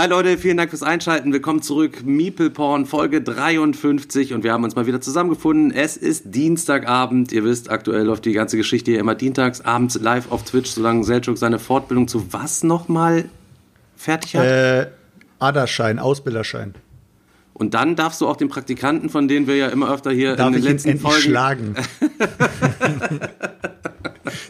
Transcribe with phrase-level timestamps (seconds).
[0.00, 1.30] Hi Leute, vielen Dank fürs Einschalten.
[1.30, 2.06] Willkommen zurück.
[2.06, 5.72] Meeple Porn, Folge 53 und wir haben uns mal wieder zusammengefunden.
[5.72, 7.32] Es ist Dienstagabend.
[7.32, 11.04] Ihr wisst, aktuell läuft die ganze Geschichte hier immer dientags abends live auf Twitch, solange
[11.04, 13.26] Selchuk seine Fortbildung zu was nochmal
[13.94, 14.46] fertig hat.
[14.46, 14.86] Äh,
[15.38, 16.76] Aderschein, Ausbilderschein.
[17.52, 20.46] Und dann darfst du auch den Praktikanten, von denen wir ja immer öfter hier Darf
[20.46, 21.74] in den letzten Folgen schlagen?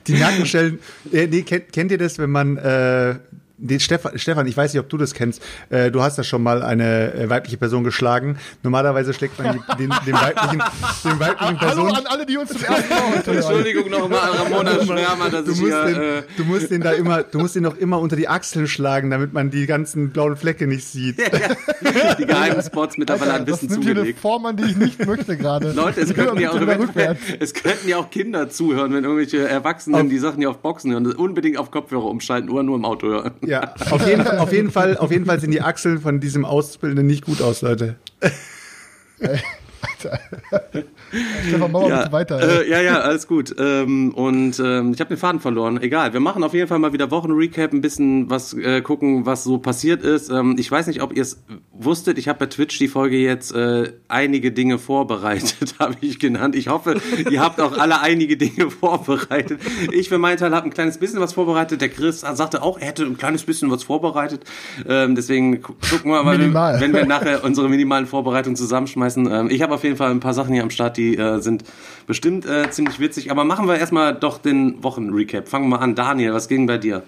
[0.06, 0.78] Die Nackenstellen.
[1.10, 3.18] Äh, nee, kennt, kennt ihr das, wenn man äh,
[3.60, 5.42] den Stefan, Stefan, ich weiß nicht, ob du das kennst.
[5.68, 8.38] Äh, du hast ja schon mal eine äh, weibliche Person geschlagen.
[8.62, 10.62] Normalerweise schlägt man die, den, den weiblichen,
[11.04, 11.95] den weiblichen Hallo Person.
[11.96, 13.37] an alle, die uns zum ersten Mal hören.
[13.37, 15.85] Entschuldigung nochmal an Ramona Schwärmer, dass Du ich musst, hier...
[15.87, 18.66] den, Äh, du musst den da immer, du musst den noch immer unter die Achseln
[18.66, 21.18] schlagen, damit man die ganzen blauen Flecke nicht sieht.
[22.18, 24.20] die geheimen Spots mittlerweile an das Wissen nimmt hier eine zugelegt.
[24.20, 25.73] Form an, die ich nicht möchte gerade.
[25.73, 26.60] Leute, es könnten, ja auch,
[27.40, 31.07] es könnten ja auch Kinder zuhören, wenn irgendwelche Erwachsenen die Sachen hier auf Boxen hören.
[31.13, 33.32] Unbedingt auf Kopfhörer umschalten oder nur im Auto hören.
[33.51, 36.45] Ja, auf jeden, Fall, auf jeden Fall, auf jeden Fall sind die Achseln von diesem
[36.45, 37.96] Auszubildenden nicht gut aus, Leute.
[41.46, 42.62] Stefan, mach bitte weiter.
[42.62, 43.54] Äh, ja, ja, alles gut.
[43.59, 45.80] Ähm, und ähm, ich habe den Faden verloren.
[45.82, 49.42] Egal, wir machen auf jeden Fall mal wieder Wochenrecap, ein bisschen was äh, gucken, was
[49.45, 50.30] so passiert ist.
[50.30, 51.42] Ähm, ich weiß nicht, ob ihr es
[51.73, 52.18] wusstet.
[52.18, 56.54] Ich habe bei Twitch die Folge jetzt äh, einige Dinge vorbereitet, habe ich genannt.
[56.54, 59.60] Ich hoffe, ihr habt auch alle einige Dinge vorbereitet.
[59.92, 61.80] Ich für meinen Teil habe ein kleines bisschen was vorbereitet.
[61.80, 64.44] Der Chris sagte auch, er hätte ein kleines bisschen was vorbereitet.
[64.88, 66.81] Ähm, deswegen gu- gucken wir mal, Minimal.
[66.81, 69.28] wenn wir nachher unsere minimalen Vorbereitungen zusammenschmeißen.
[69.31, 71.64] Ähm, ich habe auf jeden Fall ein paar Sachen hier am Start, die äh, sind
[72.06, 73.31] bestimmt äh, ziemlich witzig.
[73.31, 75.48] Aber machen wir erstmal doch den Wochenrecap.
[75.48, 75.94] Fangen wir mal an.
[75.94, 77.03] Daniel, was ging bei dir?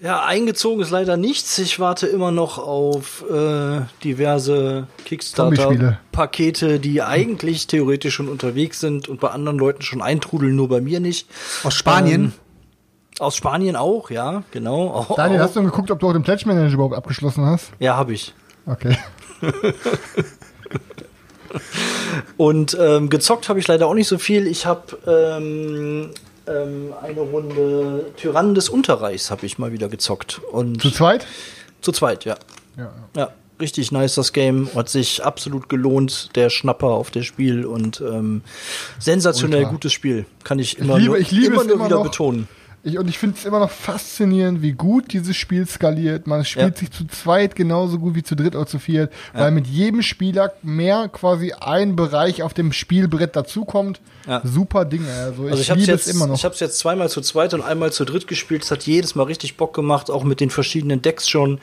[0.00, 1.58] Ja, eingezogen ist leider nichts.
[1.58, 4.86] Ich warte immer noch auf äh, diverse.
[5.04, 10.80] Kickstarter-Pakete, die eigentlich theoretisch schon unterwegs sind und bei anderen Leuten schon eintrudeln, nur bei
[10.80, 11.28] mir nicht.
[11.64, 12.24] Aus Spanien?
[12.26, 12.32] Ähm,
[13.18, 14.90] aus Spanien auch, ja, genau.
[14.90, 15.44] Auch, Daniel, auch.
[15.44, 17.72] hast du geguckt, ob du auch den Pledge Manager überhaupt abgeschlossen hast?
[17.80, 18.32] Ja, habe ich.
[18.66, 18.96] Okay.
[22.36, 24.46] Und ähm, gezockt habe ich leider auch nicht so viel.
[24.46, 26.10] Ich habe ähm,
[26.46, 30.40] ähm, eine Runde Tyrannen des Unterreichs habe ich mal wieder gezockt.
[30.52, 31.26] Und Zu zweit?
[31.80, 32.36] zu zweit, ja.
[32.76, 32.92] Ja.
[33.16, 34.68] Ja, richtig nice das Game.
[34.74, 38.42] Hat sich absolut gelohnt, der Schnapper auf das Spiel und ähm,
[38.98, 39.72] sensationell Ultra.
[39.72, 40.26] gutes Spiel.
[40.44, 42.02] Kann ich immer liebe- nur, ich liebe immer nur immer wieder noch.
[42.04, 42.48] betonen.
[42.88, 46.26] Ich, und ich finde es immer noch faszinierend, wie gut dieses Spiel skaliert.
[46.26, 46.80] Man spielt Ja.
[46.80, 50.52] sich zu zweit genauso gut wie zu dritt oder zu viert, weil mit jedem Spieler
[50.62, 54.00] mehr quasi ein Bereich auf dem Spielbrett dazukommt.
[54.26, 54.40] Ja.
[54.44, 55.10] Super Dinge.
[55.12, 56.34] Also ich, Also ich habe liebe es immer noch.
[56.34, 58.62] ich habe es jetzt zweimal zu zweit und einmal zu dritt gespielt.
[58.64, 61.60] Es hat jedes Mal richtig Bock gemacht, auch mit den verschiedenen Decks schon.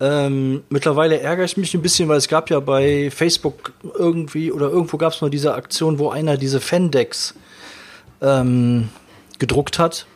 [0.00, 4.68] Ähm, mittlerweile ärgere ich mich ein bisschen, weil es gab ja bei Facebook irgendwie oder
[4.70, 7.34] irgendwo gab es mal diese Aktion, wo einer diese Fan-Decks
[8.22, 8.88] ähm,
[9.38, 10.06] gedruckt hat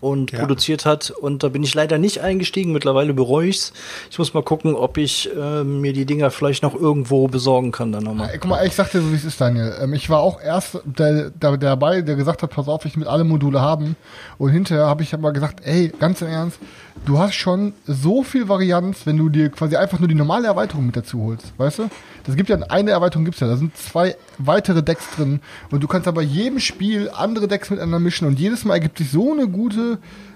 [0.00, 0.40] und Ja.
[0.40, 1.10] produziert hat.
[1.10, 2.72] Und da bin ich leider nicht eingestiegen.
[2.72, 3.72] Mittlerweile bereue ich's.
[4.10, 7.92] Ich muss mal gucken, ob ich ähm, mir die Dinger vielleicht noch irgendwo besorgen kann
[7.92, 8.30] dann nochmal.
[8.32, 9.74] Ey, Guck mal, ich sag dir so, wie es ist, Daniel.
[9.82, 12.96] Ähm, ich war auch erst der, der, der dabei, der gesagt hat, pass auf, ich
[12.96, 13.96] will alle Module haben.
[14.38, 16.58] Und hinterher habe ich aber gesagt, ey, ganz im Ernst,
[17.04, 20.86] du hast schon so viel Varianz, wenn du dir quasi einfach nur die normale Erweiterung
[20.86, 21.90] mit dazu holst, weißt du?
[22.24, 25.40] Das gibt ja eine Erweiterung gibt's ja, da sind zwei weitere Decks drin
[25.70, 29.10] und du kannst aber jedem Spiel andere Decks miteinander mischen und jedes Mal ergibt sich
[29.10, 29.89] so eine gute,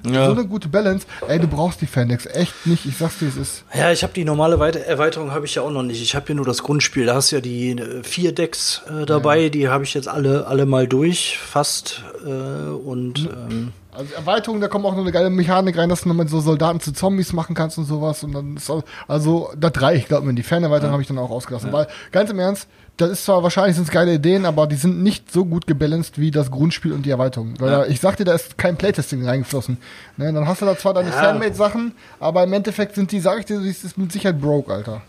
[0.07, 0.27] Ja.
[0.27, 1.07] so eine gute Balance.
[1.29, 2.85] Ey, du brauchst die Fan-Decks echt nicht.
[2.87, 3.65] Ich sag's dir, es ist.
[3.75, 6.03] Ja, ich habe die normale Weite Erweiterung habe ich ja auch noch nicht.
[6.03, 7.07] Ich habe hier nur das Grundspiel.
[7.07, 9.49] Da hast du ja die äh, vier Decks äh, dabei.
[9.49, 12.03] Die habe ich jetzt alle alle mal durch, fast.
[12.25, 16.13] Äh, und ähm, Also Erweiterung, da kommt auch noch eine geile Mechanik rein, dass du
[16.13, 18.25] mit so Soldaten zu Zombies machen kannst und sowas.
[18.25, 20.37] Und dann ist auch, also das reicht, glaube ich.
[20.37, 21.73] Die Fernerweiterung habe ich dann auch ausgelassen.
[21.73, 25.33] Weil, ganz im Ernst, das ist zwar wahrscheinlich sind geile Ideen, aber die sind nicht
[25.33, 27.55] so gut gebalanced wie das Grundspiel und die Erweiterung.
[27.59, 29.79] Weil da, ich sagte, da ist kein Playtesting reingeflossen.
[30.17, 31.17] Ne, dann hast du da zwar deine Ja.
[31.17, 35.03] Fanmade-Sachen, aber im Endeffekt sind die, sag ich dir, das ist mit Sicherheit broke, Alter.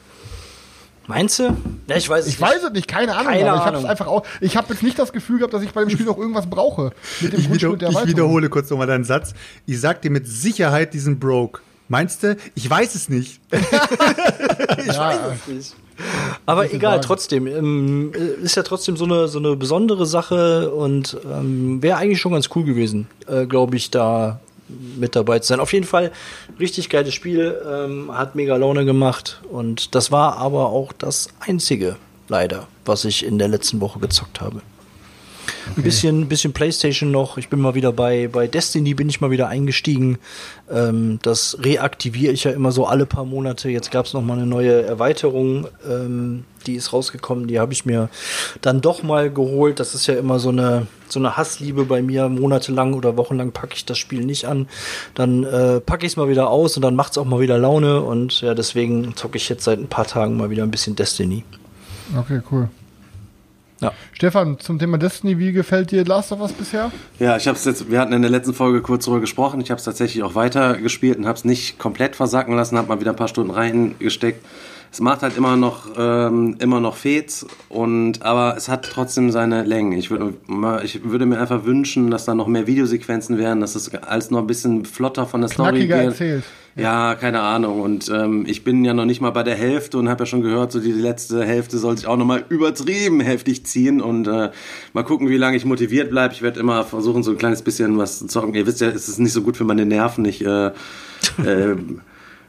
[1.07, 1.55] meinst du?
[1.87, 3.85] Ja, ich weiß es Ich weiß es nicht, keine Ahnung, Keine aber ich habe es
[3.85, 4.25] einfach auch.
[4.41, 6.91] Ich habe jetzt nicht das Gefühl gehabt, dass ich bei dem Spiel noch irgendwas brauche.
[7.21, 9.33] Mit dem Ich, Grundspiel wieder, und der ich wiederhole kurz nochmal deinen Satz.
[9.67, 11.61] Ich sag dir mit Sicherheit diesen Broke.
[11.87, 12.35] Meinst du?
[12.55, 13.39] Ich weiß es nicht.
[14.87, 15.35] Ja,
[16.45, 17.03] Aber egal, sagen.
[17.03, 17.47] trotzdem.
[17.47, 22.19] Ähm, äh, ist ja trotzdem so eine, so eine besondere Sache und ähm, wäre eigentlich
[22.19, 24.39] schon ganz cool gewesen, äh, glaube ich, da
[24.97, 25.59] mit dabei zu sein.
[25.59, 26.11] Auf jeden Fall
[26.59, 31.97] richtig geiles Spiel, ähm, hat mega Laune gemacht und das war aber auch das einzige,
[32.27, 34.61] leider, was ich in der letzten Woche gezockt habe.
[35.77, 37.37] Ein bisschen, bisschen Playstation noch.
[37.37, 40.17] Ich bin mal wieder bei, bei Destiny bin ich mal wieder eingestiegen.
[40.71, 43.69] Ähm, das reaktiviere ich ja immer so alle paar Monate.
[43.69, 47.47] Jetzt gab es noch mal eine neue Erweiterung, ähm, die ist rausgekommen.
[47.47, 48.09] Die habe ich mir
[48.61, 49.79] dann doch mal geholt.
[49.79, 52.29] Das ist ja immer so eine, so eine Hassliebe bei mir.
[52.29, 54.67] Monatelang oder wochenlang packe ich das Spiel nicht an.
[55.13, 57.57] Dann äh, packe ich es mal wieder aus und dann macht es auch mal wieder
[57.57, 58.01] Laune.
[58.01, 61.43] Und ja, deswegen zocke ich jetzt seit ein paar Tagen mal wieder ein bisschen Destiny.
[62.17, 62.69] Okay, cool.
[63.85, 63.93] Ja.
[64.13, 66.91] Stefan, zum Thema Destiny, wie gefällt dir Last of Us bisher?
[67.19, 69.61] Ja, ich habe es jetzt, wir hatten in der letzten Folge kurz darüber gesprochen.
[69.61, 72.87] Ich habe es tatsächlich auch weiter gespielt und habe es nicht komplett versacken lassen, habe
[72.87, 74.43] mal wieder ein paar Stunden reingesteckt.
[74.95, 79.63] Es macht halt immer noch ähm, immer noch Fets und aber es hat trotzdem seine
[79.63, 79.91] Längen.
[79.91, 80.35] Ich würde
[80.85, 84.39] ich würde mir einfach wünschen, dass da noch mehr Videosequenzen wären, dass es alles noch
[84.39, 86.05] ein bisschen flotter von der Story Knackiger geht.
[86.05, 86.43] erzählt.
[86.77, 87.81] Ja, keine Ahnung.
[87.81, 90.41] Und ähm, ich bin ja noch nicht mal bei der Hälfte und habe ja schon
[90.41, 93.99] gehört, so die letzte Hälfte soll sich auch noch mal übertrieben heftig ziehen.
[93.99, 94.51] Und äh,
[94.93, 96.33] mal gucken, wie lange ich motiviert bleibe.
[96.33, 98.55] Ich werde immer versuchen, so ein kleines bisschen was zu zocken.
[98.55, 100.23] Ihr wisst ja, es ist nicht so gut für meine Nerven.
[100.23, 100.67] Ich äh,
[101.45, 101.75] äh,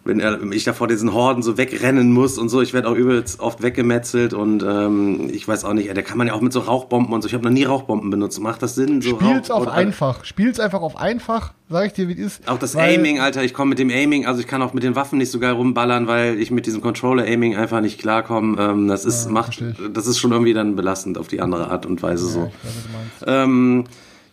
[0.06, 3.40] wenn ich da vor diesen Horden so wegrennen muss und so, ich werde auch übelst
[3.40, 6.60] oft weggemetzelt und ähm, ich weiß auch nicht, da kann man ja auch mit so
[6.60, 8.40] Rauchbomben und so, ich habe noch nie Rauchbomben benutzt.
[8.40, 9.02] Macht das Sinn?
[9.02, 10.24] So Spiel's Rauch- auf einfach.
[10.24, 11.52] Spiel's einfach auf einfach.
[11.68, 12.48] Sag ich dir, wie es ist.
[12.48, 14.94] Auch das Aiming, Alter, ich komme mit dem Aiming, also ich kann auch mit den
[14.94, 18.56] Waffen nicht so geil rumballern, weil ich mit diesem Controller-Aiming einfach nicht klarkomme.
[18.62, 19.62] Ähm, das ist, Ja, macht,
[19.92, 22.38] das ist schon irgendwie dann belastend auf die andere Art und Weise so.
[22.40, 23.44] Ja, ich weiß, was du meinst.
[23.44, 23.84] Ähm,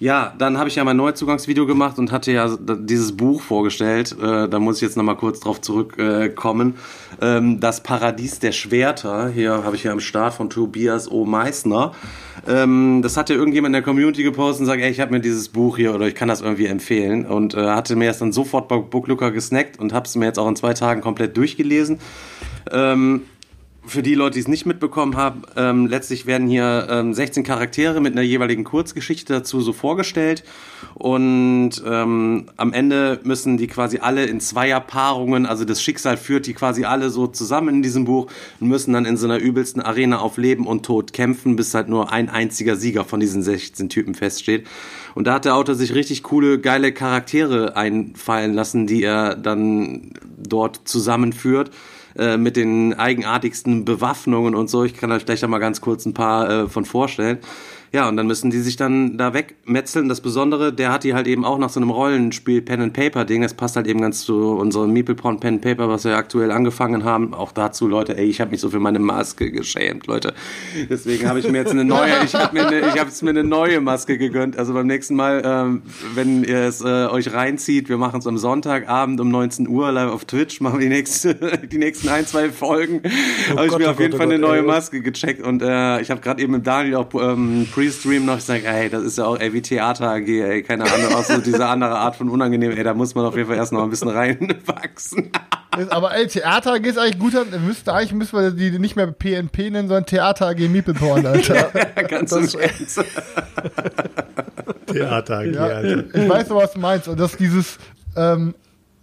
[0.04, 4.14] ja, dann habe ich ja mein Neuzugangsvideo gemacht und hatte ja dieses Buch vorgestellt.
[4.22, 6.76] Äh, da muss ich jetzt nochmal kurz drauf zurückkommen.
[7.22, 9.30] Äh, ähm, das Paradies der Schwerter.
[9.30, 11.24] Hier habe ich ja am Start von Tobias O.
[11.24, 11.94] Meissner.
[12.46, 15.22] Ähm, das hat ja irgendjemand in der Community gepostet und sagt, ey, ich habe mir
[15.22, 17.26] dieses Buch hier oder ich kann das irgendwie empfehlen.
[17.26, 20.38] Und äh, hatte mir das dann sofort bei Booklooker gesnackt und habe es mir jetzt
[20.38, 22.00] auch in zwei Tagen komplett durchgelesen.
[22.70, 23.22] Ähm,
[23.86, 28.00] für die Leute, die es nicht mitbekommen haben, ähm, letztlich werden hier ähm, 16 Charaktere
[28.00, 30.44] mit einer jeweiligen Kurzgeschichte dazu so vorgestellt.
[30.96, 36.54] Und ähm, am Ende müssen die quasi alle in Zweierpaarungen, also das Schicksal führt die
[36.54, 38.28] quasi alle so zusammen in diesem Buch
[38.60, 41.90] und müssen dann in so einer übelsten Arena auf Leben und Tod kämpfen, bis halt
[41.90, 44.66] nur ein einziger Sieger von diesen 16 Typen feststeht.
[45.14, 50.14] Und da hat der Autor sich richtig coole, geile Charaktere einfallen lassen, die er dann
[50.38, 51.72] dort zusammenführt
[52.18, 54.84] äh, mit den eigenartigsten Bewaffnungen und so.
[54.84, 57.40] Ich kann euch gleich da mal ganz kurz ein paar äh, von vorstellen.
[57.94, 60.10] Ja, und dann müssen die sich dann da wegmetzeln.
[60.10, 63.24] Das Besondere, der hat die halt eben auch nach so einem Rollenspiel Pen and Paper
[63.24, 63.44] Ding.
[63.44, 66.50] Das passt halt eben ganz zu unserem Meeple Porn Pen and Paper, was wir aktuell
[66.50, 67.36] angefangen haben.
[67.36, 70.34] Auch dazu, Leute, ey, ich habe mich so für meine Maske geschämt, Leute.
[70.90, 73.44] Deswegen habe ich mir jetzt eine neue, ich habe mir, eine, ich habe mir eine
[73.44, 74.58] neue Maske gegönnt.
[74.58, 75.84] Also beim nächsten Mal, ähm,
[76.16, 80.12] wenn ihr es äh, euch reinzieht, wir machen es am Sonntagabend um 19 Uhr live
[80.12, 81.36] auf Twitch, machen wir die nächste,
[81.72, 83.04] die nächsten ein, zwei Folgen.
[83.56, 84.66] habe ich mir oh auf jeden Gott, oh Fall eine Gott, neue ey.
[84.66, 88.64] Maske gecheckt und äh, ich habe gerade eben mit Daniel auch ähm, Pre-Stream noch gesagt,
[88.66, 91.66] ey, das ist ja auch ey, wie Theater AG, ey, keine Ahnung, auch so diese
[91.66, 94.10] andere Art von unangenehm, ey, da muss man auf jeden Fall erst noch ein bisschen
[94.10, 95.32] reinwachsen.
[95.90, 97.36] Aber ey, Theater AG ist eigentlich gut.
[97.36, 101.26] an- Müsste, eigentlich müssen wir die nicht mehr PNP nennen, sondern Theater AG Meeple Porn,
[101.26, 101.72] Alter.
[102.08, 103.04] Ganz im Ernst.
[104.86, 106.04] Theater, Ja, Alter.
[106.16, 107.08] ich weiß, was du meinst.
[107.08, 107.78] Und das dieses,
[108.16, 108.54] ähm,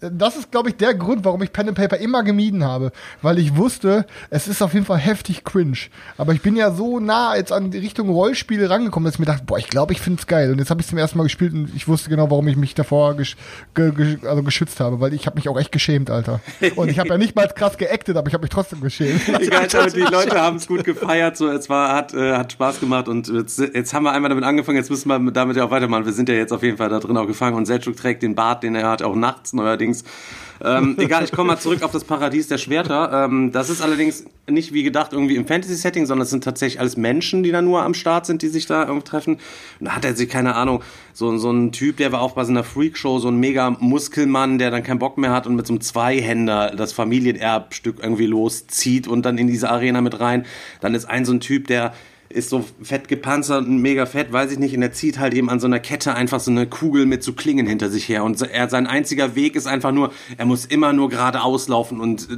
[0.01, 2.93] das ist, glaube ich, der Grund, warum ich Pen and Paper immer gemieden habe.
[3.23, 5.77] Weil ich wusste, es ist auf jeden Fall heftig cringe.
[6.17, 9.27] Aber ich bin ja so nah jetzt an die Richtung Rollspiele rangekommen, dass ich mir
[9.27, 10.51] dachte, boah, ich glaube, ich finde es geil.
[10.53, 12.75] Und jetzt habe ich zum ersten Mal gespielt und ich wusste genau, warum ich mich
[12.75, 13.37] davor gesch
[13.75, 15.01] ge ge also geschützt habe.
[15.01, 16.41] Weil ich habe mich auch echt geschämt, Alter.
[16.77, 19.21] Und ich habe ja nicht mal krass geactet, aber ich habe mich trotzdem geschämt.
[19.41, 22.81] Egal, aber die Leute haben es gut gefeiert, so es war hat äh, hat Spaß
[22.81, 25.71] gemacht und jetzt, jetzt haben wir einmal damit angefangen, jetzt müssen wir damit ja auch
[25.71, 26.07] weitermachen.
[26.07, 28.35] Wir sind ja jetzt auf jeden Fall da drin auch gefangen und Selchuk trägt den
[28.35, 29.90] Bart, den er hat, auch nachts neuerdings.
[30.63, 33.25] Ähm, egal, ich komme mal zurück auf das Paradies der Schwerter.
[33.25, 36.97] Ähm, das ist allerdings nicht wie gedacht irgendwie im Fantasy-Setting, sondern es sind tatsächlich alles
[36.97, 39.35] Menschen, die da nur am Start sind, die sich da irgendwie treffen.
[39.79, 40.83] Und da hat er sich, keine Ahnung,
[41.13, 44.59] so, so ein Typ, der war auch bei so einer Freakshow, so ein mega Muskelmann,
[44.59, 49.09] der dann keinen Bock mehr hat und mit so einem Zweihänder das Familienerbstück irgendwie loszieht
[49.09, 50.47] und dann in diese Arena mit rein.
[50.81, 51.95] Dann ist ein so ein Typ, der
[52.31, 55.51] ist so fett gepanzert und mega fett, weiß ich nicht, und er zieht halt eben
[55.51, 58.23] an so einer Kette einfach so eine Kugel mit so Klingen hinter sich her.
[58.23, 62.31] Und er, sein einziger Weg ist einfach nur, er muss immer nur geradeaus laufen und
[62.31, 62.37] äh,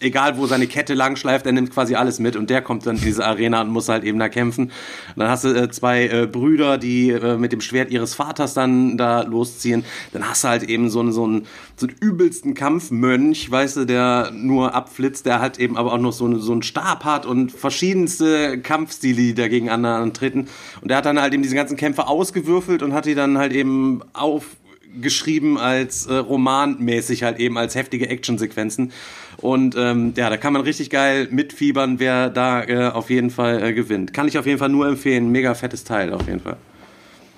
[0.00, 2.96] egal wo seine Kette lang schleift, er nimmt quasi alles mit und der kommt dann
[2.96, 4.64] in diese Arena und muss halt eben da kämpfen.
[4.66, 4.72] Und
[5.16, 8.98] dann hast du äh, zwei äh, Brüder, die äh, mit dem Schwert ihres Vaters dann
[8.98, 9.84] da losziehen.
[10.12, 13.84] Dann hast du halt eben so einen, so einen, so einen übelsten Kampfmönch, weißt du,
[13.86, 17.24] der nur abflitzt, der halt eben aber auch noch so, einen- so einen Stab hat
[17.24, 20.48] und verschiedenste Kampfstile, die dagegen antreten.
[20.82, 23.52] Und der hat dann halt eben diese ganzen Kämpfe ausgewürfelt und hat die dann halt
[23.52, 24.44] eben auf
[25.00, 28.92] geschrieben als äh, romanmäßig halt eben als heftige Actionsequenzen.
[29.38, 33.62] Und ähm, ja, da kann man richtig geil mitfiebern, wer da äh, auf jeden Fall
[33.62, 34.12] äh, gewinnt.
[34.14, 35.30] Kann ich auf jeden Fall nur empfehlen.
[35.30, 36.56] Mega fettes Teil auf jeden Fall.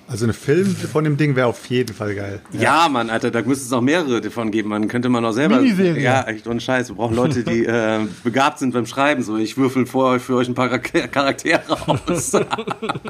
[0.09, 2.41] Also ein Film von dem Ding wäre auf jeden Fall geil.
[2.51, 4.69] Ja, Mann, Alter, da müsste es auch mehrere davon geben.
[4.69, 5.57] Man könnte man auch selber.
[5.61, 6.01] Miniserie.
[6.01, 6.89] Ja, echt ohne Scheiß.
[6.89, 9.21] Wir brauchen Leute, die äh, begabt sind beim Schreiben.
[9.21, 12.31] So, ich würfel vor für euch ein paar Charaktere aus.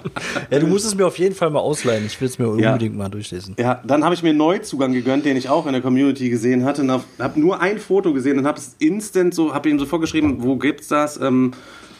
[0.51, 2.05] Ja, du musst es mir auf jeden Fall mal ausleihen.
[2.05, 2.71] Ich will es mir Ja.
[2.73, 3.55] unbedingt mal durchlesen.
[3.57, 6.65] Ja, dann habe ich mir einen Neuzugang gegönnt, den ich auch in der Community gesehen
[6.65, 6.81] hatte.
[6.81, 10.37] Und habe nur ein Foto gesehen und habe es instant so, habe ihm sofort geschrieben,
[10.39, 11.19] wo gibt's das?
[11.21, 11.51] Ähm,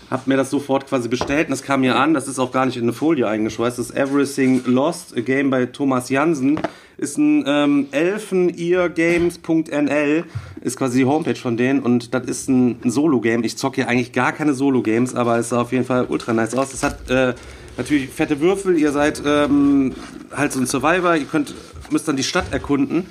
[0.10, 2.14] habe mir das sofort quasi bestellt und das kam mir an.
[2.14, 3.78] Das ist auch gar nicht in eine Folie eingeschweißt.
[3.78, 6.60] Das ist Everything Lost, a Game bei Thomas Jansen.
[6.98, 10.26] Ist ein ähm, elfeneargames.nl,
[10.62, 13.46] ist quasi die Homepage von denen und das ist ein, ein Solo-Game.
[13.46, 16.56] Ich zocke hier eigentlich gar keine Solo-Games, aber es sah auf jeden Fall ultra nice
[16.56, 16.72] aus.
[16.72, 17.36] Das hat äh,
[17.78, 18.78] natürlich fette Würfel.
[18.78, 19.94] Ihr seid ähm,
[20.36, 21.16] halt so ein Survivor.
[21.16, 21.54] Ihr könnt,
[21.90, 23.06] müsst dann die Stadt erkunden.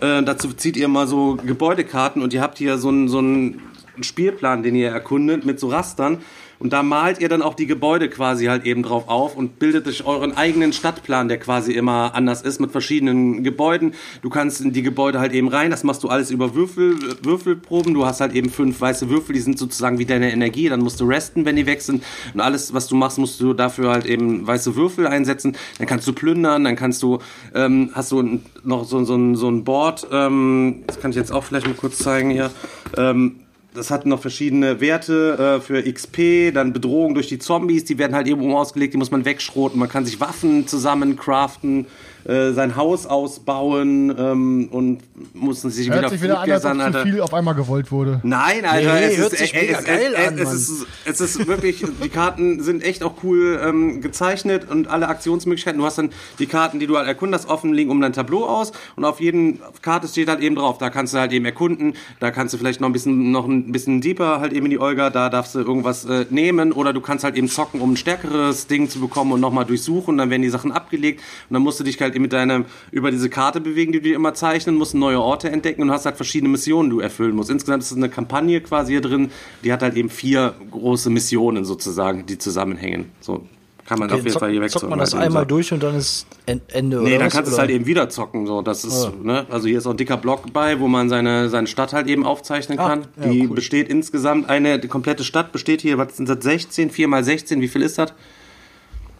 [0.00, 3.60] Äh, dazu zieht ihr mal so Gebäudekarten und ihr habt hier so einen so einen
[4.00, 6.18] Spielplan, den ihr erkundet mit so Rastern.
[6.58, 9.86] Und da malt ihr dann auch die Gebäude quasi halt eben drauf auf und bildet
[9.86, 13.94] euch euren eigenen Stadtplan, der quasi immer anders ist mit verschiedenen Gebäuden.
[14.22, 17.94] Du kannst in die Gebäude halt eben rein, das machst du alles über Würfel, Würfelproben.
[17.94, 20.68] Du hast halt eben fünf weiße Würfel, die sind sozusagen wie deine Energie.
[20.68, 22.02] Dann musst du resten, wenn die weg sind.
[22.32, 25.56] Und alles, was du machst, musst du dafür halt eben weiße Würfel einsetzen.
[25.78, 27.18] Dann kannst du plündern, dann kannst du,
[27.54, 31.32] ähm, hast du noch so, so, ein, so ein Board, ähm, das kann ich jetzt
[31.32, 32.50] auch vielleicht mal kurz zeigen hier.
[32.96, 33.40] Ähm,
[33.74, 38.14] das hat noch verschiedene Werte äh, für XP, dann Bedrohung durch die Zombies, die werden
[38.14, 39.78] halt irgendwo ausgelegt, die muss man wegschroten.
[39.78, 41.86] Man kann sich Waffen zusammen craften,
[42.24, 45.00] äh, sein Haus ausbauen ähm, und
[45.34, 48.20] muss sich Hört wieder sich wieder an, als ob zu viel auf einmal gewollt wurde.
[48.22, 50.86] Nein, Alter, Nee, es, hört ist, sich äh, mega es, geil es, an, es, ist,
[51.04, 55.78] es ist wirklich, die Karten sind echt auch cool ähm, gezeichnet und alle Aktionsmöglichkeiten.
[55.78, 58.72] Du hast dann die Karten, die du halt erkundest, offen liegen um dein Tableau aus
[58.96, 62.30] und auf jeden Karte steht halt eben drauf, da kannst du halt eben erkunden, da
[62.30, 65.10] kannst du vielleicht noch ein bisschen, noch ein bisschen deeper halt eben in die Olga,
[65.10, 68.66] da darfst du irgendwas äh, nehmen oder du kannst halt eben zocken, um ein stärkeres
[68.66, 71.84] Ding zu bekommen und nochmal durchsuchen, dann werden die Sachen abgelegt und dann musst du
[71.84, 74.94] dich halt eben mit deinem, über diese Karte bewegen, die du dir immer zeichnen musst,
[74.94, 77.50] neue Orte entdecken und hast halt verschiedene Missionen, die du erfüllen musst.
[77.50, 79.30] Insgesamt ist es eine Kampagne quasi hier drin,
[79.64, 83.06] die hat halt eben vier große Missionen sozusagen, die zusammenhängen.
[83.20, 83.46] So
[83.86, 84.70] kann man auf jeden Zock- Fall hier weg.
[84.70, 87.50] zockt man das einmal durch und dann ist En- Ende Nee, oder dann was, kannst
[87.50, 88.46] du es halt eben wieder zocken.
[88.46, 89.44] So, das ist, ne?
[89.50, 92.24] Also hier ist auch ein dicker Block bei, wo man seine, seine Stadt halt eben
[92.24, 93.06] aufzeichnen Ah, kann.
[93.20, 93.54] ja, die cool.
[93.54, 97.60] besteht insgesamt, eine die komplette Stadt besteht hier, was sind das, 16, 4 mal 16,
[97.60, 98.14] wie viel ist das?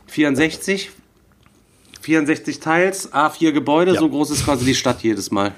[0.06, 0.90] 64?
[2.04, 5.54] 64 Teils, A4 Gebäude, so groß ist quasi die Stadt jedes Mal.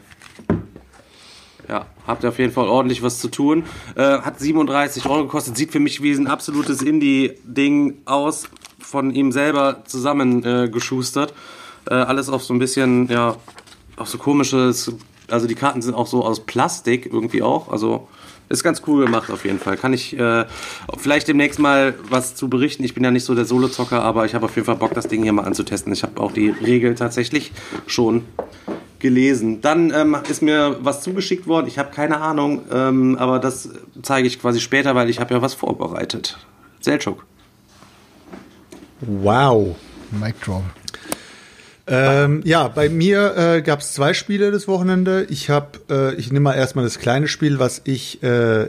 [1.68, 3.64] Ja, habt ihr auf jeden Fall ordentlich was zu tun.
[3.96, 8.44] Äh, hat 37 Euro gekostet, sieht für mich wie ein absolutes Indie-Ding aus,
[8.78, 11.34] von ihm selber zusammengeschustert.
[11.90, 13.34] Äh, äh, alles auf so ein bisschen, ja,
[13.96, 14.92] auf so komisches,
[15.28, 18.06] also die Karten sind auch so aus Plastik irgendwie auch, also
[18.48, 19.76] ist ganz cool gemacht auf jeden Fall.
[19.76, 20.44] Kann ich äh,
[20.98, 22.84] vielleicht demnächst mal was zu berichten.
[22.84, 25.08] Ich bin ja nicht so der Solo-Zocker, aber ich habe auf jeden Fall Bock, das
[25.08, 25.92] Ding hier mal anzutesten.
[25.92, 27.52] Ich habe auch die Regel tatsächlich
[27.86, 28.24] schon
[28.98, 29.60] gelesen.
[29.60, 31.66] Dann ähm, ist mir was zugeschickt worden.
[31.66, 33.68] Ich habe keine Ahnung, ähm, aber das
[34.02, 36.38] zeige ich quasi später, weil ich habe ja was vorbereitet.
[36.80, 37.24] Selchuk.
[39.00, 39.76] Wow.
[40.10, 40.62] Mic Drop.
[41.88, 45.26] Ähm, ja, bei mir äh, gab es zwei Spiele das Wochenende.
[45.30, 48.68] Ich habe, äh, ich nehme mal erstmal das kleine Spiel, was ich, äh,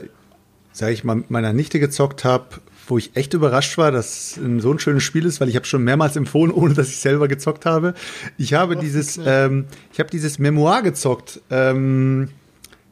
[0.72, 2.46] sage ich mal, mit meiner Nichte gezockt habe,
[2.86, 5.82] wo ich echt überrascht war, dass so ein schönes Spiel ist, weil ich habe schon
[5.82, 7.94] mehrmals empfohlen, ohne dass ich selber gezockt habe.
[8.36, 11.40] Ich habe dieses, ähm, ich habe dieses Memoir gezockt.
[11.50, 12.28] Ähm,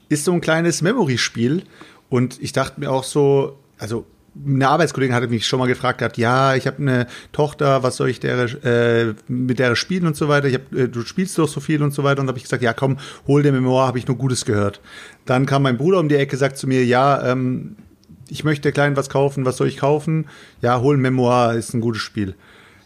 [0.09, 1.64] ist so ein kleines Memory-Spiel
[2.09, 4.06] und ich dachte mir auch so, also
[4.45, 8.11] eine Arbeitskollegin hatte mich schon mal gefragt gehabt, ja, ich habe eine Tochter, was soll
[8.11, 10.49] ich der, äh, mit der spielen und so weiter.
[10.49, 12.62] Ich hab, äh, du spielst doch so viel und so weiter und habe ich gesagt,
[12.62, 14.81] ja, komm, hol dir Memoir, habe ich nur Gutes gehört.
[15.25, 17.76] Dann kam mein Bruder um die Ecke, sagt zu mir, ja, ähm,
[18.28, 20.26] ich möchte der Kleinen was kaufen, was soll ich kaufen?
[20.61, 22.35] Ja, hol Memoir, ist ein gutes Spiel.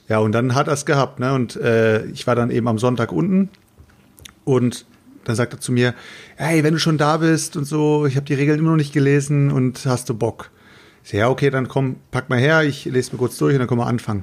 [0.09, 1.33] Ja, und dann hat er es gehabt, ne?
[1.33, 3.49] Und äh, ich war dann eben am Sonntag unten
[4.45, 4.85] und
[5.25, 5.95] dann sagt er zu mir,
[6.37, 8.93] hey, wenn du schon da bist und so, ich habe die Regeln immer noch nicht
[8.93, 10.51] gelesen und hast du Bock?
[11.05, 13.61] Ich so, ja, okay, dann komm, pack mal her, ich lese mir kurz durch und
[13.61, 14.23] dann können wir anfangen.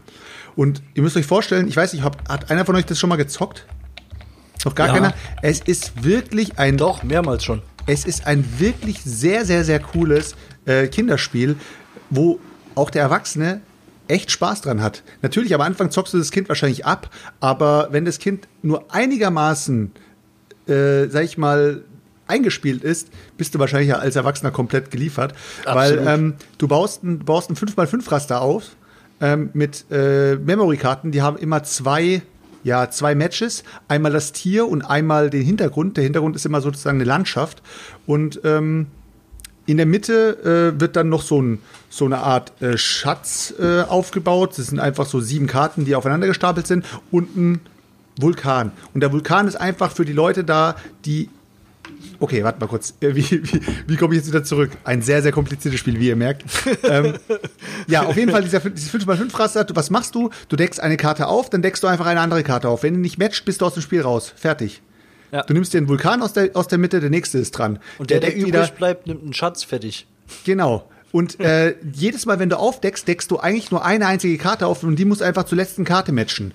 [0.56, 3.16] Und ihr müsst euch vorstellen, ich weiß nicht, hat einer von euch das schon mal
[3.16, 3.66] gezockt?
[4.66, 4.94] Noch gar Ja.
[4.94, 5.14] keiner?
[5.42, 7.62] Es ist wirklich ein Doch, mehrmals schon.
[7.86, 11.56] es ist ein wirklich sehr, sehr, sehr cooles äh, Kinderspiel,
[12.10, 12.40] wo
[12.76, 13.62] auch der Erwachsene
[14.08, 15.04] echt Spaß dran hat.
[15.22, 19.92] Natürlich, am Anfang zockst du das Kind wahrscheinlich ab, aber wenn das Kind nur einigermaßen,
[20.68, 21.84] äh, sag ich mal,
[22.28, 25.34] eingespielt ist, bist du wahrscheinlich als Erwachsener komplett geliefert.
[25.66, 26.06] Absolut.
[26.06, 28.64] Weil ähm, du baust ein, baust ein 5x5-Raster auf
[29.22, 32.22] ähm, mit äh, Memory-Karten, die haben immer zwei
[32.64, 33.64] ja, zwei Matches.
[33.88, 35.96] Einmal das Tier und einmal den Hintergrund.
[35.96, 37.62] Der Hintergrund ist immer sozusagen eine Landschaft.
[38.06, 38.88] Und ähm,
[39.66, 43.84] in der Mitte äh, wird dann noch so, ein, so eine Art äh, Schatz äh,
[43.84, 44.58] aufgebaut.
[44.58, 46.86] Das sind einfach so sieben Karten, die aufeinander gestapelt sind.
[47.10, 47.62] Und ein
[48.20, 48.72] Vulkan.
[48.94, 51.30] Und der Vulkan ist einfach für die Leute da, die
[52.20, 52.96] Okay, warte mal kurz.
[53.00, 54.72] Äh, Wie, wie, wie komme ich jetzt wieder zurück?
[54.84, 56.44] Ein sehr, sehr kompliziertes Spiel, wie ihr merkt.
[56.84, 57.14] ähm,
[57.88, 59.68] ja, auf jeden Fall dieser, dieses 5x5-Raster.
[59.74, 60.30] Was machst du?
[60.50, 62.84] Du deckst eine Karte auf, dann deckst du einfach eine andere Karte auf.
[62.84, 64.34] Wenn du nicht matcht, bist du aus dem Spiel raus.
[64.36, 64.82] Fertig.
[65.32, 65.44] Ja.
[65.44, 67.80] Du nimmst dir einen Vulkan aus der, aus der Mitte, der nächste ist dran.
[67.98, 70.08] Und der, der, deckt übrig bleibt, nimmt einen Schatz fertig.
[70.46, 70.90] Genau.
[71.12, 74.84] Und äh, jedes Mal, wenn du aufdeckst, deckst du eigentlich nur eine einzige Karte auf
[74.84, 76.54] und die muss einfach zur letzten Karte matchen.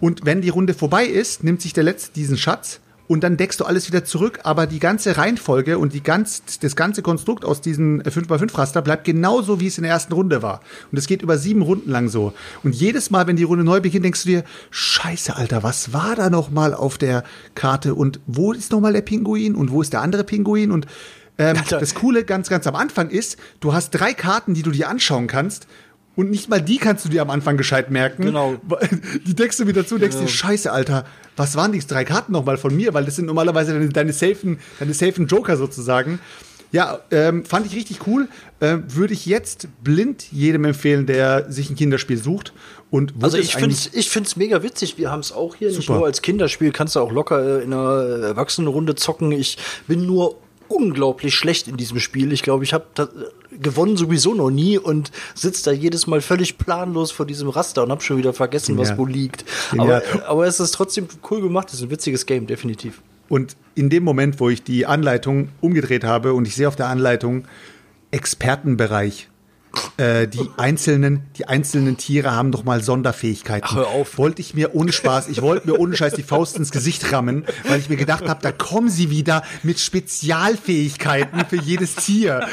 [0.00, 3.60] Und wenn die Runde vorbei ist, nimmt sich der Letzte diesen Schatz und dann deckst
[3.60, 7.60] du alles wieder zurück, aber die ganze Reihenfolge und die ganz, das ganze Konstrukt aus
[7.60, 10.60] diesem 5x5-Raster bleibt genauso, wie es in der ersten Runde war.
[10.90, 12.32] Und es geht über sieben Runden lang so.
[12.62, 16.16] Und jedes Mal, wenn die Runde neu beginnt, denkst du dir, scheiße, Alter, was war
[16.16, 19.82] da noch mal auf der Karte und wo ist noch mal der Pinguin und wo
[19.82, 20.86] ist der andere Pinguin und
[21.36, 24.88] ähm, das Coole ganz, ganz am Anfang ist, du hast drei Karten, die du dir
[24.88, 25.66] anschauen kannst.
[26.16, 28.24] Und nicht mal die kannst du dir am Anfang gescheit merken.
[28.24, 28.54] Genau.
[29.26, 31.04] Die deckst du wieder zu, denkst dir, scheiße, Alter,
[31.36, 32.94] was waren die drei Karten nochmal von mir?
[32.94, 36.20] Weil das sind normalerweise deine, deine safen, deine safen Joker sozusagen.
[36.70, 38.28] Ja, ähm, fand ich richtig cool.
[38.60, 42.52] Ähm, Würde ich jetzt blind jedem empfehlen, der sich ein Kinderspiel sucht.
[42.90, 44.98] Und Also ich finde es ich find's mega witzig.
[44.98, 45.98] Wir haben es auch hier nicht Super.
[45.98, 49.30] nur als Kinderspiel, kannst du auch locker äh, in einer Erwachsenenrunde zocken.
[49.32, 49.56] Ich
[49.86, 50.36] bin nur
[50.68, 52.32] unglaublich schlecht in diesem Spiel.
[52.32, 52.86] Ich glaube, ich habe
[53.50, 57.90] gewonnen sowieso noch nie und sitze da jedes Mal völlig planlos vor diesem Raster und
[57.90, 58.98] habe schon wieder vergessen, was Genial.
[58.98, 59.44] wo liegt.
[59.76, 61.68] Aber, aber es ist trotzdem cool gemacht.
[61.68, 63.00] Es ist ein witziges Game, definitiv.
[63.28, 66.88] Und in dem Moment, wo ich die Anleitung umgedreht habe und ich sehe auf der
[66.88, 67.44] Anleitung
[68.10, 69.28] Expertenbereich.
[69.96, 73.66] Äh, die einzelnen, die einzelnen Tiere haben doch mal Sonderfähigkeiten.
[73.70, 74.18] Ach, hör auf.
[74.18, 77.44] Wollte ich mir ohne Spaß, ich wollte mir ohne Scheiß die Faust ins Gesicht rammen,
[77.68, 82.46] weil ich mir gedacht habe, da kommen sie wieder mit Spezialfähigkeiten für jedes Tier.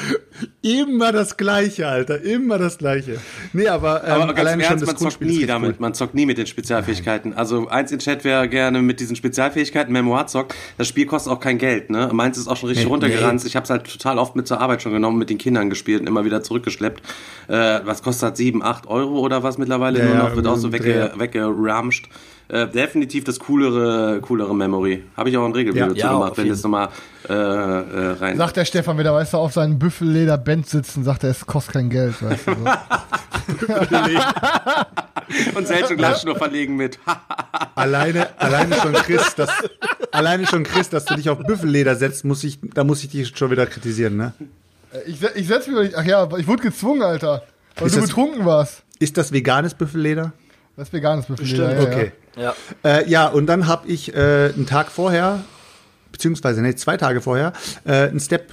[0.62, 3.20] Immer das Gleiche, Alter, immer das Gleiche.
[3.54, 5.72] Nee, aber, ähm, Aber alleine schon das man zockt nie damit.
[5.72, 5.76] cool.
[5.80, 7.34] Man zockt nie mit den Spezialfähigkeiten.
[7.34, 11.40] Also eins in Chat, wer gerne mit diesen Spezialfähigkeiten Memoir zockt, das Spiel kostet auch
[11.40, 11.90] kein Geld.
[11.90, 12.10] Ne?
[12.14, 13.46] Meins ist auch schon richtig Nee, runtergeranzt.
[13.46, 16.02] Ich habe es halt total oft mit zur Arbeit schon genommen, mit den Kindern gespielt
[16.02, 17.02] und immer wieder zurückgeschleppt.
[17.48, 18.38] Äh, was kostet das?
[18.38, 20.36] 7, 8 Euro oder was mittlerweile Ja, nur noch?
[20.36, 22.08] Wird auch so wegge weggeramscht.
[22.48, 25.04] Äh, definitiv das coolere, coolere Memory.
[25.16, 25.94] Habe ich auch ein Regelvideo Ja.
[25.94, 26.90] zu Ja, gemacht, wenn das nochmal
[27.30, 28.38] äh, äh, rein.
[28.38, 31.90] Sagt der Stefan wieder, weißt du, auf seinem Büffelleder-Band sitzen, sagt er, es kostet kein
[31.90, 32.52] Geld, weißt du.
[32.56, 33.74] So.
[35.58, 37.00] und selbst und gleich nur verlegen mit.
[37.76, 39.50] Alleine, alleine schon Chris, dass,
[40.12, 43.36] alleine schon Chris, dass du dich auf Büffelleder setzt, muss ich, da muss ich dich
[43.38, 44.34] schon wieder kritisieren, ne?
[45.06, 47.44] Ich, se- ich setz mich doch nicht, ach ja, ich wurde gezwungen, Alter.
[47.78, 48.84] Weil Ist du das- betrunken warst.
[49.00, 50.34] Ist das veganes Büffelleder?
[50.76, 51.94] Das ist veganes Büffelleder, Bestimmt.
[51.94, 52.12] ja, Okay.
[52.38, 52.56] Ja.
[52.84, 55.44] Äh, ja, und dann habe ich äh, einen Tag vorher,
[56.12, 57.52] beziehungsweise nee, zwei Tage vorher,
[57.84, 58.52] äh, einen Step,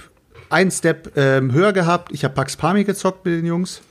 [0.49, 2.11] einen Step ähm, höher gehabt.
[2.11, 3.81] Ich habe Pax Pami gezockt mit den Jungs.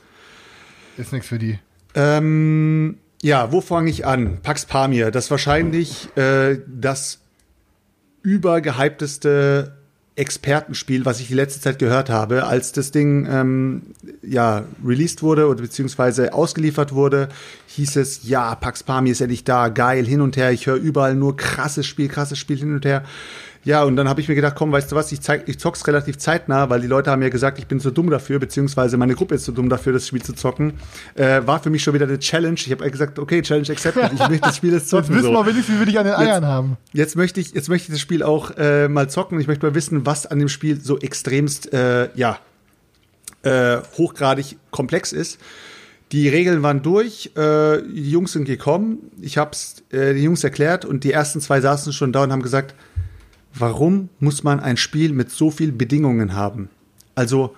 [0.97, 1.57] Ist nichts für die.
[1.95, 4.39] Ähm, ja, wo fange ich an?
[4.43, 7.19] Pax Pamir, das wahrscheinlich äh, das
[8.21, 9.73] übergehypteste
[10.19, 13.81] Expertenspiel, was ich die letzte Zeit gehört habe, als das Ding ähm,
[14.21, 17.29] ja released wurde oder beziehungsweise ausgeliefert wurde,
[17.67, 21.15] hieß es, ja, Pax Pamir ist endlich da, geil, hin und her, ich höre überall
[21.15, 23.03] nur krasses Spiel, krasses Spiel hin und her.
[23.65, 25.85] Ja, und dann habe ich mir gedacht, komm, weißt du was, ich, zeig, ich zock's
[25.85, 29.15] relativ zeitnah, weil die Leute haben ja gesagt, ich bin zu dumm dafür, beziehungsweise meine
[29.15, 30.73] Gruppe ist zu dumm dafür, das Spiel zu zocken.
[31.15, 32.55] Äh, war für mich schon wieder eine Challenge.
[32.55, 34.11] Ich habe gesagt, okay, Challenge accepted.
[34.13, 35.09] Ich möchte das Spiel jetzt Jetzt zocken.
[35.15, 35.33] wissen So.
[35.33, 36.77] wir wenigstens, wie wir dich an den Eiern haben.
[36.93, 39.39] Jetzt möchte ich, jetzt möchte ich das Spiel auch äh, mal zocken.
[39.41, 42.39] Ich möchte mal wissen, was an dem Spiel so extremst, äh, ja,
[43.43, 45.39] äh, hochgradig komplex ist.
[46.11, 50.83] Die Regeln waren durch, äh, die Jungs sind gekommen, ich hab's äh, den Jungs erklärt
[50.83, 52.73] und die ersten zwei saßen schon da und haben gesagt,
[53.53, 56.69] warum muss man ein Spiel mit so viel Bedingungen haben?
[57.15, 57.55] Also,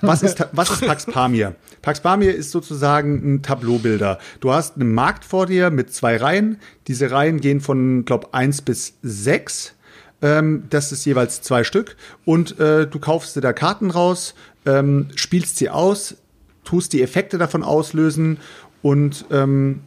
[0.00, 1.54] was ist, was ist Pax Pamir?
[1.82, 4.18] Pax Pamir ist sozusagen ein Tableaubilder.
[4.40, 6.58] Du hast einen Markt vor dir mit zwei Reihen.
[6.86, 9.74] Diese Reihen gehen von, glaub, eins bis sechs.
[10.22, 11.96] Ähm, das ist jeweils zwei Stück.
[12.24, 16.16] Und äh, du kaufst dir da Karten raus, ähm, spielst sie aus,
[16.64, 18.38] tust die Effekte davon auslösen
[18.82, 19.80] und ähm,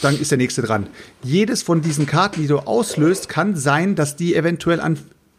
[0.00, 0.86] dann ist der nächste dran.
[1.22, 4.98] Jedes von diesen Karten, die du auslöst, kann sein, dass die eventuell an,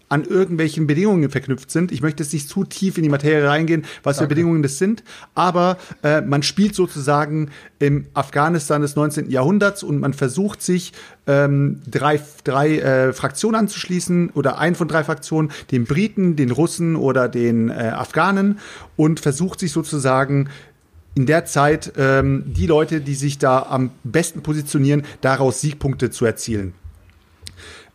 [0.10, 1.92] an irgendwelchen Bedingungen verknüpft sind.
[1.92, 5.04] Ich möchte jetzt nicht zu tief in die Materie reingehen, was für Bedingungen das sind,
[5.36, 9.30] aber äh, man spielt sozusagen im Afghanistan des 19.
[9.30, 10.94] Jahrhunderts und man versucht sich
[11.28, 16.96] ähm, drei, drei äh, Fraktionen anzuschließen oder ein von drei Fraktionen, den Briten, den Russen
[16.96, 18.60] oder den äh, Afghanen
[18.96, 20.50] und versucht sich sozusagen
[21.18, 26.26] in der Zeit ähm, die Leute, die sich da am besten positionieren, daraus Siegpunkte zu
[26.26, 26.76] erzielen.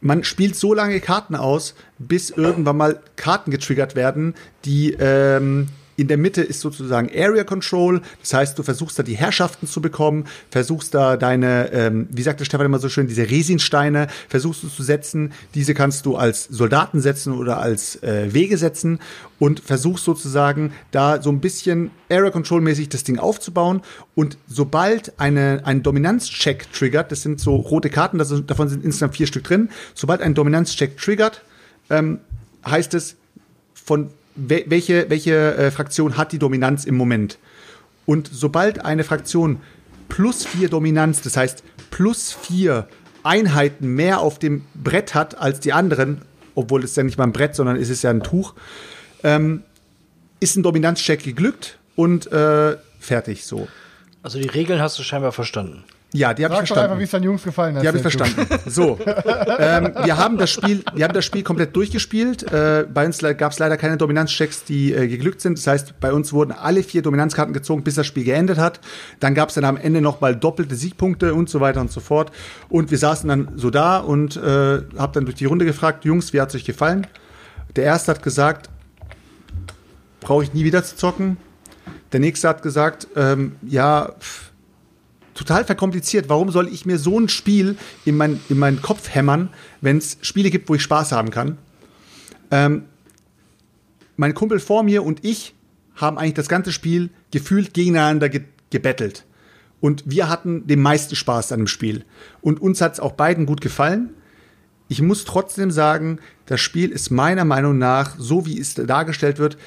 [0.00, 5.68] Man spielt so lange Karten aus, bis irgendwann mal Karten getriggert werden, die ähm,
[6.02, 8.02] in der Mitte ist sozusagen Area Control.
[8.20, 12.44] Das heißt, du versuchst da die Herrschaften zu bekommen, versuchst da deine, ähm, wie sagte
[12.44, 15.32] Stefan immer so schön, diese Resinsteine, versuchst du zu setzen.
[15.54, 18.98] Diese kannst du als Soldaten setzen oder als äh, Wege setzen
[19.38, 23.80] und versuchst sozusagen da so ein bisschen Area Control mäßig das Ding aufzubauen.
[24.16, 29.16] Und sobald eine, ein Dominanzcheck triggert, das sind so rote Karten, das, davon sind insgesamt
[29.16, 31.42] vier Stück drin, sobald ein Dominanzcheck triggert,
[31.90, 32.18] ähm,
[32.66, 33.14] heißt es,
[33.72, 37.38] von welche, welche äh, Fraktion hat die Dominanz im Moment.
[38.06, 39.60] Und sobald eine Fraktion
[40.08, 42.88] plus vier Dominanz, das heißt plus vier
[43.22, 46.22] Einheiten mehr auf dem Brett hat als die anderen,
[46.54, 48.54] obwohl es ja nicht mal ein Brett, sondern es ist ja ein Tuch,
[49.22, 49.62] ähm,
[50.40, 53.68] ist ein Dominanzcheck geglückt und äh, fertig so.
[54.22, 55.84] Also die Regeln hast du scheinbar verstanden.
[56.14, 56.90] Ja, die habe ich Sag verstanden.
[56.90, 57.82] einfach, wie es deinen Jungs gefallen hat.
[57.82, 58.46] Die habe ich verstanden.
[58.66, 58.98] So,
[59.58, 62.52] ähm, wir haben das Spiel, wir haben das Spiel komplett durchgespielt.
[62.52, 65.56] Äh, bei uns gab es leider keine Dominanzchecks, die äh, geglückt sind.
[65.56, 68.80] Das heißt, bei uns wurden alle vier Dominanzkarten gezogen, bis das Spiel geendet hat.
[69.20, 72.00] Dann gab es dann am Ende noch mal doppelte Siegpunkte und so weiter und so
[72.00, 72.30] fort.
[72.68, 76.34] Und wir saßen dann so da und äh, habe dann durch die Runde gefragt, Jungs,
[76.34, 77.06] wie hat's euch gefallen?
[77.74, 78.68] Der erste hat gesagt,
[80.20, 81.38] brauche ich nie wieder zu zocken.
[82.12, 84.12] Der nächste hat gesagt, ähm, ja.
[84.20, 84.51] Pff,
[85.34, 86.28] total verkompliziert.
[86.28, 90.18] Warum soll ich mir so ein Spiel in, mein, in meinen Kopf hämmern, wenn es
[90.22, 91.58] Spiele gibt, wo ich Spaß haben kann?
[92.50, 92.84] Ähm,
[94.16, 95.54] mein Kumpel vor mir und ich
[95.94, 99.26] haben eigentlich das ganze Spiel gefühlt gegeneinander ge gebettelt.
[99.82, 102.06] Und wir hatten den meisten Spaß an dem Spiel.
[102.40, 104.14] Und uns hat es auch beiden gut gefallen.
[104.88, 109.58] Ich muss trotzdem sagen, das Spiel ist meiner Meinung nach, so wie es dargestellt wird,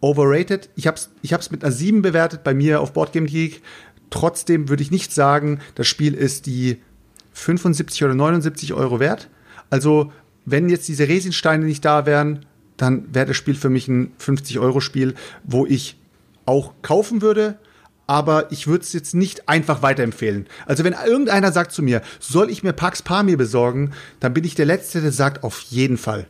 [0.00, 0.70] overrated.
[0.76, 3.62] Ich habe es ich mit einer 7 bewertet bei mir auf Boardgame Geek.
[4.10, 6.80] Trotzdem würde ich nicht sagen, das Spiel ist die
[7.32, 9.28] 75 oder 79 Euro wert.
[9.70, 10.12] Also,
[10.44, 12.44] wenn jetzt diese Resinsteine nicht da wären,
[12.76, 15.96] dann wäre das Spiel für mich ein 50-Euro-Spiel, wo ich
[16.46, 17.58] auch kaufen würde,
[18.06, 20.46] aber ich würde es jetzt nicht einfach weiterempfehlen.
[20.66, 24.56] Also wenn irgendeiner sagt zu mir, soll ich mir Pax Pamir besorgen, dann bin ich
[24.56, 26.26] der Letzte, der sagt, auf jeden Fall.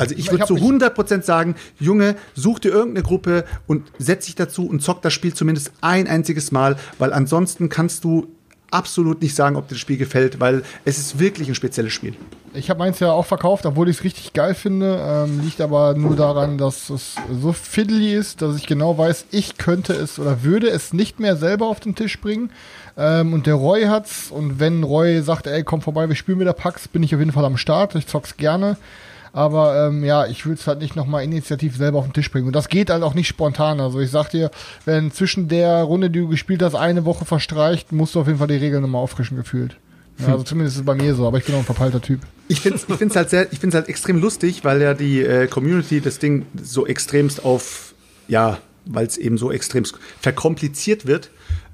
[0.00, 4.34] Also ich würde zu mich- 100% sagen, Junge, such dir irgendeine Gruppe und setz dich
[4.34, 8.28] dazu und zock das Spiel zumindest ein einziges Mal, weil ansonsten kannst du
[8.72, 12.14] absolut nicht sagen, ob dir das Spiel gefällt, weil es ist wirklich ein spezielles Spiel.
[12.54, 14.98] Ich habe meins ja auch verkauft, obwohl ich es richtig geil finde.
[15.04, 19.58] Ähm, liegt aber nur daran, dass es so fiddly ist, dass ich genau weiß, ich
[19.58, 22.50] könnte es oder würde es nicht mehr selber auf den Tisch bringen.
[22.96, 24.30] Ähm, und der Roy hat's.
[24.30, 27.32] Und wenn Roy sagt, ey, komm vorbei, wir spielen wieder Pax, bin ich auf jeden
[27.32, 27.94] Fall am Start.
[27.96, 28.76] Ich zock's gerne.
[29.32, 32.48] Aber ähm, ja, ich würde es halt nicht nochmal initiativ selber auf den Tisch bringen.
[32.48, 33.80] Und das geht halt auch nicht spontan.
[33.80, 34.50] Also ich sag dir,
[34.84, 38.38] wenn zwischen der Runde, die du gespielt hast, eine Woche verstreicht, musst du auf jeden
[38.38, 39.76] Fall die Regeln nochmal auffrischen gefühlt.
[40.18, 42.20] Ja, also zumindest ist es bei mir so, aber ich bin auch ein verpeilter Typ.
[42.48, 45.22] Ich finde es ich find's halt sehr, ich find's halt extrem lustig, weil ja die
[45.22, 47.94] äh, Community das Ding so extremst auf,
[48.28, 51.30] ja, weil es eben so extremst verkompliziert wird.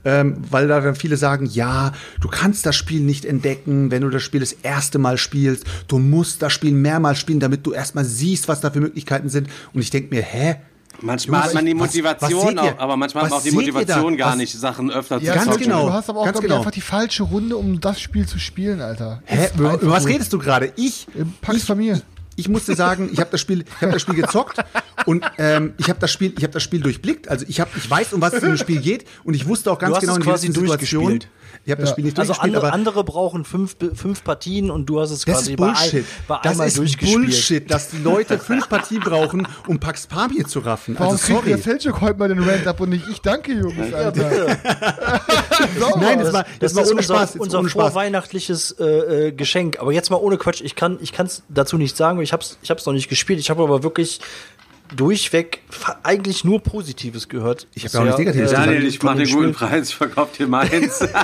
[0.07, 4.09] Ähm, weil da dann viele sagen, ja, du kannst das Spiel nicht entdecken, wenn du
[4.09, 5.65] das Spiel das erste Mal spielst.
[5.89, 9.49] Du musst das Spiel mehrmals spielen, damit du erstmal siehst, was da für Möglichkeiten sind.
[9.75, 10.57] Und ich denke mir, hä?
[11.03, 11.95] Manchmal Jungs, hat man die was- was
[12.31, 12.63] Motivation seht ihr?
[12.63, 13.55] auch, aber manchmal hat man Was auch die?
[13.55, 15.63] Motivation gar Was- nicht, Sachen öfter Ja, zu Ganz zocken.
[15.65, 15.87] genau.
[15.89, 16.59] Du hast aber auch, Ganz ich, genau.
[16.59, 19.21] einfach die falsche Runde, um das Spiel zu spielen, Alter.
[19.27, 19.49] Hä?
[19.59, 20.73] Über, was redest du gerade?
[20.77, 21.07] Ich,
[21.43, 22.01] Pax ich, Familie.
[22.37, 24.57] ich musste sagen, ich habe das Spiel, ich habe das Spiel gezockt
[25.07, 27.29] und ähm, ich habe das Spiel, ich habe das Spiel durchblickt.
[27.29, 29.71] Also ich habe, ich weiß, um was es in dem Spiel geht und ich wusste
[29.73, 31.29] auch ganz Du hast genau es in quasi durchgespielt.
[31.65, 31.91] Ich habe das.
[31.91, 35.25] Spiel nicht Also durchgespielt, andere, aber andere brauchen fünf, fünf Partien und du hast es
[35.25, 35.95] das quasi ist bei, Bullshit.
[36.05, 37.23] ein, bei Das einmal ist durchgespielt.
[37.25, 40.95] Bullshit, dass die Leute fünf Partien brauchen, um Pax Pamir zu raffen.
[40.99, 41.79] Warum Also kriegt der sorry.
[41.81, 44.57] Selchuk heute mal den Rant ab und nicht ich danke, Jungs, Alter.
[46.01, 47.37] Nein, das war, das Das war ist ohne unser, Spaß.
[47.37, 47.83] Unser ohne Spaß.
[47.93, 48.85] vorweihnachtliches äh,
[49.29, 49.79] äh, Geschenk.
[49.81, 50.61] Aber jetzt mal ohne Quatsch.
[50.61, 52.21] Ich kann ich kann's dazu nicht sagen.
[52.21, 53.39] Ich hab's ich hab's noch nicht gespielt.
[53.41, 54.21] Ich habe aber wirklich
[54.95, 55.61] durchweg
[56.03, 57.67] eigentlich nur Positives gehört.
[57.75, 58.67] Ich hab ja auch nichts Negatives äh, gesagt.
[58.69, 59.53] Daniel, ich mache den guten.
[59.53, 61.01] Preis, ich verkaufe dir meins.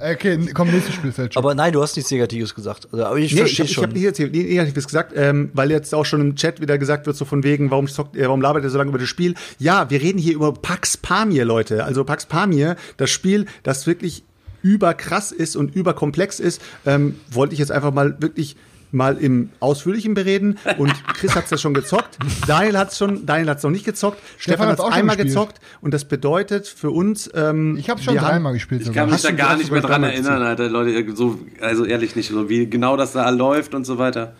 [0.00, 1.36] Okay, komm, nächstes Spiel, Selchuk.
[1.36, 2.88] Aber nein, du hast nichts Negatives gesagt.
[2.92, 3.84] Also, aber ich Nee, ich, verstehe ich schon.
[3.84, 7.16] habe nicht jetzt Negatives gesagt, ähm, weil jetzt auch schon im Chat wieder gesagt wird,
[7.16, 9.34] so von wegen, warum, zockt, äh, warum labert ihr so lange über das Spiel?
[9.58, 11.84] Ja, wir reden hier über Pax Pamir, Leute.
[11.84, 14.24] Also Pax Pamir, das Spiel, das wirklich
[14.62, 18.56] überkrass ist und überkomplex ist, ähm, wollte ich jetzt einfach mal wirklich
[18.90, 20.58] mal im Ausführlichen bereden.
[20.78, 24.70] Und Chris hat's ja schon gezockt, Daniel hat's schon, Daniel hat's noch nicht gezockt, Stefan
[24.70, 25.60] auch schon einmal gezockt.
[25.80, 29.04] Und das bedeutet für uns, ähm, ich habe schon dreimal gespielt Ich sogar.
[29.04, 32.48] kann mich da gar nicht mehr dran erinnern, Alter, Leute, so, also ehrlich nicht, so
[32.48, 34.34] wie genau das da läuft und so weiter.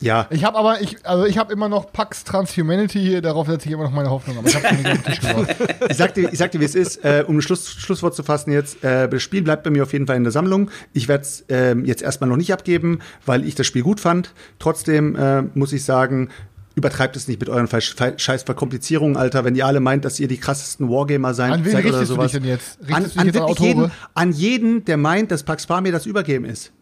[0.00, 3.66] Ja, Ich habe aber, ich, also ich habe immer noch Pax Transhumanity hier, darauf setze
[3.66, 4.38] ich immer noch meine Hoffnung.
[4.38, 5.46] Aber ich habe
[5.88, 8.22] ich sag dir, ich sag dir wie es ist, äh, um ein Schluss, Schlusswort zu
[8.22, 10.70] fassen jetzt, äh, das Spiel bleibt bei mir auf jeden Fall in der Sammlung.
[10.92, 14.34] Ich werde es ähm, jetzt erstmal noch nicht abgeben, weil ich das Spiel gut fand.
[14.58, 16.28] Trotzdem äh, muss ich sagen,
[16.76, 19.44] übertreibt es nicht mit euren scheiß Verkomplizierungen, Alter.
[19.44, 22.10] Wenn ihr alle meint, dass ihr die krassesten Wargamer seid, An wen seid oder richtest
[22.10, 22.32] du sowas.
[22.32, 22.78] dich denn jetzt?
[22.80, 26.44] Richtest An, an jetzt an jeden, an jeden, der meint, dass Pax Pamir das Übergeben
[26.44, 26.72] ist.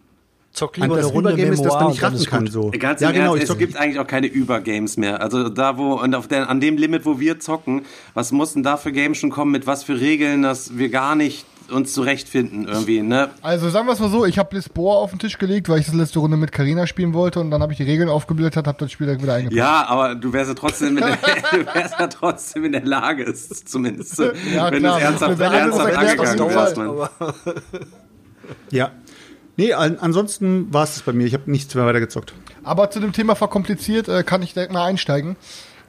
[0.56, 2.46] Zock An lieber eine das Runde Übergeben ist, dass Memoir man nicht ist kann.
[2.46, 2.70] So.
[2.78, 3.34] Ganz ja, genau.
[3.34, 5.20] Ernst, es gibt eigentlich auch keine Übergames mehr.
[5.20, 7.82] Also da, wo, und auf der, an dem Limit, wo wir zocken,
[8.14, 11.44] was mussten da für Games schon kommen, mit was für Regeln, dass wir gar nicht
[11.70, 13.28] uns zurechtfinden irgendwie, ne?
[13.42, 15.86] Also sagen wir es mal so, ich habe Lisboa auf den Tisch gelegt, weil ich
[15.86, 18.78] das letzte Runde mit Karina spielen wollte und dann habe ich die Regeln aufgeblättert, habe
[18.78, 19.58] das Spiel dann wieder eingepackt.
[19.58, 21.18] Ja, aber du wärst ja trotzdem in der,
[21.50, 24.18] du wärst ja trotzdem in der Lage, es zumindest,
[24.54, 26.76] Ja, wenn du es ernsthaft, ernsthaft das angegangen wärst,
[28.70, 28.92] ja.
[29.56, 31.26] Nee, an, ansonsten war es das bei mir.
[31.26, 32.34] Ich habe nichts mehr weiter gezockt.
[32.62, 35.36] Aber zu dem Thema verkompliziert äh, kann ich direkt mal einsteigen.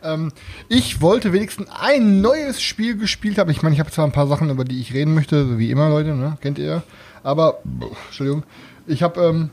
[0.04, 0.32] Ähm,
[0.70, 3.50] ich wollte wenigstens ein neues Spiel gespielt haben.
[3.50, 5.72] Ich meine, ich habe zwar ein paar Sachen, über die ich reden möchte, so wie
[5.72, 6.38] immer, Leute, ne?
[6.42, 6.84] kennt ihr.
[7.24, 7.60] Aber,
[8.08, 8.44] Entschuldigung,
[8.86, 9.50] ich habe ähm,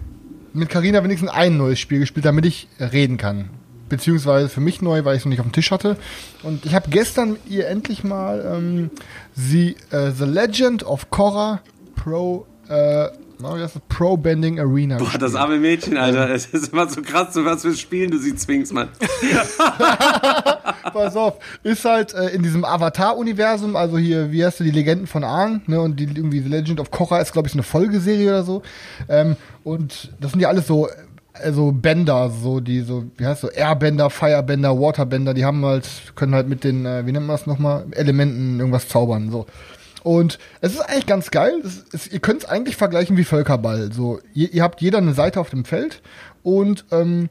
[0.53, 3.51] mit Karina wenigstens ein neues Spiel gespielt, damit ich reden kann.
[3.89, 5.97] Beziehungsweise für mich neu, weil ich es noch nicht auf dem Tisch hatte.
[6.43, 8.91] Und ich habe gestern ihr endlich mal ähm,
[9.35, 11.61] sie, äh, The Legend of Korra
[11.97, 13.09] Pro, äh,
[13.43, 13.83] heißt das?
[13.89, 14.99] Pro Bending Arena.
[14.99, 16.31] Boah, das arme Mädchen, Alter.
[16.31, 18.89] Es ist immer so krass, zu was für Spielen du sie zwingst, Mann.
[20.93, 25.07] Pass auf, ist halt äh, in diesem Avatar-Universum, also hier, wie heißt du, die Legenden
[25.07, 28.29] von Aang, ne, und die irgendwie The Legend of Korra ist, glaube ich, eine Folgeserie
[28.29, 28.63] oder so.
[29.09, 30.89] Ähm, und das sind ja alles so,
[31.35, 35.89] äh, so Bänder, so die, so, wie heißt so, Airbänder, Firebänder, Waterbänder, die haben halt,
[36.15, 39.47] können halt mit den, äh, wie nennt man das nochmal, Elementen irgendwas zaubern, so.
[40.05, 41.61] Und es ist eigentlich ganz geil.
[41.91, 43.93] Ist, ihr könnt es eigentlich vergleichen wie Völkerball.
[43.93, 46.03] So, ihr, ihr habt jeder eine Seite auf dem Feld
[46.45, 47.29] und ähm,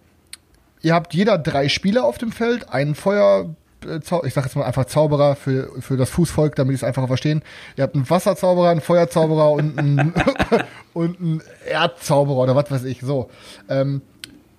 [0.84, 3.56] Ihr habt jeder drei Spieler auf dem Feld, einen Feuer,
[3.86, 7.08] äh, ich sag jetzt mal einfach Zauberer für, für das Fußvolk, damit ich es einfacher
[7.08, 7.42] verstehen.
[7.78, 10.14] Ihr habt einen Wasserzauberer, einen Feuerzauberer und einen,
[10.94, 13.00] und einen Erdzauberer oder was weiß ich.
[13.00, 13.30] So.
[13.70, 14.02] Ähm,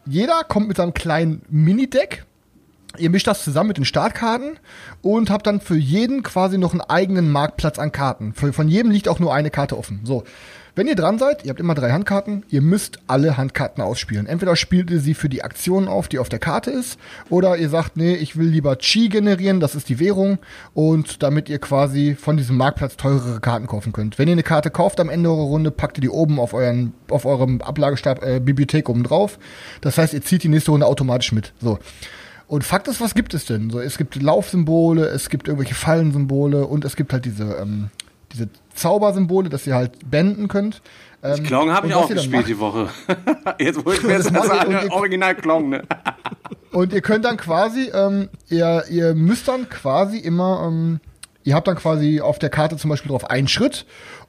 [0.06, 2.24] jeder kommt mit seinem kleinen Minideck.
[2.98, 4.58] Ihr mischt das zusammen mit den Startkarten
[5.02, 8.34] und habt dann für jeden quasi noch einen eigenen Marktplatz an Karten.
[8.34, 10.00] Von jedem liegt auch nur eine Karte offen.
[10.04, 10.24] So.
[10.76, 14.26] Wenn ihr dran seid, ihr habt immer drei Handkarten, ihr müsst alle Handkarten ausspielen.
[14.26, 16.98] Entweder spielt ihr sie für die Aktion auf, die auf der Karte ist,
[17.30, 20.38] oder ihr sagt, nee, ich will lieber Chi generieren, das ist die Währung,
[20.72, 24.18] und damit ihr quasi von diesem Marktplatz teurere Karten kaufen könnt.
[24.18, 26.92] Wenn ihr eine Karte kauft am Ende eurer Runde, packt ihr die oben auf euren,
[27.08, 29.38] auf eurem Ablagestab, äh, Bibliothek oben drauf.
[29.80, 31.52] Das heißt, ihr zieht die nächste Runde automatisch mit.
[31.60, 31.78] So.
[32.54, 33.70] Und Fakt ist, was gibt es denn?
[33.70, 37.90] So, es gibt Laufsymbole, es gibt irgendwelche Fallensymbole und es gibt halt diese, ähm,
[38.32, 40.80] diese Zaubersymbole, dass ihr halt bänden könnt.
[41.24, 42.88] Ähm, Klong habe ich auch gespielt macht- die Woche.
[43.58, 45.82] Jetzt, wo ich mir jetzt Das macht ihr- sage, und ihr- Original Klong, ne?
[46.70, 51.00] Und ihr könnt dann quasi, ähm, ihr, ihr müsst dann quasi immer, ähm,
[51.44, 53.84] ihr habt dann quasi auf der Karte zum Beispiel drauf einen Schritt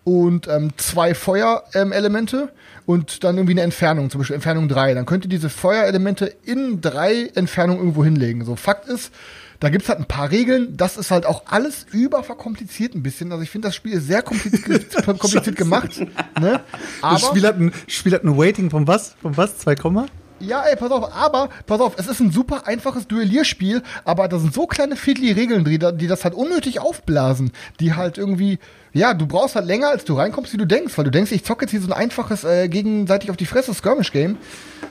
[0.06, 2.50] und ähm, zwei Feuerelemente ähm,
[2.86, 4.94] und dann irgendwie eine Entfernung, zum Beispiel Entfernung drei.
[4.94, 8.46] Dann könnt ihr diese Feuerelemente in drei Entfernungen irgendwo hinlegen.
[8.46, 9.12] So, Fakt ist,
[9.60, 10.78] da gibt's halt ein paar Regeln.
[10.78, 13.32] Das ist halt auch alles überverkompliziert ein bisschen.
[13.32, 16.00] Also ich finde, das Spiel ist sehr kompliziert, kompliziert gemacht.
[16.40, 16.62] Ne?
[16.62, 16.64] Das
[17.02, 19.16] Aber Spiel hat ein, Spiel hat ein Waiting von was?
[19.22, 19.58] Von was?
[19.58, 20.06] 2, Komma?
[20.40, 24.38] Ja, ey, pass auf, aber, pass auf, es ist ein super einfaches Duellierspiel, aber da
[24.38, 28.60] sind so kleine Fiddly-Regeln drin, die das halt unnötig aufblasen, die halt irgendwie,
[28.92, 31.46] ja, du brauchst halt länger, als du reinkommst, wie du denkst, weil du denkst, ich
[31.46, 34.38] zocke jetzt hier so ein einfaches, äh, gegenseitig auf die Fresse Skirmish-Game.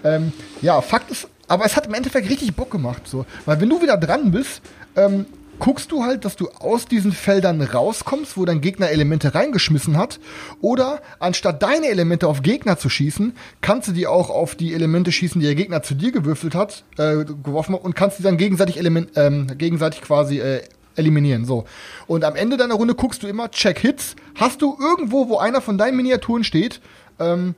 [0.02, 3.68] Ähm, ja, Fakt ist, aber es hat im Endeffekt richtig Bock gemacht, so, weil wenn
[3.68, 4.62] du wieder dran bist,
[4.96, 5.26] ähm,
[5.58, 10.20] guckst du halt, dass du aus diesen Feldern rauskommst, wo dein Gegner Elemente reingeschmissen hat.
[10.60, 15.12] Oder anstatt deine Elemente auf Gegner zu schießen, kannst du die auch auf die Elemente
[15.12, 18.36] schießen, die der Gegner zu dir gewürfelt hat, äh, geworfen hat und kannst die dann
[18.36, 20.62] gegenseitig, Element, ähm, gegenseitig quasi äh,
[20.96, 21.44] eliminieren.
[21.44, 21.64] So.
[22.06, 24.16] Und am Ende deiner Runde guckst du immer, check Hits.
[24.34, 26.80] Hast du irgendwo, wo einer von deinen Miniaturen steht,
[27.18, 27.54] ähm,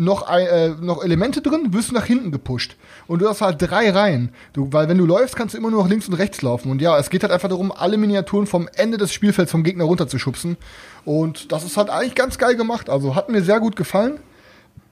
[0.00, 2.76] noch, äh, noch Elemente drin, wirst du nach hinten gepusht.
[3.06, 4.30] Und du hast halt drei Reihen.
[4.54, 6.70] Du, weil wenn du läufst, kannst du immer nur nach links und rechts laufen.
[6.70, 9.84] Und ja, es geht halt einfach darum, alle Miniaturen vom Ende des Spielfelds vom Gegner
[9.84, 10.56] runterzuschubsen.
[11.04, 12.88] Und das ist halt eigentlich ganz geil gemacht.
[12.88, 14.18] Also hat mir sehr gut gefallen.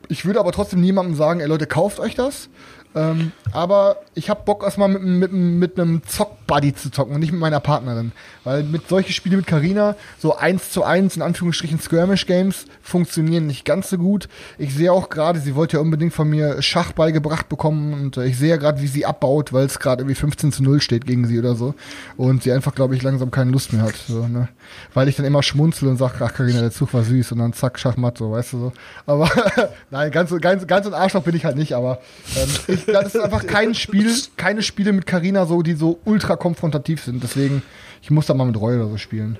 [0.09, 2.51] Ich würde aber trotzdem niemandem sagen, ey Leute, kauft euch das.
[2.95, 7.21] Ähm, aber ich habe Bock erstmal mit, mit, mit einem Zock Schachbuddy zu zocken und
[7.21, 8.13] nicht mit meiner Partnerin.
[8.45, 13.65] Weil mit solche Spiele mit Karina, so eins zu eins in Anführungsstrichen Skirmish-Games, funktionieren nicht
[13.65, 14.29] ganz so gut.
[14.57, 18.27] Ich sehe auch gerade, sie wollte ja unbedingt von mir Schach beigebracht bekommen und äh,
[18.27, 21.07] ich sehe ja gerade, wie sie abbaut, weil es gerade irgendwie 15 zu 0 steht
[21.07, 21.75] gegen sie oder so.
[22.17, 23.95] Und sie einfach, glaube ich, langsam keine Lust mehr hat.
[24.09, 24.49] So, ne?
[24.95, 27.53] Weil ich dann immer schmunzel und sage, ach Karina, der Zug war süß und dann
[27.53, 28.73] zack, Schachmatt, so, weißt du so.
[29.07, 29.31] Aber
[29.91, 32.01] nein, ganz, ganz, ganz ein Arschloch bin ich halt nicht, aber
[32.37, 36.38] ähm, ich, das ist einfach kein Spiel, keine Spiele mit Karina so, die so ultra
[36.39, 37.23] konfrontativ sind.
[37.23, 37.63] Deswegen,
[38.03, 39.39] ich muss da mal mit Reue oder so spielen.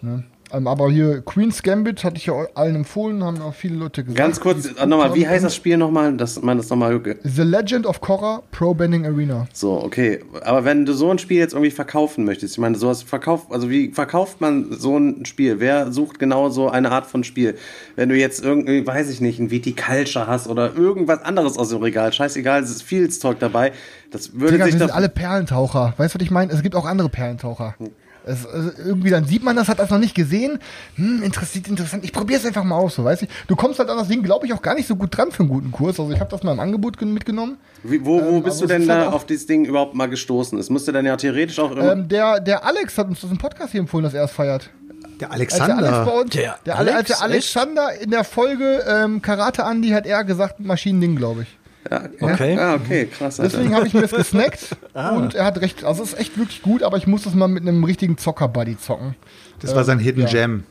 [0.00, 0.24] Ne?
[0.52, 4.18] Ähm, aber hier Queen's Gambit hatte ich ja allen empfohlen, haben auch viele Leute gesagt.
[4.18, 7.00] Ganz kurz, äh, nochmal, wie heißt das Spiel nochmal, dass man das nochmal.
[7.22, 9.46] The Legend of Korra Pro Bending Arena.
[9.52, 10.20] So, okay.
[10.42, 13.70] Aber wenn du so ein Spiel jetzt irgendwie verkaufen möchtest, ich meine, sowas verkauft, also
[13.70, 15.58] wie verkauft man so ein Spiel?
[15.60, 17.56] Wer sucht genau so eine Art von Spiel?
[17.96, 21.82] Wenn du jetzt irgendwie, weiß ich nicht, ein Viticulture hast oder irgendwas anderes aus dem
[21.82, 23.72] Regal, scheißegal, es ist viel Zeug dabei.
[24.10, 25.94] Das würde Digga, sich wir sind alle Perlentaucher.
[25.96, 26.52] Weißt du, was ich meine?
[26.52, 27.74] Es gibt auch andere Perlentaucher.
[28.26, 30.58] Es, also irgendwie dann sieht man das, hat das noch nicht gesehen.
[30.96, 32.04] Hm, interessiert, interessant.
[32.04, 33.26] Ich probiere es einfach mal aus, so weißt du.
[33.48, 35.40] Du kommst halt an das Ding, glaube ich, auch gar nicht so gut dran für
[35.40, 35.98] einen guten Kurs.
[35.98, 37.56] Also ich habe das mal im Angebot gen- mitgenommen.
[37.82, 40.06] Wie, wo wo Ähm, bist du denn halt da auch- auf dieses Ding überhaupt mal
[40.08, 40.58] gestoßen?
[40.58, 41.76] Es müsste dann ja theoretisch auch.
[41.76, 44.70] Ähm, der, der Alex hat uns das im Podcast hier empfohlen, dass er es feiert.
[45.20, 46.14] Der Als der Alex bei Alexander.
[46.20, 50.06] uns, Der der, Ale- als Alex, der Alexander in der Folge ähm, Karate Andy hat
[50.06, 51.58] er gesagt, Maschinending, glaube ich.
[52.20, 52.54] Ja, Okay.
[52.56, 53.38] Ja, okay, krass.
[53.40, 53.56] Alter.
[53.56, 55.10] Deswegen habe ich mir das gesnackt Ah.
[55.16, 55.84] und er hat recht.
[55.84, 58.78] Also es ist echt wirklich gut, aber ich muss das mal mit einem richtigen Zocker-Buddy
[58.78, 59.14] zocken.
[59.60, 60.28] Das war sein Hidden ja.
[60.28, 60.64] Gem.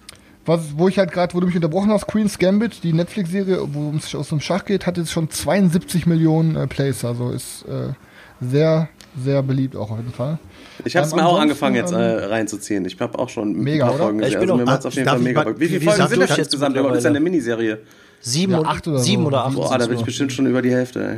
[0.45, 3.93] Was, wo ich halt gerade, wo du mich unterbrochen hast, Queen's Gambit, die Netflix-Serie, wo
[3.95, 7.05] es aus dem Schach geht, hat jetzt schon 72 Millionen äh, Plays.
[7.05, 7.93] Also ist äh,
[8.41, 8.89] sehr,
[9.23, 10.39] sehr beliebt auch auf jeden Fall.
[10.83, 12.83] Ich habe es Ähm, mir auch angefangen jetzt ähm, äh, reinzuziehen.
[12.85, 13.99] Ich habe auch schon Mega, ein paar?
[13.99, 14.39] Folgen Ja, ich gesehen.
[14.47, 15.59] bin Also auch- mir macht's auf jeden Fall mega Bock.
[15.59, 16.69] Wie viele wie Folgen sind du das insgesamt?
[16.73, 16.93] mittlerweile?
[16.93, 17.77] Das ist ja eine Miniserie.
[18.21, 19.03] Sieben, Ja, oder, acht oder so.
[19.03, 19.55] sieben oder acht.
[19.55, 20.05] Boah, da bin ich so.
[20.05, 21.03] bestimmt schon über die Hälfte.
[21.03, 21.17] Ey.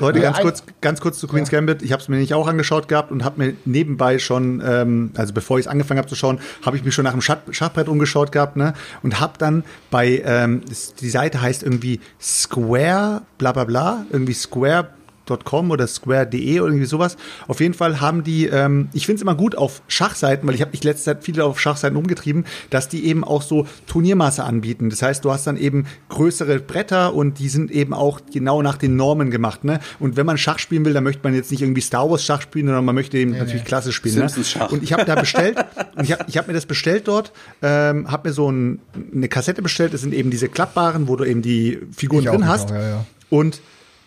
[0.00, 1.82] Leute, Ja, ganz ein- kurz, ganz kurz zu Queen's Gambit.
[1.82, 5.32] Ich habe es mir nicht auch angeschaut gehabt und habe mir nebenbei schon, ähm, also
[5.32, 7.88] bevor ich es angefangen habe zu schauen, habe ich mich schon nach dem Schach Schachbrett
[7.88, 8.74] umgeschaut gehabt, ne?
[9.02, 10.60] Und habe dann bei, ähm,
[11.00, 14.88] die Seite heißt irgendwie Square, bla bla bla, irgendwie Square
[15.28, 17.16] .com oder square.de oder irgendwie sowas.
[17.46, 20.60] Auf jeden Fall haben die, ähm, ich finde es immer gut auf Schachseiten, weil ich
[20.60, 24.90] habe mich letzte Zeit viele auf Schachseiten umgetrieben, dass die eben auch so Turniermaße anbieten.
[24.90, 28.76] Das heißt, du hast dann eben größere Bretter und die sind eben auch genau nach
[28.76, 29.64] den Normen gemacht.
[29.64, 29.80] Ne?
[29.98, 32.42] Und wenn man Schach spielen will, dann möchte man jetzt nicht irgendwie Star Wars Schach
[32.42, 34.16] spielen, sondern man möchte eben natürlich klassisch spielen.
[34.16, 34.44] Ne?
[34.44, 34.70] Schach.
[34.72, 35.56] Und ich habe da bestellt
[35.96, 38.80] und ich habe ich hab mir das bestellt dort, ähm, habe mir so ein,
[39.14, 39.94] eine Kassette bestellt.
[39.94, 42.70] Das sind eben diese klappbaren, wo du eben die Figuren Ich drin hast.
[42.70, 43.06] auch, ja, ja.
[43.30, 43.60] Und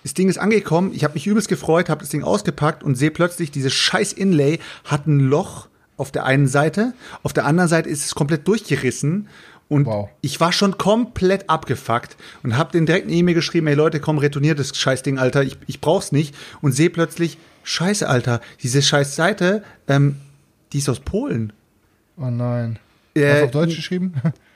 [0.03, 3.11] das Ding ist angekommen, ich habe mich übelst gefreut, habe das Ding ausgepackt und sehe
[3.11, 7.89] plötzlich, dieses scheiß Inlay hat ein Loch auf der einen Seite, auf der anderen Seite
[7.89, 9.27] ist es komplett durchgerissen
[9.69, 10.09] und Wow.
[10.21, 14.17] ich war schon komplett abgefuckt und habe den direkt eine E-Mail geschrieben, ey Leute, komm,
[14.17, 18.81] retourniert das scheiß Ding, Alter, ich, ich brauch's nicht und sehe plötzlich, scheiße, Alter, diese
[18.81, 20.17] scheiß Seite, ähm,
[20.73, 21.53] die ist aus Polen.
[22.17, 22.79] Oh nein.
[23.13, 24.13] Äh, Hast du auf Deutsch geschrieben?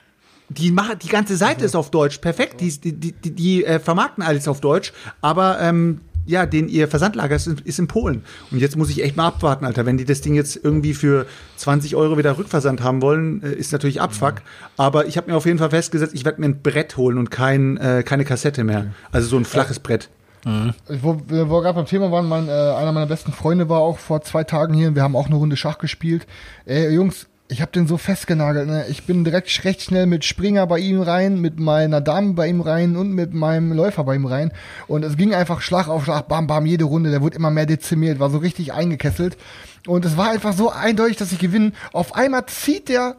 [0.48, 2.60] die machen die ganze Seite ist auf Deutsch, perfekt.
[2.60, 6.88] Die, die, die, die, die äh, vermarkten alles auf Deutsch, aber ähm, ja, den ihr
[6.88, 8.24] Versandlager ist, ist in Polen.
[8.50, 9.86] Und jetzt muss ich echt mal abwarten, Alter.
[9.86, 13.72] Wenn die das Ding jetzt irgendwie für 20 Euro wieder Rückversand haben wollen, äh, ist
[13.72, 14.42] natürlich Abfuck.
[14.76, 17.30] Aber ich habe mir auf jeden Fall festgesetzt, ich werde mir ein Brett holen und
[17.30, 18.86] kein, äh, keine Kassette mehr.
[19.12, 20.08] Also so ein flaches Brett.
[20.88, 23.68] Ich, wo wir wo wir gerade beim Thema waren, mein, äh, einer meiner besten Freunde
[23.68, 26.24] war auch vor zwei Tagen hier und wir haben auch eine Runde Schach gespielt.
[26.66, 28.66] Ey, Jungs, ich habe den so festgenagelt.
[28.66, 28.86] Ne?
[28.88, 32.60] Ich bin direkt recht schnell mit Springer bei ihm rein, mit meiner Dame bei ihm
[32.60, 34.52] rein und mit meinem Läufer bei ihm rein.
[34.88, 37.10] Und es ging einfach Schlag auf Schlag, bam, bam, jede Runde.
[37.10, 39.36] Der wurde immer mehr dezimiert, war so richtig eingekesselt.
[39.86, 41.72] Und es war einfach so eindeutig, dass ich gewinne.
[41.92, 43.16] Auf einmal zieht der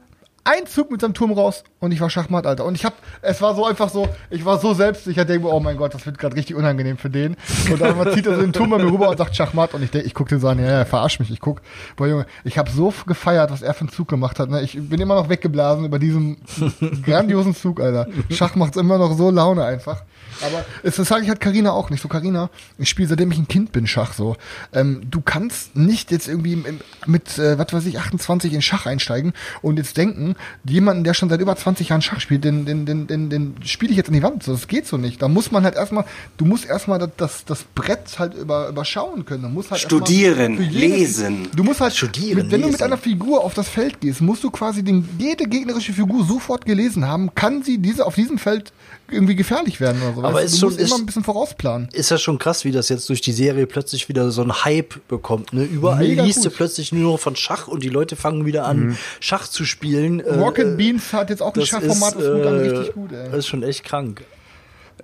[0.47, 2.65] ein Zug mit seinem Turm raus und ich war Schachmatt, Alter.
[2.65, 5.59] Und ich hab, es war so einfach so, ich war so selbstsicher, denke mir, oh
[5.59, 7.35] mein Gott, das wird gerade richtig unangenehm für den.
[7.69, 9.91] Und dann zieht er so den Turm bei mir rüber und sagt Schachmatt und ich
[9.91, 11.61] denk, ich guck den so an, ja, ja, verarsch mich, ich guck.
[11.97, 14.49] Boah, Junge, ich habe so gefeiert, was er für einen Zug gemacht hat.
[14.49, 14.61] Ne?
[14.61, 16.37] Ich bin immer noch weggeblasen über diesen
[17.05, 18.07] grandiosen Zug, Alter.
[18.29, 20.03] Schach macht's immer noch so Laune einfach.
[20.45, 22.01] Aber das sage ich halt Karina auch nicht.
[22.01, 24.35] So, Karina, ich spiele seitdem ich ein Kind bin Schach so.
[24.73, 26.63] Ähm, du kannst nicht jetzt irgendwie
[27.05, 31.29] mit, äh, was weiß ich, 28 in Schach einsteigen und jetzt denken, jemanden, der schon
[31.29, 34.13] seit über 20 Jahren Schach spielt, den, den, den, den, den spiele ich jetzt in
[34.13, 34.43] die Wand.
[34.43, 35.21] So, das geht so nicht.
[35.21, 36.05] Da muss man halt erstmal,
[36.37, 39.43] du musst erstmal das, das, das Brett halt über, überschauen können.
[39.43, 41.47] Du musst halt Studieren, für jede- lesen.
[41.55, 42.83] Du musst halt, Studieren, mit, wenn du mit lesen.
[42.83, 47.05] einer Figur auf das Feld gehst, musst du quasi den, jede gegnerische Figur sofort gelesen
[47.07, 48.71] haben, kann sie diese auf diesem Feld
[49.09, 50.23] irgendwie gefährlich werden oder so.
[50.23, 51.89] Aber weißt ist du, du schon- musst immer ist- ein bisschen vorausplanen.
[51.93, 55.07] ist ja schon krass, wie das jetzt durch die Serie plötzlich wieder so einen Hype
[55.07, 55.53] bekommt.
[55.53, 55.63] Ne?
[55.63, 56.57] Überall Mega liest du gut.
[56.57, 60.19] plötzlich nur noch von Schach und die Leute fangen wieder an, Schach zu spielen.
[60.19, 62.59] Äh, Rocket äh, Beans hat jetzt auch ein das Schachformat, ist, das gut an, äh,
[62.69, 63.25] richtig gut, ey.
[63.29, 64.23] Das ist schon echt krank.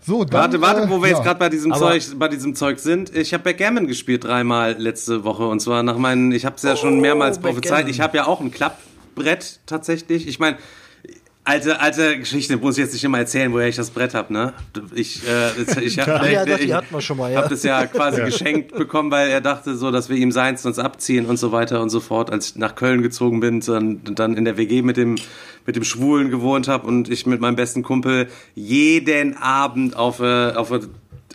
[0.05, 1.15] So, dann, Warte, warte, äh, wo wir ja.
[1.15, 3.15] jetzt gerade bei diesem Aber- Zeug, bei diesem Zeug sind.
[3.15, 6.75] Ich habe Backgammon gespielt dreimal letzte Woche und zwar nach meinen, ich habe es ja
[6.75, 7.88] schon mehrmals prophezeit.
[7.88, 10.28] Ich habe ja auch ein Klappbrett tatsächlich.
[10.28, 10.57] Ich meine,
[11.45, 14.53] alte, alte Geschichte muss ich jetzt nicht immer erzählen, woher ich das Brett habe, ne?
[14.95, 16.67] Ich, äh, jetzt- ich, hab- Ah, ja, ich,
[17.15, 17.37] mal, ja.
[17.41, 20.79] habe das ja quasi geschenkt bekommen, weil er dachte so, dass wir ihm seins sonst
[20.79, 22.31] abziehen und so weiter und so fort.
[22.31, 25.15] Als ich nach Köln gezogen bin, dann, dann in der WG mit dem
[25.65, 30.51] mit dem Schwulen gewohnt habe und ich mit meinem besten Kumpel jeden Abend auf äh,
[30.51, 30.71] auf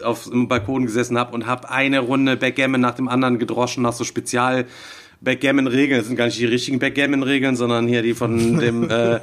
[0.05, 3.93] auf dem Balkon gesessen habe und habe eine Runde Backgammon nach dem anderen gedroschen nach
[3.95, 4.67] so Spezial
[5.21, 6.01] Backgammon-Regeln.
[6.01, 9.17] Das sind gar nicht die richtigen Backgammon-Regeln, sondern hier die von dem äh,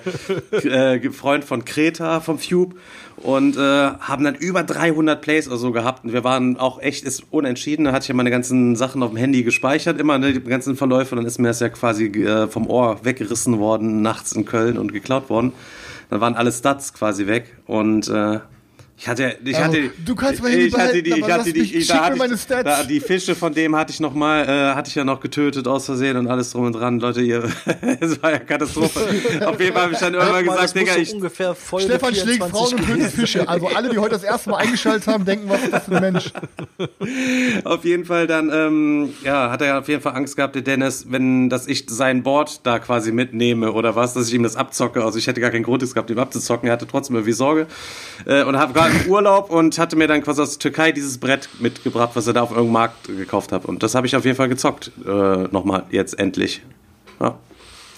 [0.51, 2.75] äh, Freund von Kreta, vom Cube.
[3.17, 6.03] Und äh, haben dann über 300 Plays oder so gehabt.
[6.03, 7.85] Und wir waren auch echt ist unentschieden.
[7.85, 10.75] Da hatte ich ja meine ganzen Sachen auf dem Handy gespeichert, immer ne, die ganzen
[10.75, 11.15] Verläufe.
[11.15, 14.77] Und dann ist mir das ja quasi äh, vom Ohr weggerissen worden, nachts in Köln
[14.77, 15.53] und geklaut worden.
[16.09, 17.55] Dann waren alle Stats quasi weg.
[17.65, 18.39] Und äh,
[18.97, 21.75] ich hatte, ich hatte, du kannst mein Handy ich hatte die, ich hatte die, mich-
[21.75, 22.63] ich, da hatte meine ich, Stats.
[22.63, 25.67] da, die Fische von dem hatte ich noch mal, äh, hatte ich ja noch getötet
[25.67, 27.43] aus Versehen und alles drum und dran, Leute, ihr,
[27.99, 29.01] es war ja Katastrophe.
[29.45, 32.73] Auf jeden Fall habe ich dann irgendwann Mal, gesagt, Digga, ich, Stefan schlägt 24 Frauen
[32.73, 33.47] und tötet Fische.
[33.47, 36.13] Also alle, die heute das erste Mal eingeschaltet haben, denken, was ist das für ein
[36.13, 36.31] Mensch?
[37.65, 40.61] auf jeden Fall dann, ähm, ja, hat er ja auf jeden Fall Angst gehabt, der
[40.61, 44.55] Dennis, wenn, dass ich sein Board da quasi mitnehme oder was, dass ich ihm das
[44.55, 45.03] abzocke.
[45.03, 46.67] Also ich hätte gar keinen Grund gehabt, ihm abzuzocken.
[46.69, 47.67] Er hatte trotzdem irgendwie Sorge.
[48.25, 51.17] Äh, und habe gerade im Urlaub und hatte mir dann quasi aus der Türkei dieses
[51.17, 53.65] Brett mitgebracht, was er da auf irgendeinem Markt gekauft hat.
[53.65, 54.91] Und das habe ich auf jeden Fall gezockt.
[55.05, 56.61] Äh, Nochmal, jetzt endlich.
[57.19, 57.35] Ja.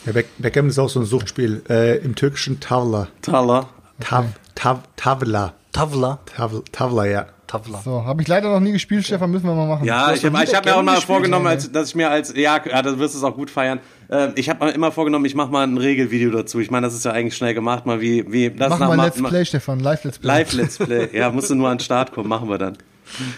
[0.05, 1.63] Ja, Back Backgammon ist auch so ein Suchtspiel.
[1.69, 3.07] Äh, Im türkischen Tavla.
[3.21, 3.69] Tala.
[3.99, 4.25] Tav,
[4.55, 5.53] Tav, Tavla.
[5.71, 6.19] Tavla.
[6.25, 7.25] Tav, Tavla, ja.
[7.47, 7.81] Tavla.
[7.83, 9.85] So, habe ich leider noch nie gespielt, Stefan, müssen wir mal machen.
[9.85, 12.81] Ja, ich habe hab mir auch mal vorgenommen, als, dass ich mir als, ja, ja,
[12.81, 13.79] da wirst du es auch gut feiern.
[14.09, 16.59] Äh, ich habe mir immer vorgenommen, ich mache mal ein Regelvideo dazu.
[16.59, 18.97] Ich meine, das ist ja eigentlich schnell gemacht, mal wie, wie das Mach nach mal
[18.97, 20.27] ma- Let's Play, Stefan, live Let's Play.
[20.27, 21.09] Live Let's Play.
[21.13, 22.77] Ja, musst du nur an den Start kommen, machen wir dann.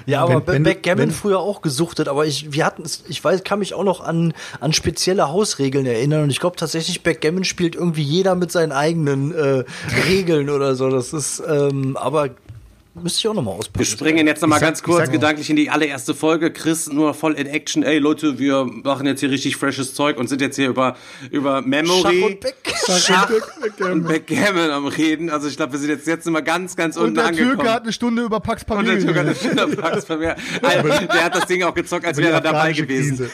[0.08, 3.44] Ja, aber Wenn- Backgammon wenn- früher auch gesuchtet, aber ich, wir hatten es, ich weiß,
[3.44, 7.76] kann mich auch noch an, an spezielle Hausregeln erinnern und ich glaube tatsächlich, Backgammon spielt
[7.76, 9.64] irgendwie jeder mit seinen eigenen äh,
[10.08, 10.90] Regeln oder so.
[10.90, 12.30] Das ist, ähm, aber
[13.02, 13.80] müsste ich auch noch mal ausprobieren.
[13.80, 16.52] Wir springen jetzt nochmal ganz kurz gedanklich in die allererste Folge.
[16.52, 17.84] Chris nur voll in Action.
[17.84, 20.96] Ey Leute, wir machen jetzt hier richtig freshes Zeug und sind jetzt hier über,
[21.32, 22.38] über Memory,
[22.88, 25.30] Schach und und Backgammon am Reden.
[25.30, 27.56] Also ich glaube, wir sind jetzt, jetzt immer ganz, ganz Und unten der angekommen.
[27.56, 29.56] Türke hat eine Stunde über Pax und der Türke hat Pamir.
[29.56, 30.36] eine Kinderpax von mir.
[30.62, 33.30] Alter, der hat das Ding auch gezockt, als wäre er dabei gewesen.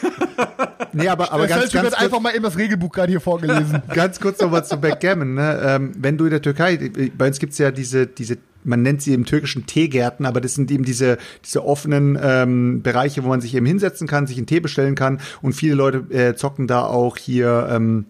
[0.96, 3.82] Nee, aber, aber Der ganz, ganz, hat einfach mal eben das Regelbuch gerade hier vorgelesen.
[3.94, 5.34] ganz kurz noch was zu Backgammon.
[5.34, 5.60] Ne?
[5.62, 9.14] Ähm, wenn du in der Türkei, bei uns gibt's ja diese, diese, man nennt sie
[9.14, 13.54] im türkischen Teegärten, aber das sind eben diese, diese offenen ähm, Bereiche, wo man sich
[13.54, 17.16] eben hinsetzen kann, sich einen Tee bestellen kann und viele Leute äh, zocken da auch
[17.16, 18.06] hier, ähm,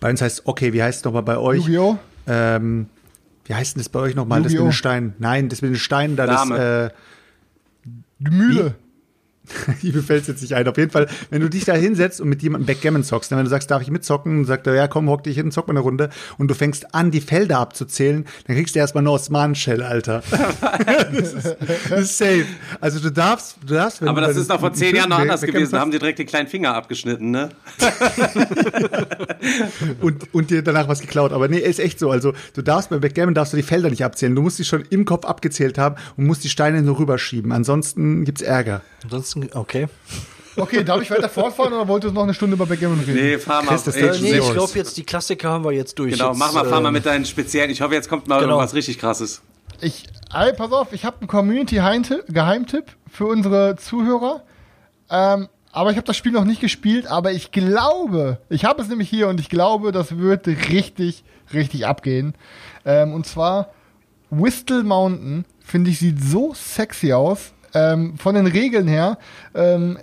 [0.00, 1.64] bei uns heißt, okay, wie heißt es nochmal bei euch?
[1.66, 1.98] Yu-Gi-Oh!
[2.26, 2.86] Ähm,
[3.44, 4.42] wie heißt denn das bei euch nochmal?
[4.42, 5.14] Das mit den Steinen.
[5.18, 6.56] Nein, das mit den Steinen da, Dame.
[6.56, 6.94] das, äh,
[8.18, 8.74] Die Mühle.
[9.82, 10.66] Mir fällt jetzt nicht ein.
[10.68, 13.44] Auf jeden Fall, wenn du dich da hinsetzt und mit jemandem Backgammon zockst, dann wenn
[13.44, 15.72] du sagst, darf ich mitzocken, dann sagt er, ja komm, hock dich hin, zock mal
[15.72, 19.82] eine Runde und du fängst an, die Felder abzuzählen, dann kriegst du erstmal eine Osman-Shell,
[19.82, 20.22] Alter.
[21.12, 21.56] das, ist,
[21.90, 22.46] das ist safe.
[22.80, 25.18] Also du darfst, du darfst, wenn Aber du das ist doch vor zehn Jahren noch
[25.18, 25.72] anders Backgammon gewesen.
[25.72, 27.50] Da haben die direkt den kleinen Finger abgeschnitten, ne?
[30.00, 31.32] und, und dir danach was geklaut.
[31.32, 32.10] Aber nee, ist echt so.
[32.10, 34.34] Also du darfst bei Backgammon darfst du die Felder nicht abzählen.
[34.34, 37.52] Du musst die schon im Kopf abgezählt haben und musst die Steine nur rüberschieben.
[37.52, 38.82] Ansonsten gibt's Ärger.
[39.02, 39.88] Ansonsten, okay.
[40.56, 43.14] Okay, darf ich weiter fortfahren oder wolltest du noch eine Stunde über Backgammon reden?
[43.14, 43.70] Nee, fahr mal.
[43.70, 46.12] Chris, das Ey, Äh, nee, ich glaube jetzt, die Klassiker haben wir jetzt durch.
[46.12, 47.70] Genau, jetzt, mach mal, fahr mal ähm, mit deinen speziellen.
[47.70, 48.52] Ich hoffe, jetzt kommt mal Genau.
[48.54, 49.40] irgendwas richtig krasses.
[49.80, 54.42] Ich, ey, pass auf, ich habe einen Community-Geheimtipp für unsere Zuhörer.
[55.10, 58.88] Ähm, aber ich habe das Spiel noch nicht gespielt, aber ich glaube, ich habe es
[58.88, 61.24] nämlich hier und ich glaube, das wird richtig,
[61.54, 62.34] richtig abgehen.
[62.84, 63.70] Ähm, und zwar
[64.30, 67.52] Whistle Mountain, finde ich, sieht so sexy aus.
[67.74, 69.18] Ähm, von den Regeln her.
[69.54, 69.98] Ähm,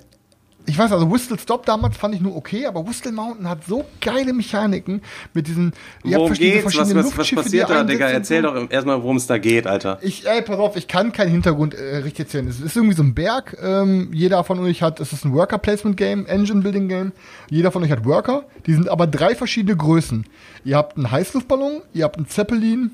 [0.66, 3.86] ich weiß, also Whistle Stop damals fand ich nur okay, aber Whistle Mountain hat so
[4.02, 5.02] geile Mechaniken
[5.34, 5.74] mit diesen.
[6.04, 6.78] ihr habt Worum verschiedene- geht's?
[6.78, 8.08] Was, was, was passiert da, Digga?
[8.10, 9.98] Erzähl doch erstmal, worum es da geht, Alter.
[10.04, 12.48] Ich, ey, pass auf, ich kann keinen Hintergrund äh, richtig erzählen.
[12.48, 13.58] Es ist irgendwie so ein Berg.
[13.64, 17.14] Ähm, jeder von euch hat, es ist ein Worker-Placement-Game, Engine-Building-Game.
[17.50, 18.44] Jeder von euch hat Worker.
[18.68, 20.26] Die sind aber drei verschiedene Größen.
[20.66, 22.92] Ihr habt einen Heißluftballon, ihr habt einen Zeppelin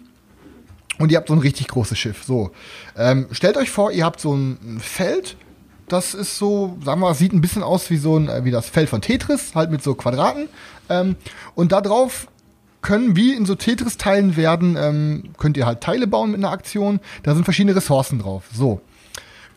[0.99, 2.23] und ihr habt so ein richtig großes Schiff.
[2.23, 2.51] So,
[2.97, 5.37] ähm, stellt euch vor, ihr habt so ein, Feld.
[5.87, 8.51] Das ist so, sagen wir mal, sieht ein bisschen aus wie so ein, äh, wie
[8.51, 10.47] das Feld von Tetris, halt mit so Quadraten.
[10.89, 11.15] Ähm,
[11.53, 12.27] und da drauf
[12.81, 16.99] können wie in so Tetris-Teilen werden, ähm, könnt ihr halt Teile bauen mit einer Aktion.
[17.23, 18.43] Da sind verschiedene Ressourcen drauf.
[18.53, 18.81] So.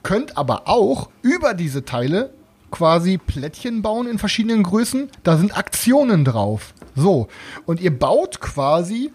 [0.02, 2.30] Könnt aber auch über diese Teile
[2.70, 5.10] quasi Plättchen bauen in verschiedenen Größen.
[5.24, 6.72] Da sind Aktionen drauf.
[6.94, 7.28] So.
[7.66, 9.12] Und ihr baut quasi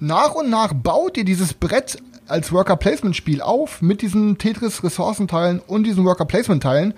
[0.00, 6.04] nach und nach baut ihr dieses Brett als Worker-Placement-Spiel auf mit diesen Tetris-Ressourcenteilen und diesen
[6.04, 6.94] Worker-Placement-Teilen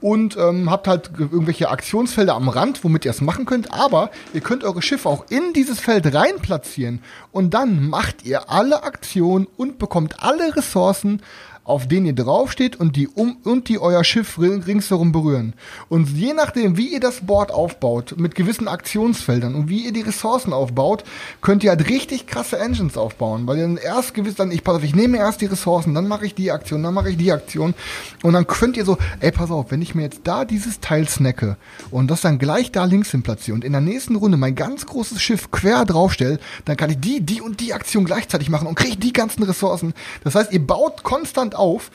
[0.00, 3.72] und ähm, habt halt irgendwelche Aktionsfelder am Rand, womit ihr es machen könnt.
[3.72, 7.00] Aber ihr könnt eure Schiffe auch in dieses Feld rein platzieren
[7.32, 11.22] und dann macht ihr alle Aktionen und bekommt alle Ressourcen
[11.64, 15.54] auf denen ihr draufsteht und die um und die euer Schiff ringsherum berühren.
[15.88, 20.02] Und je nachdem, wie ihr das Board aufbaut, mit gewissen Aktionsfeldern und wie ihr die
[20.02, 21.04] Ressourcen aufbaut,
[21.40, 24.76] könnt ihr halt richtig krasse Engines aufbauen, weil ihr dann erst gewiss dann, ich pass
[24.76, 27.32] auf, ich nehme erst die Ressourcen, dann mache ich die Aktion, dann mache ich die
[27.32, 27.74] Aktion
[28.22, 31.08] und dann könnt ihr so, ey, pass auf, wenn ich mir jetzt da dieses Teil
[31.08, 31.56] snacke
[31.90, 34.84] und das dann gleich da links hin platziere und in der nächsten Runde mein ganz
[34.84, 38.74] großes Schiff quer draufstelle, dann kann ich die, die und die Aktion gleichzeitig machen und
[38.74, 39.94] kriege die ganzen Ressourcen.
[40.24, 41.90] Das heißt, ihr baut konstant auf,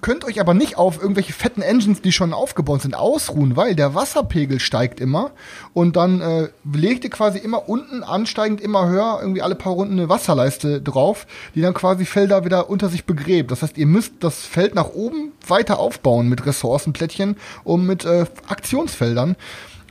[0.00, 3.94] könnt euch aber nicht auf irgendwelche fetten Engines, die schon aufgebaut sind, ausruhen, weil der
[3.94, 5.30] Wasserpegel steigt immer
[5.72, 9.94] und dann äh, legt ihr quasi immer unten ansteigend immer höher irgendwie alle paar Runden
[9.94, 13.50] eine Wasserleiste drauf, die dann quasi Felder wieder unter sich begräbt.
[13.50, 18.26] Das heißt, ihr müsst das Feld nach oben weiter aufbauen mit Ressourcenplättchen und mit äh,
[18.48, 19.36] Aktionsfeldern.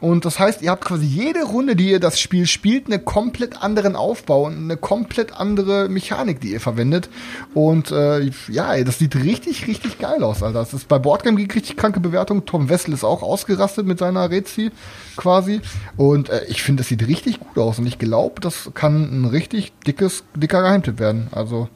[0.01, 3.61] Und das heißt, ihr habt quasi jede Runde, die ihr das Spiel spielt, eine komplett
[3.61, 7.09] anderen Aufbau und eine komplett andere Mechanik, die ihr verwendet.
[7.53, 10.59] Und äh, ja, das sieht richtig, richtig geil aus, Alter.
[10.59, 12.45] Das ist bei Boardgame Geek richtig kranke Bewertung.
[12.45, 14.71] Tom Wessel ist auch ausgerastet mit seiner Rezi
[15.17, 15.61] quasi.
[15.97, 17.79] Und äh, ich finde, das sieht richtig gut aus.
[17.79, 21.27] Und ich glaube, das kann ein richtig dickes, dicker Geheimtipp werden.
[21.31, 21.67] Also,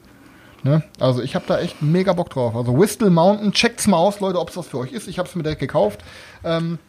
[0.64, 0.84] ne?
[1.00, 2.56] Also ich habe da echt mega Bock drauf.
[2.56, 5.10] Also Whistle Mountain, checkt's mal aus, Leute, ob es was für euch ist.
[5.10, 6.00] Ich habe es mir direkt gekauft.
[6.46, 6.80] Ähm,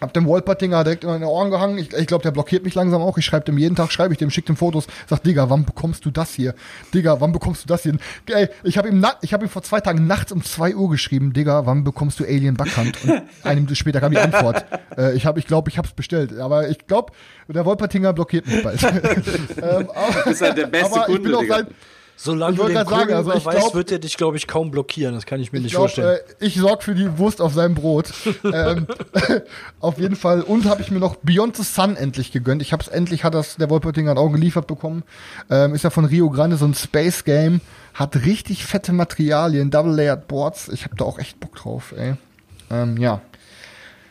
[0.00, 1.78] hab dem Wolpertinger direkt in meine Ohren gehangen.
[1.78, 3.18] Ich, ich glaube, der blockiert mich langsam auch.
[3.18, 4.86] Ich schreibe dem jeden Tag, schreibe ich dem, schick dem Fotos.
[5.06, 6.54] Sag, Digga, wann bekommst du das hier?
[6.94, 7.96] Digga, wann bekommst du das hier?
[8.26, 11.32] Ey, ich habe ihm, ich hab ihm vor zwei Tagen nachts um zwei Uhr geschrieben,
[11.32, 13.02] Digga, wann bekommst du Alien Backhand?
[13.04, 14.64] Und eine Minute später kam die Antwort.
[14.96, 16.38] Äh, ich habe, ich glaube, ich habe es bestellt.
[16.38, 17.12] Aber ich glaube,
[17.48, 18.82] der Wolpertinger blockiert mich bald.
[18.82, 21.56] ähm, aber, das ist halt der beste Kunde, ich bin auch Digga.
[21.56, 21.66] sein,
[22.20, 24.72] Solange Ich du den sagen, also ich überweist, glaub- wird er dich, glaube ich, kaum
[24.72, 25.14] blockieren.
[25.14, 26.18] Das kann ich mir Ich nicht glaub, vorstellen.
[26.40, 28.12] Äh, ich sorg für die Wurst auf seinem Brot.
[28.44, 28.88] ähm,
[29.80, 30.42] auf jeden Fall.
[30.42, 32.60] Und habe ich mir noch Beyond the Sun endlich gegönnt.
[32.60, 35.04] Ich habe es endlich, hat das der Wolpertinger auch geliefert bekommen.
[35.48, 37.60] Ähm, ist ja von Rio Grande so ein Space Game.
[37.94, 40.68] Hat richtig fette Materialien, Double Layered Boards.
[40.70, 42.14] Ich habe da auch echt Bock drauf, ey.
[42.68, 43.20] Ähm, ja.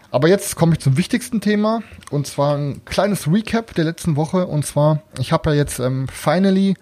[0.10, 4.48] Aber jetzt komme ich zum wichtigsten Thema und zwar ein kleines Recap der letzten Woche.
[4.48, 6.76] Und zwar, ich habe ja jetzt ähm, finally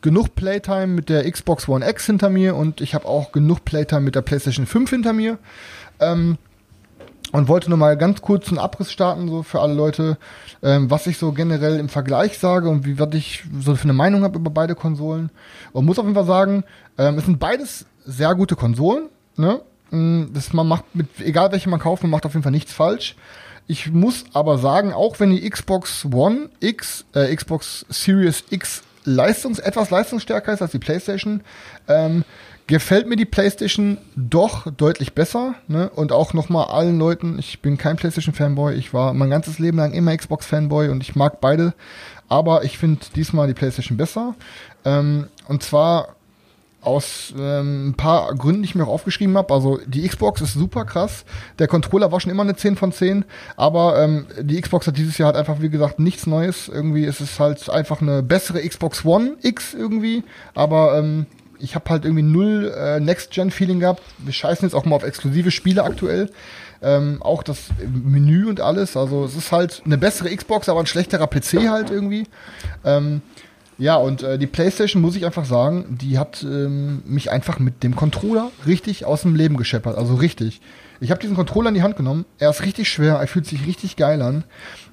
[0.00, 4.00] genug Playtime mit der Xbox One X hinter mir und ich habe auch genug Playtime
[4.00, 5.38] mit der PlayStation 5 hinter mir.
[6.00, 6.38] Ähm,
[7.30, 10.18] und wollte nur mal ganz kurz einen Abriss starten, so für alle Leute,
[10.62, 13.94] ähm, was ich so generell im Vergleich sage und wie was ich so für eine
[13.94, 15.30] Meinung habe über beide Konsolen.
[15.72, 16.64] Und muss auf jeden Fall sagen,
[16.98, 19.62] ähm, es sind beides sehr gute Konsolen, ne?
[19.92, 22.72] Mm, Das man macht mit, egal welche man kauft, man macht auf jeden Fall nichts
[22.72, 23.14] falsch.
[23.68, 29.58] Ich muss aber sagen, auch wenn die Xbox One X, äh, Xbox Series X leistungs,
[29.60, 31.42] etwas leistungsstärker ist als die PlayStation,
[31.88, 32.24] ähm,
[32.66, 35.54] gefällt mir die PlayStation doch deutlich besser.
[35.68, 35.90] Ne?
[35.90, 39.92] Und auch nochmal allen Leuten, ich bin kein PlayStation-Fanboy, ich war mein ganzes Leben lang
[39.92, 41.74] immer Xbox-Fanboy und ich mag beide.
[42.28, 44.34] Aber ich finde diesmal die PlayStation besser.
[44.84, 46.16] Ähm, und zwar
[46.82, 49.54] aus ähm, ein paar Gründen, die ich mir auch aufgeschrieben habe.
[49.54, 51.24] Also die Xbox ist super krass.
[51.58, 53.24] Der Controller war schon immer eine 10 von 10,
[53.56, 56.68] aber ähm, die Xbox hat dieses Jahr halt einfach, wie gesagt, nichts Neues.
[56.68, 60.24] Irgendwie ist es halt einfach eine bessere Xbox One X irgendwie,
[60.54, 61.26] aber ähm,
[61.62, 64.02] ich habe halt irgendwie null äh, Next-Gen-Feeling gehabt.
[64.18, 66.30] Wir scheißen jetzt auch mal auf exklusive Spiele aktuell.
[66.82, 68.96] Ähm, auch das Menü und alles.
[68.96, 72.26] Also es ist halt eine bessere Xbox, aber ein schlechterer PC halt irgendwie.
[72.84, 73.22] Ähm,
[73.78, 77.82] ja, und äh, die PlayStation, muss ich einfach sagen, die hat ähm, mich einfach mit
[77.82, 79.96] dem Controller richtig aus dem Leben gescheppert.
[79.96, 80.60] Also richtig.
[81.00, 82.24] Ich habe diesen Controller in die Hand genommen.
[82.38, 84.44] Er ist richtig schwer, er fühlt sich richtig geil an.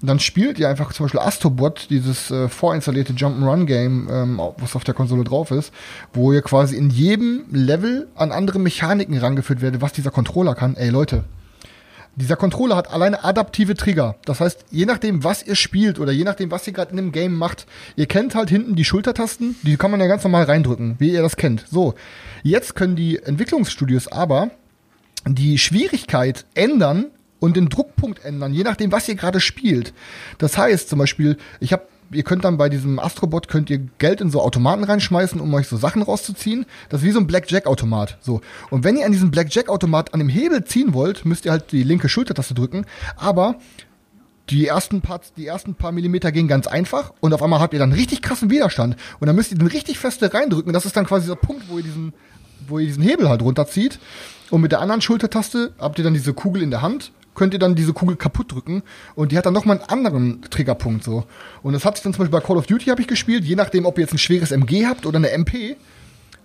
[0.02, 4.84] Und dann spielt ihr einfach zum Beispiel Astrobot, dieses äh, vorinstallierte Jump'n'Run-Game, ähm, was auf
[4.84, 5.72] der Konsole drauf ist,
[6.14, 10.76] wo ihr quasi in jedem Level an andere Mechaniken rangeführt werdet, was dieser Controller kann.
[10.78, 11.26] Ey Leute,
[12.20, 14.16] dieser Controller hat alleine adaptive Trigger.
[14.26, 17.12] Das heißt, je nachdem, was ihr spielt oder je nachdem, was ihr gerade in dem
[17.12, 17.66] Game macht,
[17.96, 21.22] ihr kennt halt hinten die Schultertasten, die kann man ja ganz normal reindrücken, wie ihr
[21.22, 21.66] das kennt.
[21.72, 21.96] So,
[22.44, 24.52] jetzt können die Entwicklungsstudios aber
[25.28, 27.06] die Schwierigkeit ändern
[27.40, 29.94] und den Druckpunkt ändern, je nachdem, was ihr gerade spielt.
[30.38, 34.22] Das heißt zum Beispiel, ich habe Ihr könnt dann bei diesem Astrobot könnt ihr Geld
[34.22, 36.66] in so Automaten reinschmeißen, um euch so Sachen rauszuziehen.
[36.90, 38.18] Das ist wie so ein Blackjack-Automat.
[38.22, 38.42] So.
[38.70, 41.84] Und wenn ihr an diesem Blackjack-Automat an dem Hebel ziehen wollt, müsst ihr halt die
[41.84, 42.86] linke Schultertaste drücken.
[43.16, 43.56] Aber
[44.50, 47.80] die ersten, paar, die ersten paar Millimeter gehen ganz einfach und auf einmal habt ihr
[47.80, 48.96] dann richtig krassen Widerstand.
[49.20, 50.74] Und dann müsst ihr den richtig feste reindrücken.
[50.74, 52.14] Das ist dann quasi der Punkt, wo ihr diesen,
[52.68, 54.00] wo ihr diesen Hebel halt runterzieht.
[54.50, 57.60] Und mit der anderen Schultertaste habt ihr dann diese Kugel in der Hand, könnt ihr
[57.60, 58.84] dann diese Kugel kaputt drücken
[59.16, 61.26] und die hat dann nochmal einen anderen Triggerpunkt so.
[61.64, 63.56] Und das hat sich dann zum Beispiel bei Call of Duty habe ich gespielt, je
[63.56, 65.78] nachdem, ob ihr jetzt ein schweres MG habt oder eine MP,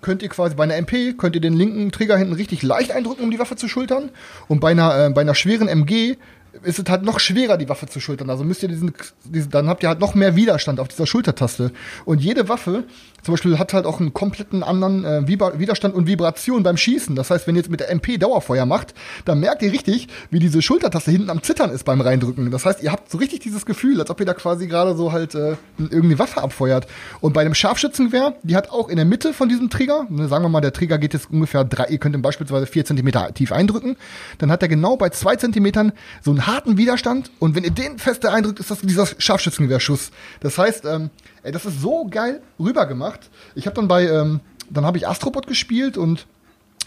[0.01, 3.24] könnt ihr quasi bei einer MP, könnt ihr den linken Trigger hinten richtig leicht eindrücken,
[3.24, 4.11] um die Waffe zu schultern.
[4.49, 6.16] Und bei einer, äh, bei einer schweren MG
[6.62, 8.30] ist es halt noch schwerer, die Waffe zu schultern.
[8.30, 8.93] Also müsst ihr diesen,
[9.24, 11.72] diesen, dann habt ihr halt noch mehr Widerstand auf dieser Schultertaste.
[12.05, 12.85] Und jede Waffe,
[13.25, 17.16] zum Beispiel, hat halt auch einen kompletten anderen äh, Widerstand und Vibration beim Schießen.
[17.16, 18.95] Das heißt, wenn ihr jetzt mit der MP Dauerfeuer macht,
[19.25, 22.51] dann merkt ihr richtig, wie diese Schultertaste hinten am Zittern ist beim Reindrücken.
[22.51, 25.12] Das heißt, ihr habt so richtig dieses Gefühl, als ob ihr da quasi gerade so
[25.12, 26.87] halt äh, irgendeine Waffe abfeuert.
[27.20, 30.45] Und bei einem Scharfschützengewehr, die hat auch in der Mitte von diesem Trigger, ne, sagen
[30.45, 33.53] wir mal, der Trigger geht jetzt ungefähr drei, ihr könnt ihn beispielsweise vier Zentimeter tief
[33.53, 33.97] eindrücken,
[34.39, 37.99] dann hat er genau bei zwei Zentimetern so einen harten Widerstand und wenn ihr den
[37.99, 40.11] fester eindrückt, ist das dieser Scharfschützengewehrschuss.
[40.41, 41.11] Das heißt, ähm,
[41.45, 43.31] ey, das ist so geil rübergemacht.
[43.55, 44.41] Ich habe dann bei, ähm,
[44.71, 46.27] dann habe ich Astrobot gespielt und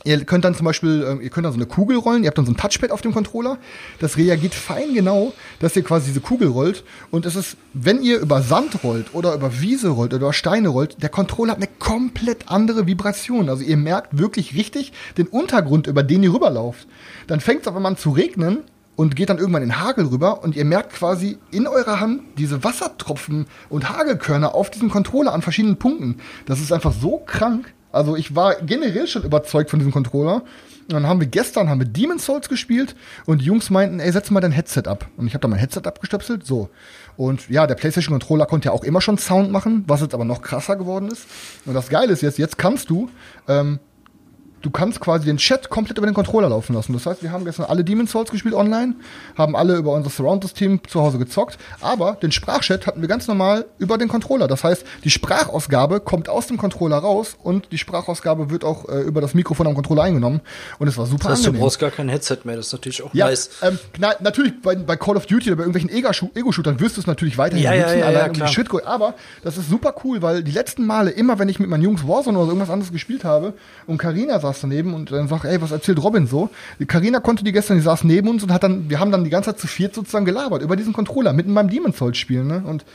[0.03, 2.38] Ihr könnt dann zum Beispiel, ähm, ihr könnt dann so eine Kugel rollen, ihr habt
[2.38, 3.58] dann so ein Touchpad auf dem Controller.
[3.99, 6.84] Das reagiert fein genau, dass ihr quasi diese Kugel rollt.
[7.10, 10.70] Und es ist, wenn ihr über Sand rollt oder über Wiese rollt oder über Steine
[10.70, 13.49] rollt, der Controller hat eine komplett andere Vibration.
[13.49, 16.88] Also ihr merkt wirklich richtig den Untergrund, über den ihr rüberlauft.
[17.26, 18.60] Dann fängt es aber an zu regnen
[18.97, 22.63] und geht dann irgendwann in Hagel rüber und ihr merkt quasi in eurer Hand diese
[22.65, 26.17] Wassertropfen und Hagelkörner auf diesem Controller an verschiedenen Punkten.
[26.47, 27.73] Das ist einfach so krank.
[27.91, 30.41] Also ich war generell schon überzeugt von diesem Controller.
[30.87, 32.95] Und dann haben wir gestern haben wir Demon's Souls gespielt
[33.25, 35.07] und die Jungs meinten, ey, setz mal dein Headset ab.
[35.17, 36.69] Und ich habe da mein Headset abgestöpselt, so.
[37.17, 40.25] Und ja, der PlayStation Controller konnte ja auch immer schon Sound machen, was jetzt aber
[40.25, 41.27] noch krasser geworden ist.
[41.65, 43.09] Und das Geile ist jetzt, jetzt kannst du
[43.47, 43.79] ähm,
[44.68, 46.91] du kannst quasi den Chat komplett über den Controller laufen lassen.
[46.91, 48.95] Das heißt, wir haben gestern alle Demon's Souls gespielt online,
[49.38, 53.65] haben alle über unser Surround-System zu Hause gezockt, aber den Sprachchat hatten wir ganz normal
[53.80, 54.49] über den Controller.
[54.49, 58.99] Das heißt, die Sprachausgabe kommt aus dem Controller raus und die Sprachausgabe wird auch äh,
[59.03, 60.41] über das Mikrofon am Controller eingenommen
[60.80, 61.63] und es war super Das heißt, du angenehm.
[61.63, 63.49] brauchst gar kein Headset mehr, das ist natürlich auch Ja, nice.
[63.61, 67.01] ähm, na, natürlich bei, bei Call of Duty oder bei irgendwelchen Ego-Shoo- Ego-Shootern wirst du
[67.01, 68.47] es natürlich weiterhin Ja, ja, nutzen, ja, allein ja, um.
[68.51, 68.86] Shitcoin.
[68.86, 69.13] Aber
[69.43, 72.38] das ist super cool, weil die letzten Male, immer wenn ich mit meinen Jungs Warzone
[72.38, 73.53] oder irgendwas anderes gespielt habe
[73.86, 76.49] und Karina saß daneben und dann sagt, ey, was erzählt Robin so?
[76.88, 79.30] Karina konnte die gestern, die saß neben uns und hat dann, wir haben dann die
[79.30, 82.64] ganze Zeit zu viert sozusagen gelabert über diesen Controller, mitten beim Demon's Souls spielen, ne?
[82.66, 82.86] Und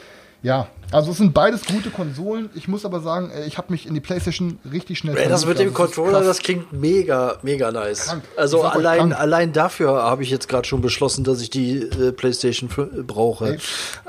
[0.42, 2.50] ja, also es sind beides gute Konsolen.
[2.54, 5.46] Ich muss aber sagen, äh, ich habe mich in die PlayStation richtig schnell Ey, das
[5.46, 8.06] mit dem Also Controller, das klingt mega, mega nice.
[8.06, 8.22] Krank.
[8.36, 9.18] Also allein, krank.
[9.20, 13.54] allein dafür habe ich jetzt gerade schon beschlossen, dass ich die äh, PlayStation f- brauche.
[13.54, 13.58] Ey,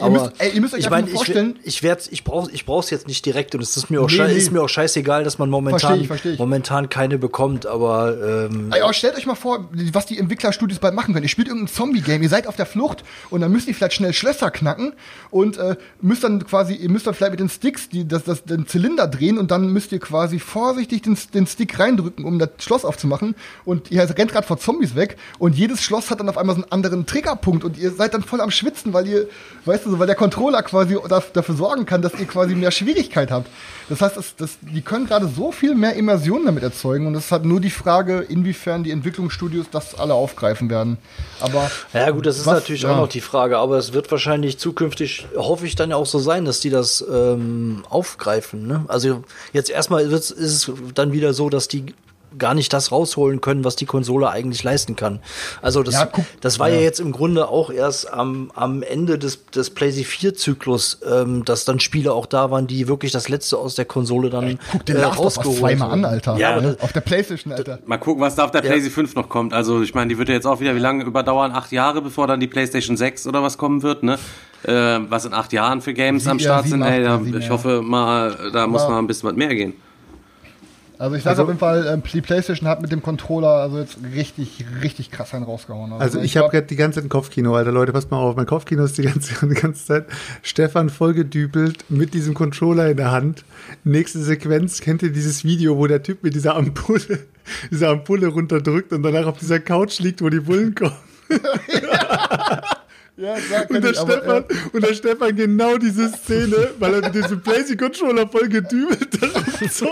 [0.01, 2.51] ihr müsst- ey, ihr müsst euch ich meine, mal ich, vorstellen- ich werde, ich brauche,
[2.51, 4.33] ich brauche es jetzt nicht direkt und es ist mir auch, Nee, nee.
[4.33, 6.39] ist mir auch scheißegal, dass man Versteh momentan, ich, versteh ich.
[6.39, 7.65] momentan keine bekommt.
[7.65, 8.15] Aber
[8.51, 11.23] ähm, Ey, aber stellt euch mal vor, was die Entwicklerstudios bald machen können.
[11.23, 14.13] Ihr spielt irgendein Zombie-Game, ihr seid auf der Flucht und dann müsst ihr vielleicht schnell
[14.13, 14.93] Schlösser knacken
[15.31, 18.43] und äh, müsst dann quasi, ihr müsst dann vielleicht mit den Sticks die, das, das,
[18.43, 22.49] den Zylinder drehen und dann müsst ihr quasi vorsichtig den, den Stick reindrücken, um das
[22.59, 26.37] Schloss aufzumachen und ihr rennt gerade vor Zombies weg und jedes Schloss hat dann auf
[26.37, 29.27] einmal so einen anderen Triggerpunkt und ihr seid dann voll am Schwitzen, weil ihr,
[29.65, 32.71] weißt du, so, weil der Controller quasi da- dafür sorgen kann, dass ihr quasi mehr
[32.71, 33.49] Schwierigkeit habt.
[33.89, 37.25] Das heißt, das, das, die können gerade so viel mehr Immersion damit erzeugen und es
[37.25, 40.97] ist halt nur die Frage, inwiefern die Entwicklungsstudios das alle aufgreifen werden.
[41.39, 42.55] Aber Ja, gut, das ist Was?
[42.61, 42.91] natürlich Ja.
[42.93, 46.45] auch noch die Frage, aber es wird wahrscheinlich zukünftig, hoffe ich, dann auch so sein,
[46.45, 48.67] dass die das ähm, aufgreifen.
[48.67, 48.85] Ne?
[48.87, 49.23] Also
[49.53, 51.93] jetzt erstmal ist es dann wieder so, dass die
[52.37, 55.19] gar nicht das rausholen können, was die Konsole eigentlich leisten kann.
[55.61, 56.09] Also das, Ja,
[56.41, 56.75] das war ja.
[56.75, 56.81] ja.
[56.81, 61.79] jetzt im Grunde auch erst am, am Ende des, des PlayStation 4-Zyklus, ähm, dass dann
[61.79, 65.03] Spiele auch da waren, die wirklich das Letzte aus der Konsole dann guck den äh,
[65.03, 66.05] rausgeholt zweimal an.
[66.05, 66.37] Alter.
[66.37, 66.77] Ja, aber Ne?
[66.79, 67.79] auf der Playstation, Alter.
[67.85, 68.69] Mal gucken, was da auf der Ja.
[68.69, 69.53] PlayStation 5 noch kommt.
[69.53, 71.51] Also ich meine, die wird ja jetzt auch wieder wie lange überdauern?
[71.51, 74.17] Acht Jahre, bevor dann die PlayStation 6 oder was kommen wird, ne?
[74.63, 74.71] Äh,
[75.09, 77.49] was in acht Jahren für Games Sie- am ja, Start sind, ey, ja, ich ja.
[77.49, 79.73] hoffe mal, da muss mal ein bisschen was mehr gehen.
[81.03, 83.97] Also ich sage auf jeden Fall, ähm, die Playstation hat mit dem Controller also jetzt
[84.15, 85.91] richtig, richtig krass einen rausgehauen.
[85.91, 87.73] Also ich habe gerade die ganze Zeit ein Kopfkino, Alter.
[87.73, 88.37] Leute, passt mal auf.
[88.37, 90.05] Mein Kopfkino ist die ganze, die ganze Zeit
[90.43, 93.43] Stefan vollgedübelt mit diesem Controller in der Hand.
[93.83, 97.19] Nächste Sequenz, kennt ihr dieses Video, wo der Typ mit dieser Ampulle,
[97.69, 100.95] dieser Ampulle runterdrückt und danach auf dieser Couch liegt, wo die Bullen kommen.
[103.15, 107.01] ja, sag Und der, ich, aber, Stefan, und der Stefan genau diese Szene, weil er
[107.01, 109.87] mit diesem PlayStation-Controller voll gedübelt darauf so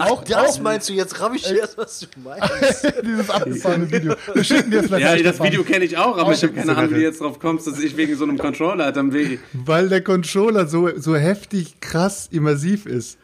[0.00, 2.94] auch, das auch meinst du jetzt, raff ich erst, was du meinst.
[3.04, 4.14] dieses abgefahrene Video.
[4.32, 5.46] Wir schicken dir das gleich Ja, das Stefan.
[5.46, 6.76] Video kenne ich auch, aber ich habe keine.
[6.76, 9.38] Ahnung, wie du jetzt drauf kommst, dass ich wegen so einem Controller dann weh.
[9.52, 13.18] Weil der Controller so, so heftig krass immersiv ist.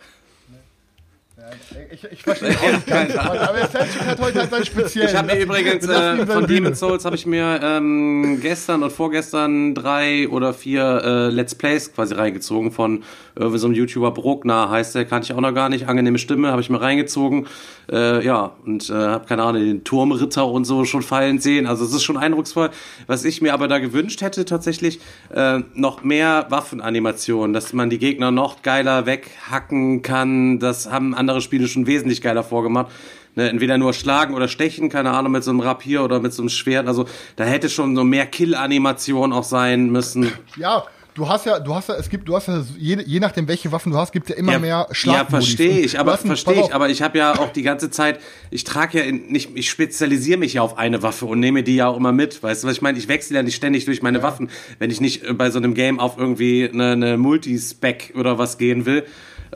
[1.91, 5.07] Ich, ich verstehe auch nicht ganz, aber, der Selchuk hat heute halt sein speziell.
[5.07, 9.75] Ich habe mir übrigens äh, von Demon's Souls habe ich mir ähm, gestern und vorgestern
[9.75, 13.03] drei oder vier äh, Let's Plays quasi reingezogen von
[13.39, 16.51] äh, so einem YouTuber Bruckner heißt der, kannte ich auch noch gar nicht, angenehme Stimme,
[16.51, 17.47] habe ich mir reingezogen.
[17.91, 21.67] Äh, ja, und äh, habe keine Ahnung, den Turmritter und so schon fallen sehen.
[21.67, 22.71] Also es ist schon eindrucksvoll.
[23.07, 25.01] Was ich mir aber da gewünscht hätte tatsächlich,
[25.35, 30.59] äh, noch mehr Waffenanimationen, dass man die Gegner noch geiler weghacken kann.
[30.59, 32.91] Das haben andere Spiele schon wesentlich geiler vorgemacht.
[33.35, 36.43] Ne, entweder nur schlagen oder stechen, keine Ahnung, mit so einem Rapier oder mit so
[36.43, 36.87] einem Schwert.
[36.87, 40.31] Also da hätte schon so mehr Kill-Animation auch sein müssen.
[40.57, 40.85] Ja,
[41.15, 43.73] du hast ja, du hast ja, es gibt, du hast ja, je, je nachdem, welche
[43.73, 45.17] Waffen du hast, gibt es ja immer mehr Schlag.
[45.17, 48.21] Ja, verstehe ich, aber verstehe ich, aber ich habe ja auch die ganze Zeit,
[48.51, 51.77] ich trage ja in, nicht, ich spezialisiere mich ja auf eine Waffe und nehme die
[51.77, 52.99] ja auch immer mit, weißt du, was ich meine?
[52.99, 55.75] Ich wechsle ja nicht ständig durch meine Waffen, wenn ich nicht äh, bei so einem
[55.75, 59.05] Game auf irgendwie eine, eine Multispec oder was gehen will.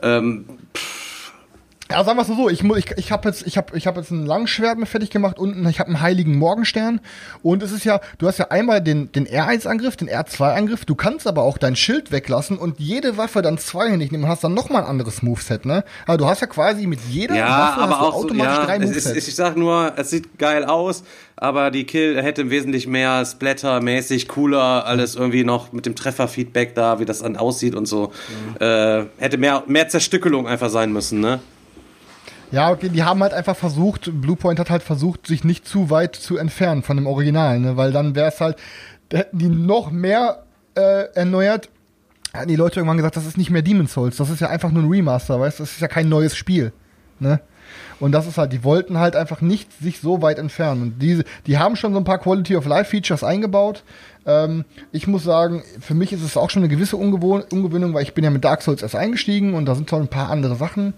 [0.01, 0.45] Ähm,
[1.89, 3.87] Ja, sagen wir es mal so, ich, mu- ich, ich habe jetzt, ich hab, ich
[3.87, 6.99] hab jetzt ein Langschwert mir fertig gemacht und ich habe einen heiligen Morgenstern.
[7.43, 11.27] Und es ist ja, du hast ja einmal den, den R1-Angriff, den R2-Angriff, du kannst
[11.27, 14.83] aber auch dein Schild weglassen und jede Waffe dann zweihändig nehmen und hast dann nochmal
[14.83, 15.85] ein anderes Moveset, ne?
[16.05, 18.77] Also du hast ja quasi mit jeder ja, Waffe aber auch so, automatisch ja, drei
[18.77, 19.27] es ist, Movesets.
[19.29, 21.03] ich sag nur, es sieht geil aus,
[21.37, 26.99] aber die Kill hätte wesentlich mehr Splatter-mäßig, cooler, alles irgendwie noch mit dem Trefferfeedback da,
[26.99, 28.11] wie das dann aussieht und so.
[28.59, 31.39] Äh, hätte mehr, mehr Zerstückelung einfach sein müssen, ne?
[32.51, 36.15] Ja, okay, die haben halt einfach versucht, Bluepoint hat halt versucht, sich nicht zu weit
[36.15, 37.75] zu entfernen von dem Original, ne?
[37.75, 38.57] Weil dann wäre es halt,
[39.11, 40.43] hätten die noch mehr
[40.75, 41.69] äh, erneuert,
[42.33, 44.71] hätten die Leute irgendwann gesagt, das ist nicht mehr Demon's Souls, das ist ja einfach
[44.71, 46.71] nur ein Remaster, weißt du, das ist ja kein neues Spiel,
[47.19, 47.41] ne?
[47.99, 50.81] Und das ist halt, die wollten halt einfach nicht sich so weit entfernen.
[50.83, 53.83] Und diese, die haben schon so ein paar Quality of Life Features eingebaut.
[54.25, 58.03] Ähm, ich muss sagen, für mich ist es auch schon eine gewisse Ungewohn Ungewöhnung, weil
[58.03, 60.55] ich bin ja mit Dark Souls erst eingestiegen und da sind schon ein paar andere
[60.55, 60.93] Sachen,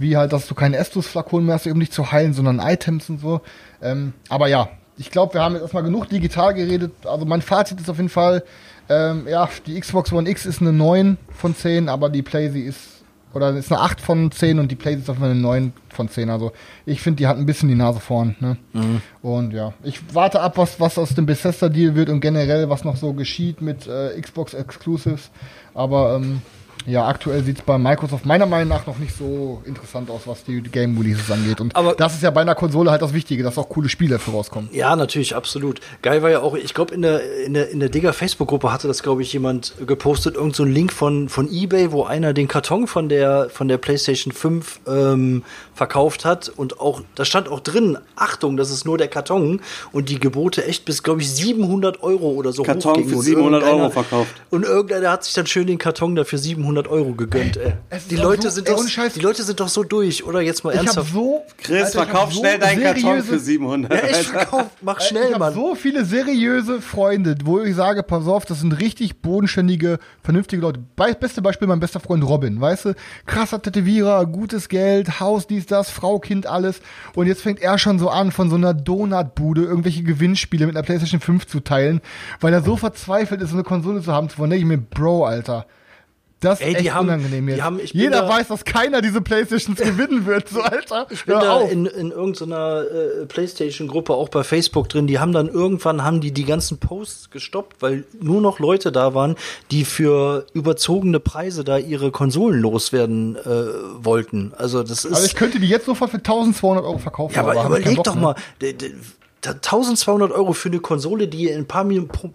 [0.00, 3.20] wie halt, dass du keine Estus-Flakonen mehr hast, um dich zu heilen, sondern Items und
[3.20, 3.42] so.
[3.82, 6.92] Ähm, aber ja, ich glaube, wir haben jetzt erstmal genug digital geredet.
[7.04, 8.42] Also mein Fazit ist auf jeden Fall,
[8.88, 13.00] ähm, ja, die Xbox One X ist eine 9 von 10, aber die PlayStation ist
[13.32, 15.72] oder ist eine 8 von 10 und die PlayStation ist auf jeden Fall eine 9
[15.90, 16.30] von 10.
[16.30, 16.52] Also
[16.86, 18.36] ich finde, die hat ein bisschen die Nase vorn.
[18.40, 18.56] Ne?
[19.22, 22.96] Und ja, ich warte ab, was, was aus dem Bethesda-Deal wird und generell, was noch
[22.96, 25.30] so geschieht mit äh, Xbox Exclusives.
[25.74, 26.42] Aber ähm,
[26.86, 30.44] ja, aktuell sieht es bei Microsoft meiner Meinung nach noch nicht so interessant aus, was
[30.44, 31.60] die Game Releases angeht.
[31.60, 34.14] Und Aber- das ist ja bei einer Konsole halt das Wichtige, dass auch coole Spiele
[34.14, 34.70] dafür rauskommen.
[34.72, 35.80] Ja, natürlich, absolut.
[36.02, 38.88] Geil war ja auch, ich glaube, in der, in der, in der Digger Facebook-Gruppe hatte
[38.88, 42.48] das, glaube ich, jemand gepostet, irgend so ein Link von, von Ebay, wo einer den
[42.48, 45.42] Karton von der, von der PlayStation 5 ähm,
[45.84, 49.62] verkauft hat und auch, da stand auch drin, Achtung, das ist nur der Karton
[49.92, 53.08] und die Gebote echt bis, glaube ich, 700 Euro oder so Karton hochgingen.
[53.08, 54.34] für Und 700 Euro irgendeiner- verkauft.
[54.50, 57.72] Und irgendeiner hat sich dann schön den Karton dafür 700 Euro gegönnt, ey.
[57.88, 59.14] es ist Die auch Leute so- sind ey, doch, Scheiß.
[59.14, 61.12] die Leute sind doch so durch, oder jetzt mal Ich habe ernsthaft.
[61.14, 63.90] so Chris, Alter, ich hab verkauf so schnell deinen Karton seriöse- für 700.
[63.90, 65.54] ja, echt verkauft, mach schnell, ich habe Mann.
[65.54, 70.80] so viele seriöse Freunde, wo ich sage, pass auf, das sind richtig bodenständige, vernünftige Leute.
[70.94, 72.94] Be beste Beispiel mein bester Freund Robin, weißt du?
[73.24, 76.80] Krasser Tätowierer, gutes Geld, Haus, dies, das, Frau, Kind, alles.
[77.14, 80.84] Und jetzt fängt er schon so an, von so einer Donutbude irgendwelche Gewinnspiele mit einer
[80.84, 82.00] PlayStation 5 zu teilen,
[82.40, 84.52] weil er so verzweifelt ist, so eine Konsole zu haben, zu wollen.
[84.52, 85.66] Ich mir, Bro, Alter.
[86.40, 87.62] Das ist Ey, die echt haben- unangenehm jetzt.
[87.62, 91.06] haben- Jeder da- weiß, dass keiner diese Playstations gewinnen wird, so Alter.
[91.10, 91.70] Ich bin da auf.
[91.70, 95.06] in, in irgendeiner äh, Playstation-Gruppe auch bei Facebook drin.
[95.06, 99.12] Die haben dann irgendwann haben die die ganzen Posts gestoppt, weil nur noch Leute da
[99.14, 99.36] waren,
[99.70, 103.42] die für überzogene Preise da ihre Konsolen loswerden äh,
[104.02, 104.52] wollten.
[104.56, 105.12] Also das ist.
[105.14, 107.34] Also ich könnte die jetzt sofort für 1200 Euro verkaufen.
[107.34, 108.34] ja, aber keinen überleg doch mal.
[109.44, 111.84] D- d- 1200 Euro für eine Konsole, die ihr in ein paar,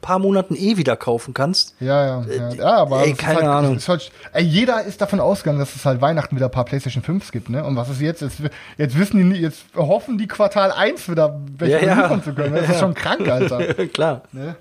[0.02, 1.76] paar Monaten eh wieder kaufen kannst.
[1.80, 2.50] Ja, ja, ja.
[2.54, 3.78] ja aber ey, keine halt, Ahnung.
[3.78, 7.04] Ist halt, ey, jeder ist davon ausgegangen, dass es halt Weihnachten wieder ein paar PlayStation
[7.04, 7.64] 5s gibt, ne?
[7.64, 8.22] Und was ist jetzt?
[8.22, 8.38] Jetzt,
[8.78, 12.24] jetzt wissen die, jetzt hoffen die Quartal 1 wieder welche Ja, ja.
[12.24, 12.56] zu können.
[12.56, 13.74] Das ist schon krank, Alter.
[13.94, 14.22] Klar.
[14.32, 14.56] ne?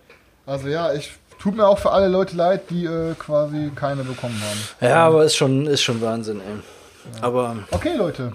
[0.47, 4.41] Also ja, ich tut mir auch für alle Leute leid, die äh, quasi keine bekommen
[4.49, 4.89] haben.
[4.91, 7.21] Ja, aber ist schon, ist schon Wahnsinn, ey.
[7.21, 8.33] Aber Okay, Leute.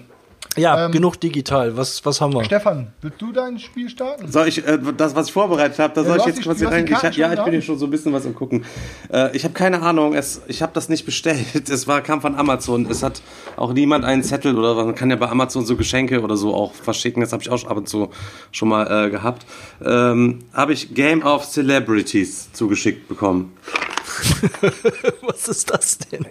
[0.56, 1.76] Ja, Ähm, genug digital.
[1.76, 2.44] Was, was haben wir?
[2.44, 4.30] Stefan, willst du dein Spiel starten?
[4.30, 6.84] Soll ich, äh, das, was ich vorbereitet habe, da Ja, soll ich jetzt quasi rein.
[6.84, 8.64] Ich, ja, schon ich bin hier schon so ein bisschen was am gucken.
[9.12, 11.40] Äh, ich habe keine Ahnung, es, ich habe das nicht bestellt.
[11.70, 12.86] Es war, kam von Amazon.
[12.90, 13.22] Es hat
[13.56, 14.86] auch niemand einen Zettel oder was.
[14.86, 17.20] Man kann ja bei Amazon so Geschenke oder so auch verschicken.
[17.20, 18.10] Das habe ich auch ab und zu
[18.50, 19.46] schon mal äh, gehabt.
[19.84, 23.52] Ähm, habe ich Game of Celebrities zugeschickt bekommen.
[25.22, 26.26] Was ist das denn?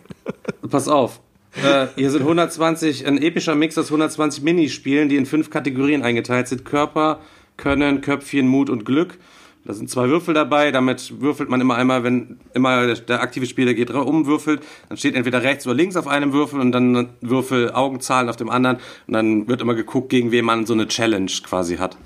[0.69, 1.21] Pass auf.
[1.55, 6.47] Äh, hier sind 120, ein epischer Mix aus 120 Minispielen, die in fünf Kategorien eingeteilt
[6.47, 6.65] sind.
[6.65, 7.19] Körper,
[7.57, 9.17] Können, Köpfchen, Mut und Glück.
[9.65, 13.45] Da sind zwei Würfel dabei, damit würfelt man immer einmal, wenn immer der, der aktive
[13.45, 17.71] Spieler geht umwürfelt, dann steht entweder rechts oder links auf einem Würfel und dann Würfel
[17.71, 18.77] Augenzahlen auf dem anderen
[19.07, 21.97] und dann wird immer geguckt, gegen wen man so eine Challenge quasi hat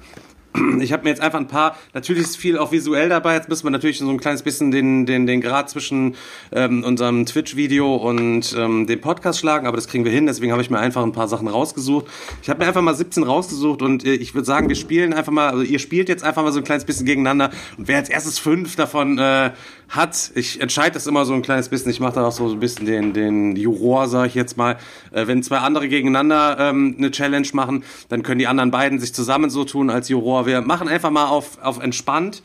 [0.80, 3.66] ich habe mir jetzt einfach ein paar, natürlich ist viel auch visuell dabei, jetzt müssen
[3.66, 6.16] wir natürlich so ein kleines bisschen den, den, den Grad zwischen
[6.51, 10.62] ähm, unserem Twitch-Video und ähm, dem Podcast schlagen, aber das kriegen wir hin, deswegen habe
[10.62, 12.06] ich mir einfach ein paar Sachen rausgesucht.
[12.41, 15.32] Ich habe mir einfach mal 17 rausgesucht und äh, ich würde sagen, wir spielen einfach
[15.32, 17.49] mal, also ihr spielt jetzt einfach mal so ein kleines bisschen gegeneinander.
[17.78, 19.51] Und wer als erstes fünf davon äh,
[19.89, 22.60] hat, ich entscheide das immer so ein kleines bisschen, ich mache da auch so ein
[22.60, 24.78] bisschen den, den Juror, sage ich jetzt mal,
[25.12, 29.14] äh, wenn zwei andere gegeneinander ähm, eine Challenge machen, dann können die anderen beiden sich
[29.14, 32.44] zusammen so tun als Juror wir machen einfach mal auf, auf entspannt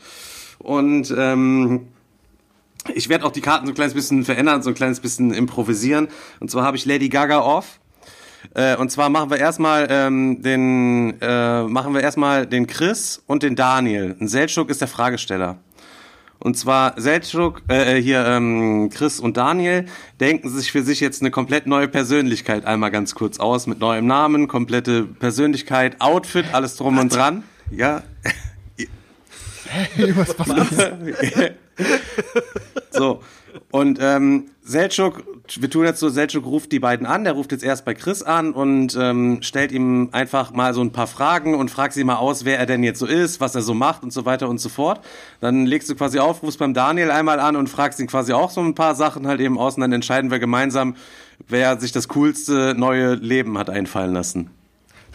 [0.59, 1.87] und ähm,
[2.93, 6.07] ich werde auch die Karten so ein kleines bisschen verändern, so ein kleines bisschen improvisieren.
[6.39, 7.79] Und zwar habe ich Lady Gaga off.
[8.53, 13.43] Äh, und zwar machen wir erstmal ähm, den äh, machen wir erstmal den Chris und
[13.43, 14.15] den Daniel.
[14.19, 15.57] Ein Seltschuk ist der Fragesteller.
[16.39, 19.85] Und zwar Seltschuk, äh, äh, hier ähm, Chris und Daniel
[20.21, 24.07] denken sich für sich jetzt eine komplett neue Persönlichkeit einmal ganz kurz aus mit neuem
[24.07, 27.43] Namen, komplette Persönlichkeit, Outfit, alles drum und dran.
[27.71, 28.03] Ja.
[29.65, 31.55] Hey, was passiert?
[32.91, 33.21] so.
[33.71, 35.23] Und ähm, Selchuk,
[35.59, 38.21] wir tun jetzt so, Selchuk ruft die beiden an, der ruft jetzt erst bei Chris
[38.21, 42.17] an und ähm, stellt ihm einfach mal so ein paar Fragen und fragt sie mal
[42.17, 44.59] aus, wer er denn jetzt so ist, was er so macht und so weiter und
[44.59, 45.03] so fort.
[45.39, 48.51] Dann legst du quasi auf, rufst beim Daniel einmal an und fragst ihn quasi auch
[48.51, 50.95] so ein paar Sachen halt eben aus und dann entscheiden wir gemeinsam,
[51.47, 54.51] wer sich das coolste neue Leben hat einfallen lassen.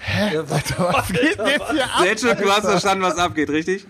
[0.06, 0.36] Hä?
[0.36, 2.02] Alter, was geht denn jetzt hier ab?
[2.02, 3.86] Selchuk, du hast verstanden, was abgeht, richtig?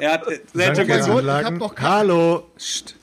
[0.00, 2.50] Er hat, äh, Selchuk, ist- Gott, ich hab noch Hallo.
[2.56, 2.94] Psst.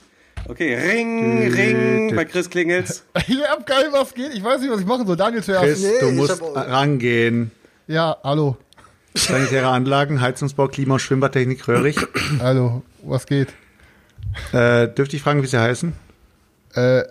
[0.47, 3.03] okay, Ring, Ring, bei Chris klingelt's.
[3.28, 4.34] Ich hab geil, was geht.
[4.34, 5.16] Ich weiß nicht, was ich machen soll.
[5.18, 5.64] Daniel zuerst.
[5.64, 7.51] Chris, du ich musst hab rangehen.
[7.88, 8.58] Ja, hallo.
[9.16, 11.95] Sanitäre Anlagen, Heizungsbau, Klima, Schwimmbadtechnik, Röhrig.
[12.39, 13.47] Hallo, was geht?
[14.51, 15.93] Äh, dürfte ich fragen, wie Sie heißen?
[16.76, 17.03] Äh,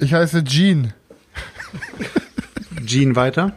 [0.00, 0.92] ich heiße Jean.
[2.84, 3.52] Jean weiter.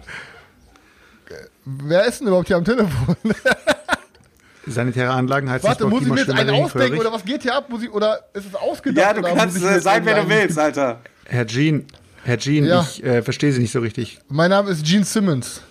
[1.66, 3.16] Wer ist denn überhaupt hier am Telefon?
[4.68, 7.70] Sanitäre Anlagen, Heizungsbau, Warte, muss ich mir jetzt einen ausdenken oder was geht hier ab?
[7.70, 9.08] Muss ich, oder ist es ausgedacht?
[9.08, 11.02] Ja, du oder kannst muss ich mir äh, sein, wer du willst, Alter.
[11.26, 11.86] Herr Jean,
[12.24, 12.82] Herr Jean, Ja.
[12.82, 14.20] ich äh, verstehe Sie nicht so richtig.
[14.30, 15.62] ein- Mein Name ist Gene Simmons.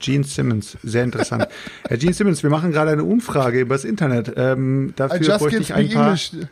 [0.00, 1.48] Gene Simmons, sehr interessant.
[1.88, 4.32] Herr Gene Simmons, wir machen gerade eine Umfrage übers Internet.
[4.36, 6.06] Ähm, I dafür just bräuchte ich ein paar.
[6.08, 6.32] English.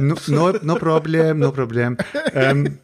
[0.00, 1.96] No, no, no problem, no problem.
[2.32, 2.78] Ähm,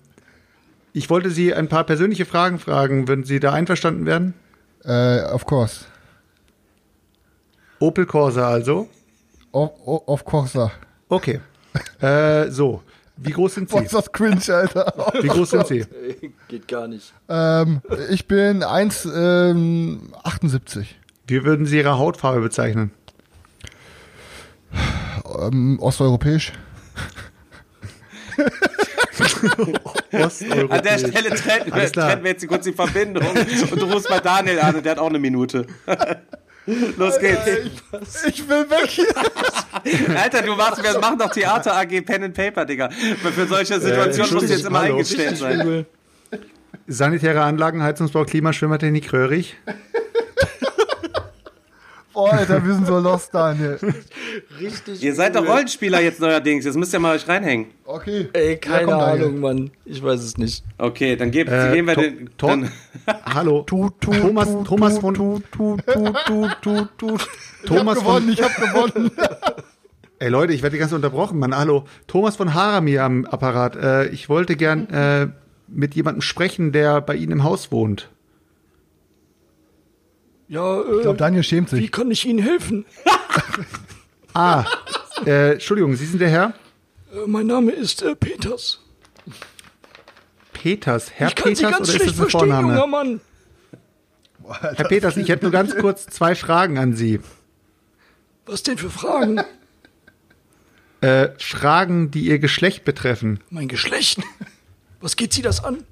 [0.92, 3.06] ich wollte Sie ein paar persönliche Fragen fragen.
[3.06, 4.34] Würden Sie da einverstanden werden?
[4.84, 5.84] Äh, of course.
[7.78, 8.88] Opel Corsa also.
[9.52, 10.52] Of, of, of course.
[10.52, 10.70] sir.
[11.08, 11.40] Okay.
[12.00, 12.82] Äh, so,
[13.16, 13.78] wie groß sind Sie?
[13.78, 14.92] ist das cringe, Alter.
[15.20, 15.84] Wie groß sind Sie?
[16.48, 17.12] Geht gar nicht.
[17.28, 17.80] ähm,
[18.10, 19.50] ich bin 1,78.
[19.50, 20.98] Ähm, 78.
[21.26, 22.90] Wie würden Sie Ihre Hautfarbe bezeichnen?
[25.40, 26.52] ähm, osteuropäisch.
[30.12, 34.60] An der Stelle trennen wir, wir jetzt kurz die Verbindung und du rufst bei Daniel
[34.60, 35.66] an und der hat auch eine Minute.
[36.96, 37.40] Los geht's.
[38.26, 40.18] Ich will weg hier.
[40.18, 42.88] Alter, du machst, wir machen doch Theater AG Pen and Paper, Digga.
[42.90, 44.94] Für solche Situationen musst du jetzt immer hallo.
[44.94, 45.86] eingestellt sein.
[46.86, 49.56] Sanitäre Anlagen, Heizungsbau, Klima, Schwimmertechnik, Röhrig.
[52.14, 53.76] Boah, Alter, wir sind so lost, Daniel.
[54.60, 55.02] Richtig.
[55.02, 57.66] Ihr seid doch Rollenspieler jetzt neuerdings, jetzt müsst ihr mal euch reinhängen.
[57.84, 58.28] Okay.
[58.32, 59.26] Ey, keine komm, Daniel.
[59.26, 59.70] Ahnung, Mann.
[59.84, 60.64] Ich weiß es nicht.
[60.78, 62.30] Okay, dann geben, Äh, geben wir To- den.
[62.38, 62.70] To- Dann,
[63.24, 63.62] Hallo.
[63.62, 65.96] Thomas, Thomas von Thomas Ich
[67.66, 69.10] hab von gewonnen, ich hab gewonnen.
[70.20, 71.54] Ey Leute, ich werde die ganze Zeit unterbrochen, Mann.
[71.56, 71.84] Hallo.
[72.06, 73.74] Thomas von Harami am Apparat.
[73.76, 75.26] Äh, ich wollte gern äh,
[75.66, 78.08] mit jemandem sprechen, der bei Ihnen im Haus wohnt.
[80.48, 81.92] Ja, Ich äh, glaube, Daniel schämt wie sich.
[81.92, 82.84] kann ich Ihnen helfen?
[84.36, 84.64] Ah,
[85.24, 86.54] äh, Entschuldigung, Sie sind der Herr?
[87.12, 88.80] Äh, mein Name ist äh, Peters.
[90.52, 91.12] Peters.
[91.14, 92.86] Herr ich kann Sie Peters ganz oder ist das ein verstehen, junger Vorname?
[92.88, 93.20] Mann.
[94.74, 97.20] Herr Peters, ich hätte nur ganz kurz zwei Fragen an Sie.
[98.46, 99.40] Was denn für Fragen?
[101.00, 103.38] Äh, Fragen, die Ihr Geschlecht betreffen.
[103.50, 104.18] mein Geschlecht?
[105.00, 105.84] Was geht Sie das an?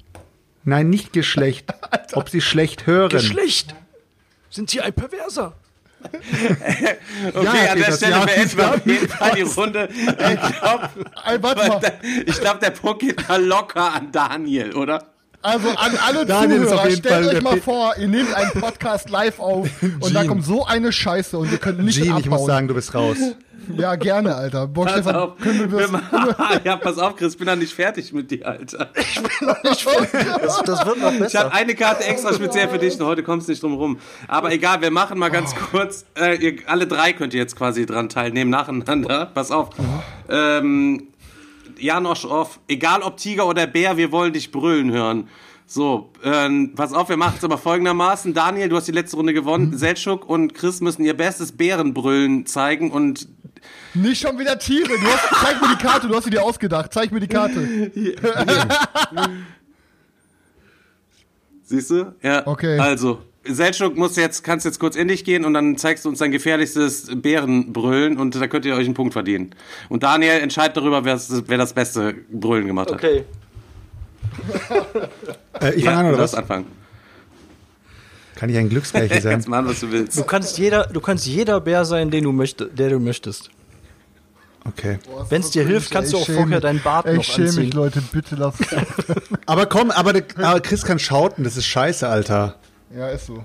[0.64, 1.72] Nein, nicht Geschlecht.
[2.14, 3.11] Ob Sie schlecht hören.
[3.11, 3.74] Geschlecht?
[4.53, 5.55] Sind Sie ein Perverser?
[6.05, 6.18] okay,
[7.40, 9.88] Herr an der Stelle ja, beenden wir auf jeden Fall die Runde.
[9.96, 10.90] Ich glaube,
[12.26, 15.11] ich glaub, der Punkt geht mal locker an Daniel, oder?
[15.43, 19.38] Also an alle Daniel Zuhörer, stellt Fall euch mal vor, ihr nehmt einen Podcast live
[19.40, 20.26] auf und da Gene.
[20.28, 22.22] kommt so eine Scheiße und ihr könnt nicht Gene, abbauen.
[22.22, 23.16] ich muss sagen, du bist raus.
[23.78, 24.66] Ja, gerne, Alter.
[24.66, 25.38] Boah, Pass Stefan, auf.
[25.38, 25.90] können wir Wir das...
[25.93, 28.88] machen- ja, pass auf, Chris, ich bin noch nicht fertig mit dir, Alter.
[30.43, 31.38] Das, das wird noch Ich besser.
[31.45, 33.99] habe eine Karte extra speziell für dich und heute kommst du nicht drum rum.
[34.26, 36.05] Aber egal, wir machen mal ganz kurz.
[36.18, 39.26] Äh, ihr, alle drei könnt ihr jetzt quasi dran teilnehmen, nacheinander.
[39.32, 39.70] Pass auf.
[40.28, 41.09] Ähm,
[41.78, 42.60] Janosch off.
[42.68, 45.28] Egal ob Tiger oder Bär, wir wollen dich brüllen hören.
[45.66, 48.34] So, ähm, pass auf, wir machen es aber folgendermaßen.
[48.34, 49.76] Daniel, du hast die letzte Runde gewonnen.
[49.76, 53.28] Seltschuk und Chris müssen ihr bestes Bärenbrüllen zeigen und
[53.94, 54.88] Nicht schon wieder Tiere.
[54.88, 56.92] Du hast, zeig mir die Karte, du hast sie dir ausgedacht.
[56.92, 57.90] Zeig mir die Karte.
[61.62, 62.14] Siehst du?
[62.22, 62.46] Ja.
[62.46, 62.78] Okay.
[62.78, 66.20] Also, Seltschuk muss jetzt, kannst jetzt kurz in dich gehen und dann zeigst du uns
[66.20, 69.55] dein gefährlichstes Bärenbrüllen und da könnt ihr euch einen Punkt verdienen.
[69.88, 72.99] Und Daniel entscheidet darüber, wer, wer das beste Brüllen gemacht hat.
[72.99, 73.24] Okay.
[75.61, 76.34] Äh, ich Ja, fange an, du oder was?
[76.34, 76.66] anfangen.
[78.36, 79.32] Kann ich ein Glücksgleiche sein?
[79.32, 80.18] Kannst machen, was du willst.
[80.18, 83.51] Du kannst jeder, du kannst jeder Bär sein, den du möchtest, der du möchtest.
[84.64, 84.99] Okay.
[85.28, 87.28] Wenn es dir hilft, kannst du auch Ich schäme vorher deinen Bart Ey, noch Ich
[87.32, 87.64] schäme anziehen.
[87.64, 88.01] mich, Leute.
[88.12, 88.68] Bitte lass es.
[89.47, 92.55] Aber komm, aber, der, aber Chris kann schauten, das ist scheiße, Alter.
[92.95, 93.45] Ja, ist so.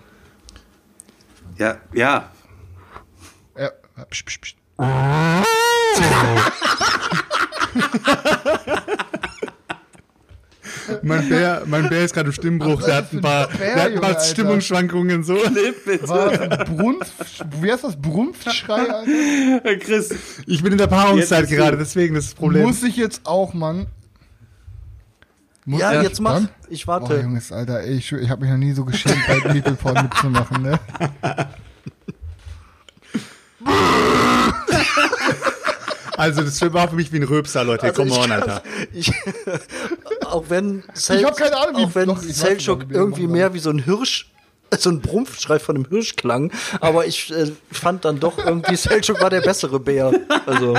[1.58, 2.30] Ja, ja.
[3.58, 3.70] Ja.
[4.10, 4.56] Psch, psch, psch.
[11.02, 13.82] Mein Bär, mein Bär ist gerade im Stimmbruch, der hat ein paar, Bär, der hat
[13.82, 14.22] ein Junge, paar Alter.
[14.22, 15.36] Stimmungsschwankungen so.
[15.36, 16.70] Was?
[16.70, 17.46] Brunft?
[17.62, 18.02] Wie heißt das?
[18.02, 19.78] Brunftschrei, Alter?
[19.78, 20.14] Chris,
[20.46, 22.64] Ich bin in der Paarungszeit gerade, deswegen das, ist das Problem.
[22.64, 23.88] Muss ich jetzt auch, Mann?
[25.70, 26.36] Muss Ja, jetzt mach.
[26.36, 26.50] dann?
[26.70, 27.20] Ich Boah, warte.
[27.20, 30.80] Junges, Alter, ey, ich, ich habe mich noch nie so geschämt, bei Meeple-Porn mitzumachen, ne?
[36.18, 37.84] Also das war für mich wie ein Röpser, Leute.
[37.84, 38.64] Also Come on, kann- Alter.
[38.92, 39.12] Ich,
[40.26, 43.34] auch wenn Ich hab keine Ahnung, wie- auch wenn doch, ich weiß Selchuk irgendwie machen.
[43.34, 44.32] mehr wie so ein Hirsch,
[44.78, 46.52] so ein Brumpfschrei von einem Hirsch klang,
[46.82, 50.12] aber ich äh, fand dann doch irgendwie Selchuk war der bessere Bär.
[50.46, 50.76] Also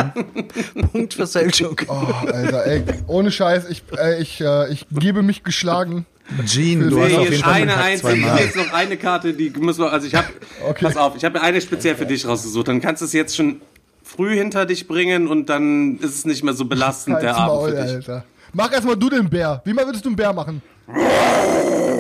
[0.93, 1.84] Punkt für Selchuk.
[1.89, 6.07] Oh, Alter, ey, ohne Scheiß, ich, äh, ich, äh, ich gebe mich geschlagen.
[6.45, 9.49] Gene, du hast Nee, auf hier jeden Fall eine einzige, ist noch eine Karte, die
[9.51, 10.26] müssen wir, also ich habe,
[10.66, 10.84] Okay.
[10.84, 12.68] pass auf, ich habe eine speziell für dich rausgesucht.
[12.68, 13.62] Dann kannst du es jetzt schon
[14.03, 17.70] früh hinter dich bringen und dann ist es nicht mehr so belastend, der Abend Maul,
[17.70, 17.95] für dich.
[17.95, 18.24] Alter.
[18.53, 19.62] Mach erstmal du den Bär.
[19.64, 20.61] Wie mal würdest du einen Bär machen?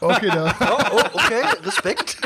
[0.00, 0.54] Okay, da.
[0.60, 2.16] Oh, oh, okay, Respekt.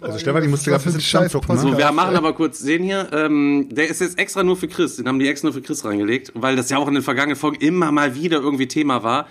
[0.00, 1.72] Also Stefan, ich musste gerade ein bisschen Scheiß zusammenzucken.
[1.72, 3.08] So, wir machen aber kurz den hier.
[3.12, 4.96] Ähm, der ist jetzt extra nur für Chris.
[4.96, 7.36] Den haben die extra nur für Chris reingelegt, weil das ja auch in den vergangenen
[7.36, 9.26] Folgen immer mal wieder irgendwie Thema war.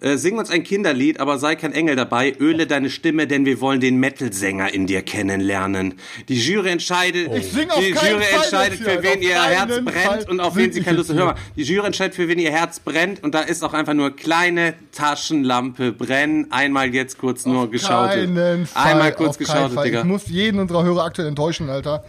[0.00, 2.34] Äh, sing uns ein Kinderlied, aber sei kein Engel dabei.
[2.38, 5.94] Öle deine Stimme, denn wir wollen den Metal-Sänger in dir kennenlernen.
[6.28, 9.84] Die Jury entscheidet, Ich sing auf die Jury Fall entscheidet, für wen auf ihr Herz
[9.84, 11.24] brennt Fall und auf wen sie ich keine Lust Hör hier.
[11.26, 14.14] mal, die Jury entscheidet, für wen ihr Herz brennt und da ist auch einfach nur
[14.14, 16.48] kleine Taschenlampe brennen.
[16.50, 18.26] Einmal jetzt kurz nur geschautet.
[18.34, 19.84] Keinen Fall, Einmal kurz auf geschautet, Fall.
[19.86, 20.00] Digga.
[20.00, 22.04] Ich muss jeden unserer Hörer aktuell enttäuschen, Alter.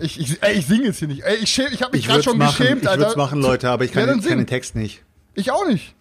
[0.00, 1.22] Ich, ich, ey, ich singe jetzt hier nicht.
[1.22, 3.02] Ey, ich schäm, ich habe mich Ich gerade würde es schon machen, geschämt, ich Alter.
[3.06, 5.02] würd's machen, Leute, aber ich kann, ich den Text nicht.
[5.34, 5.94] Ich auch nicht.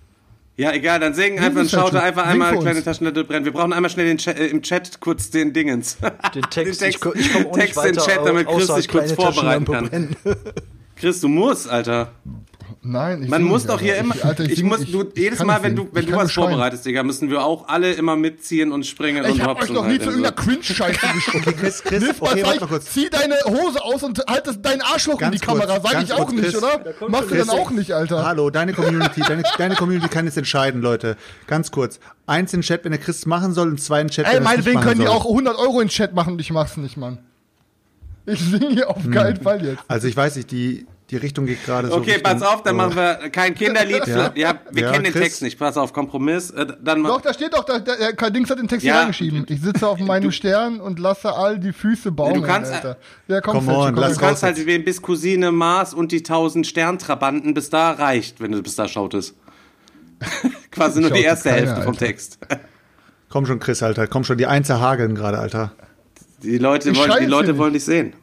[0.60, 2.84] Ja, egal, dann singen einfach und für einfach einmal kleine.
[2.84, 3.45] Taschenlampe brennen.
[3.45, 5.97] Wir brauchen einmal schnell den Chat, äh, im Chat kurz den Dingens.
[6.36, 8.68] Den Text, Den ich, ko- ich komme auch nicht Text in weiter, Chat, damit Chris
[8.68, 10.16] sich kurz vorbereiten kann.
[10.97, 12.12] Chris, du musst, Alter.
[12.82, 14.15] Nein, ich Man muss doch hier immer.
[14.15, 16.15] Ich, Alter, ich, sing- muss, ich- du, ich jedes Mal, wenn du, wenn Ich du
[16.15, 19.63] was vorbereitest, Digga, müssen wir auch alle immer mitziehen und springen und Ich hab euch
[19.63, 21.55] hopsen noch nie halt zu irgendeiner Cringe-Scheiße geschrieben.
[21.59, 22.86] Chris, Chris, Nimm mal, okay, sag warte ich, mal kurz.
[22.86, 25.65] zieh deine Hose aus und halt das, dein Arschloch in Ganz die Kamera.
[25.80, 26.55] kurz, Sag ganz ich auch kurz, nicht, Chris.
[26.63, 27.09] oder?
[27.09, 28.25] Machst du dann auch nicht, Alter.
[28.25, 31.17] Hallo, deine Community, deine, deine Community kann jetzt entscheiden, Leute.
[31.47, 31.99] Ganz kurz.
[32.27, 34.38] Eins in Chat, wenn der Chris machen soll, und zwei in Chat, Ey, wenn er
[34.38, 35.15] es nicht meinetwegen machen können die soll.
[35.17, 37.17] auch 100 Euro in Chat machen und ich mach's nicht, Mann.
[38.25, 39.84] Ich singe hier auf keinen Fall jetzt.
[39.89, 42.76] Also ich weiß nicht, die, die Richtung geht gerade so Okay, Richtung, pass auf, dann
[42.76, 44.03] machen wir kein Kinderlied.
[44.07, 44.32] Ja.
[44.36, 45.24] Ja, wir Ja, kennen den Chris.
[45.24, 45.57] Text nicht.
[45.57, 46.51] Pass auf, Kompromiss.
[46.51, 48.93] Äh, Dann Doch, da steht doch, da, da, äh, Karl Dings hat den Text hier
[48.93, 49.45] Ja, reingeschrieben.
[49.49, 52.97] Ich sitze auf meinem Stern und lasse all die Füße baumeln, Du kannst- Alter.
[53.28, 56.18] Ja, komm, Come on, komm, lass Du kannst halt wählen bis Cousine Mars und die
[56.20, 57.53] 1000 Sterntrabanten.
[57.53, 59.36] Bis da reicht, wenn du bis da schautest.
[60.72, 62.05] Quasi nur die erste keiner, Hälfte vom Alter.
[62.05, 62.39] Text.
[63.30, 64.07] Komm schon, Chris, Alter.
[64.07, 65.72] Komm schon, die Einser hageln gerade, Alter.
[66.43, 68.14] Die Leute, wollen, die Leute hier wollen dich sehen.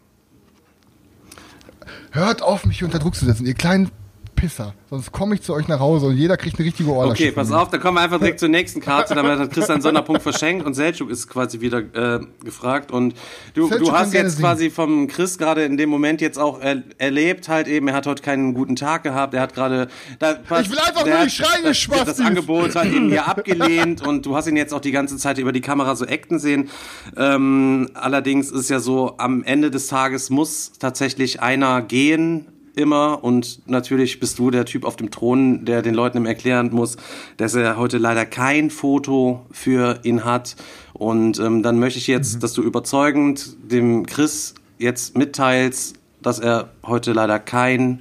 [2.13, 3.91] Hört auf, mich unter Druck zu setzen, ihr kleinen
[4.37, 4.75] Pisser.
[4.91, 7.25] Sonst komme ich zu euch nach Hause und jeder kriegt eine richtige Ohrlasche.
[7.25, 9.15] Okay, pass auf, dann kommen wir einfach direkt zur nächsten Karte.
[9.17, 12.93] Damit hat Chris einen Sonderpunkt verschenkt und Selchuk ist quasi wieder äh, gefragt.
[12.93, 13.15] Und
[13.55, 14.43] du, du hast jetzt singen.
[14.43, 18.07] quasi vom Chris gerade in dem Moment jetzt auch er, erlebt, halt eben, er hat
[18.07, 19.35] heute keinen guten Tag gehabt.
[19.35, 19.89] Er hat gerade.
[20.21, 22.21] da- Ich will einfach nur hat nicht schreien, das, das Spastis.
[22.21, 25.51] Angebot halt eben hier abgelehnt und du hast ihn jetzt auch die ganze Zeit über
[25.53, 26.69] die Kamera so acten sehen.
[27.17, 32.47] Ähm, allerdings ist ja so, am Ende des Tages muss tatsächlich einer gehen
[32.77, 36.71] immer und natürlich bist du der Typ auf dem Thron, der den Leuten immer erklären
[36.73, 36.97] muss,
[37.39, 40.57] dass er heute leider kein Foto für ihn hat.
[40.93, 46.71] Und ähm, dann möchte ich jetzt, dass du überzeugend dem Chris jetzt mitteilst, dass er
[46.85, 48.01] heute leider kein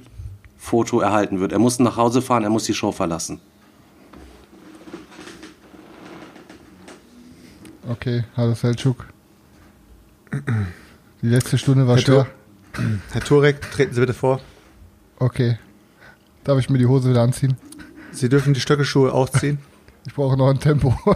[0.58, 1.52] Foto erhalten wird.
[1.52, 3.40] Er muss nach Hause fahren, er muss die Show verlassen.
[7.88, 8.96] Okay, hallo Selçuk.
[11.22, 12.26] Die letzte Stunde war Herr, schwer.
[12.72, 14.40] Tur Herr Turek, treten Sie bitte vor.
[15.18, 15.58] Okay.
[16.44, 17.56] Darf ich mir die Hose wieder anziehen?
[18.12, 19.58] Sie dürfen die Stöckelschuhe ausziehen.
[20.06, 20.94] Ich brauche noch ein Tempo.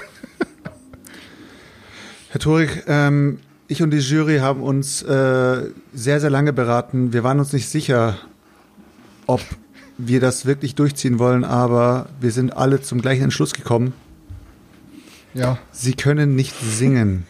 [2.31, 3.39] Herr Turek, ähm,
[3.69, 7.13] ich und die Jury haben uns äh, sehr, sehr lange beraten.
[7.13, 8.19] Wir waren uns nicht sicher,
[9.27, 9.41] ob
[9.99, 13.93] wir das wirklich durchziehen wollen, aber wir sind alle zum gleichen Entschluss gekommen.
[15.35, 17.27] ja, Sie können nicht singen.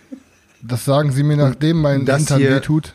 [0.63, 2.95] das sagen Sie mir, nachdem mein das Hintern hier- weh tut.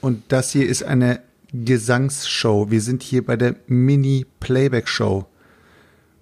[0.00, 1.20] Und das hier ist eine
[1.64, 2.70] Gesangsshow.
[2.70, 5.26] Wir sind hier bei der Mini-Playback-Show.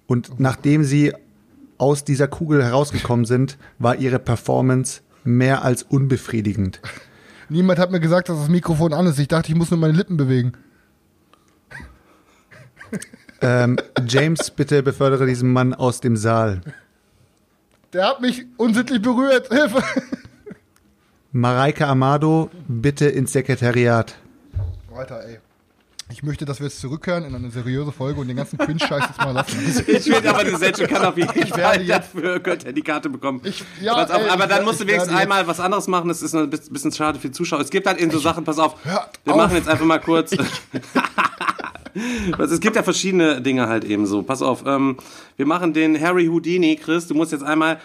[0.07, 1.13] Und nachdem Sie
[1.77, 6.79] aus dieser Kugel herausgekommen sind, war Ihre Performance mehr als unbefriedigend.
[7.49, 9.19] Niemand hat mir gesagt, dass das Mikrofon an ist.
[9.19, 10.53] Ich dachte, ich muss nur meine Lippen bewegen.
[13.41, 13.77] Ähm,
[14.07, 16.61] James, bitte befördere diesen Mann aus dem Saal.
[17.93, 19.49] Der hat mich unsittlich berührt.
[19.49, 19.83] Hilfe!
[21.31, 24.15] Mareike Amado, bitte ins Sekretariat.
[24.95, 25.39] Alter, ey.
[26.11, 29.17] Ich möchte, dass wir jetzt zurückkehren in eine seriöse Folge und den ganzen Cringe-Scheiß jetzt
[29.17, 29.57] mal lassen.
[29.87, 33.09] Ich finde aber, der Selchuk kann auf jeden werde Fall dafür könnte er die Karte
[33.09, 33.41] bekommen.
[33.43, 36.07] Ich- ja, ey, aber ich dann werde- musst du ich wenigstens einmal was anderes machen.
[36.09, 37.59] Das ist ein bisschen schade für die Zuschauer.
[37.61, 38.75] Es gibt halt eben so Sachen, pass auf.
[38.85, 38.99] Wir
[39.33, 39.35] auf.
[39.37, 40.31] machen jetzt einfach mal kurz.
[42.37, 44.21] Es gibt ja verschiedene Dinge halt eben so.
[44.21, 44.97] Pass auf, ähm,
[45.37, 47.07] wir machen den Harry Houdini, Chris.
[47.07, 47.79] Du musst jetzt einmal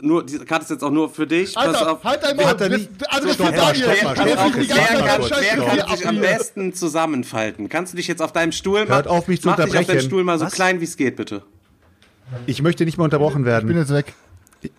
[0.00, 1.54] nur, diese Karte ist jetzt auch nur für dich.
[1.54, 2.04] Pass Alter, auf.
[2.04, 2.46] halt dein Maul.
[2.46, 7.68] Hat er nicht- Also, Stopp, stopp Wer kann, sich am besten zusammenfalten?
[7.68, 9.80] Kannst du dich jetzt auf deinem Stuhl Hört auf, mich zu mach dich auf deinen
[9.80, 10.06] unterbrechen.
[10.06, 10.52] Stuhl mal so Was?
[10.54, 11.42] klein wie es geht, bitte.
[12.46, 13.76] Ich möchte nicht mehr unterbrochen Ich bin werden.
[13.76, 14.14] jetzt weg.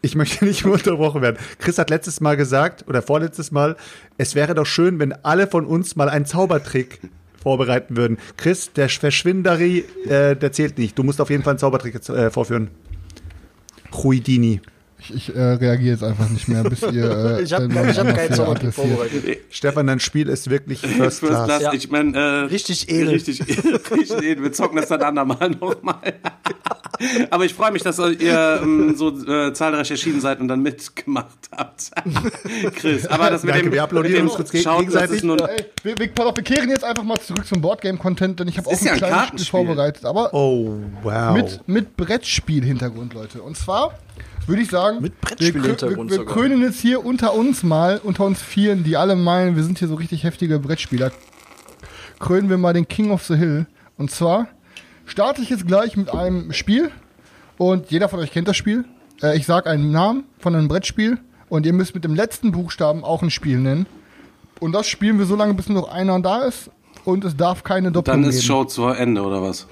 [0.01, 1.37] Ich möchte nicht mehr unterbrochen werden.
[1.57, 3.75] Chris hat letztes Mal gesagt, oder vorletztes Mal,
[4.17, 6.99] es wäre doch schön, wenn alle von uns mal einen Zaubertrick
[7.41, 8.17] vorbereiten würden.
[8.37, 10.97] Chris, der Verschwinderi, äh, der zählt nicht.
[10.97, 12.69] Du musst auf jeden Fall einen Zaubertrick äh, vorführen.
[14.03, 14.61] Huidini.
[15.01, 16.89] Ich, ich äh, reagiere jetzt einfach nicht mehr, bis ihr.
[17.39, 18.73] Äh, Ich habe hab keinen Zaubertrick adressiert.
[18.73, 19.37] vorbereitet.
[19.49, 21.45] Stefan, dein Spiel ist wirklich First First Class.
[21.45, 21.61] Class.
[21.61, 21.73] Ja.
[21.73, 23.09] Ich meine, äh, Richtig edel.
[23.09, 24.43] Richtig, richtig edel.
[24.43, 26.13] Wir zocken das dann andermal nochmal.
[27.29, 31.49] Aber ich freue mich, dass ihr ähm, so äh, zahlreich erschienen seid und dann mitgemacht
[31.55, 31.91] habt.
[32.75, 35.23] Chris, aber das mit Danke, dem, wir applaudieren mit dem uns kurz gegenseitig.
[35.23, 38.49] nun, Ey, wir, wir, pass auf, wir kehren jetzt einfach mal zurück zum Boardgame-Content, denn
[38.49, 40.03] ich habe auch ein ja ein kleines Spiel vorbereitet.
[40.03, 41.33] Aber Oh, wow.
[41.33, 43.41] mit, mit Brettspiel-Hintergrund, Leute.
[43.43, 43.93] Und zwar
[44.49, 46.33] würde ich sagen, Mit wir, Brettspiel-Hintergrund wir, wir sogar.
[46.33, 49.87] krönen jetzt hier unter uns mal, unter uns Vieren, die alle meinen, wir sind hier
[49.87, 51.11] so richtig heftige Brettspieler,
[52.19, 53.65] krönen wir mal den King of the Hill.
[53.97, 54.47] Und zwar
[55.05, 56.91] starte ich jetzt gleich mit einem Spiel
[57.57, 58.85] und jeder von euch kennt das Spiel.
[59.21, 61.17] Äh, ich sage einen Namen von einem Brettspiel
[61.49, 63.85] und ihr müsst mit dem letzten Buchstaben auch ein Spiel nennen.
[64.59, 66.69] Und das spielen wir so lange, bis nur noch einer da ist
[67.05, 68.37] und es darf keine Doppelung dann geben.
[68.37, 69.67] ist Show zu Ende, oder was?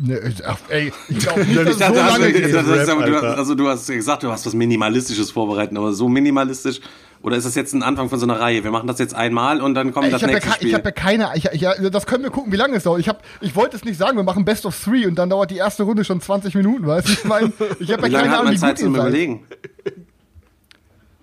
[0.00, 4.22] Nee, ich- ach, ey, ich glaube nicht, dass so also, das du, also hast gesagt,
[4.22, 6.80] du hast was Minimalistisches vorbereitet, aber so minimalistisch.
[7.20, 8.62] Oder ist das jetzt ein Anfang von so einer Reihe?
[8.62, 10.62] Wir machen das jetzt einmal und dann kommt Ich das habe ja, nächste ke- ich
[10.68, 10.74] Spiel.
[10.74, 13.00] hab ja keine, ich, ja, das können wir gucken, wie lange es dauert.
[13.00, 15.50] Ich, hab, ich wollte es nicht sagen, wir machen Best of Three und dann dauert
[15.50, 17.12] die erste Runde schon 20 Minuten, weißt du?
[17.14, 18.94] Ich meine, ich habe ja keine Ahnung, wie Zeit gut zum.
[18.94, 19.42] Überlegen?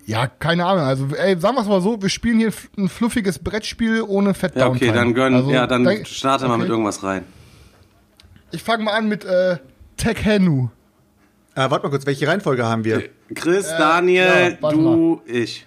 [0.05, 0.83] Ja, keine Ahnung.
[0.83, 4.55] Also, ey, sagen wir es mal so, wir spielen hier ein fluffiges Brettspiel ohne Fett
[4.57, 6.63] Ja, okay, dann gönn, Also, ja, dann starte mal okay.
[6.63, 7.23] mit irgendwas rein.
[8.55, 9.57] Ich fange mal an mit äh,
[9.97, 10.69] Tekhenu.
[11.55, 13.03] Äh, warte mal kurz, welche Reihenfolge haben wir?
[13.33, 15.65] Chris, ja, Daniel, warte du, ich.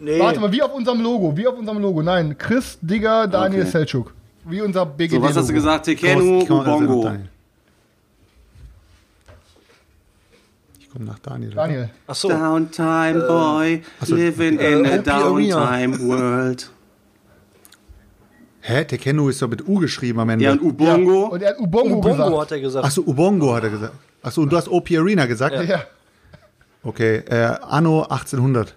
[0.00, 0.18] Nee.
[0.18, 2.02] Warte mal, wie auf unserem Logo, wie auf unserem Logo.
[2.02, 3.70] Nein, Chris, Digger, Daniel Okay.
[3.70, 4.12] Selçuk.
[4.44, 5.12] Wie unser BGD.
[5.14, 5.84] So, was hast du gesagt?
[5.84, 7.04] Tekenu, Ich komm- nach Ubongo.
[7.04, 7.28] Daniel.
[10.80, 11.50] Ich komme nach Daniel.
[11.52, 11.90] Daniel.
[12.08, 12.28] Ach so.
[12.28, 15.10] Downtime Boy, living in a Opie
[15.52, 15.66] Arena.
[15.78, 16.70] downtime world.
[18.64, 18.84] Hä?
[18.84, 20.44] Tekenu ist doch mit U geschrieben am Ende.
[20.44, 21.26] Ja, und Ubongo.
[21.26, 22.40] Und er hat Ubongo, Ubongo gesagt.
[22.40, 22.84] hat er gesagt.
[22.86, 23.92] Achso, Ubongo hat er gesagt.
[24.22, 25.56] Achso, und du hast OP Arena gesagt?
[25.68, 25.82] Ja.
[26.84, 28.74] Okay, äh, Anno 1800.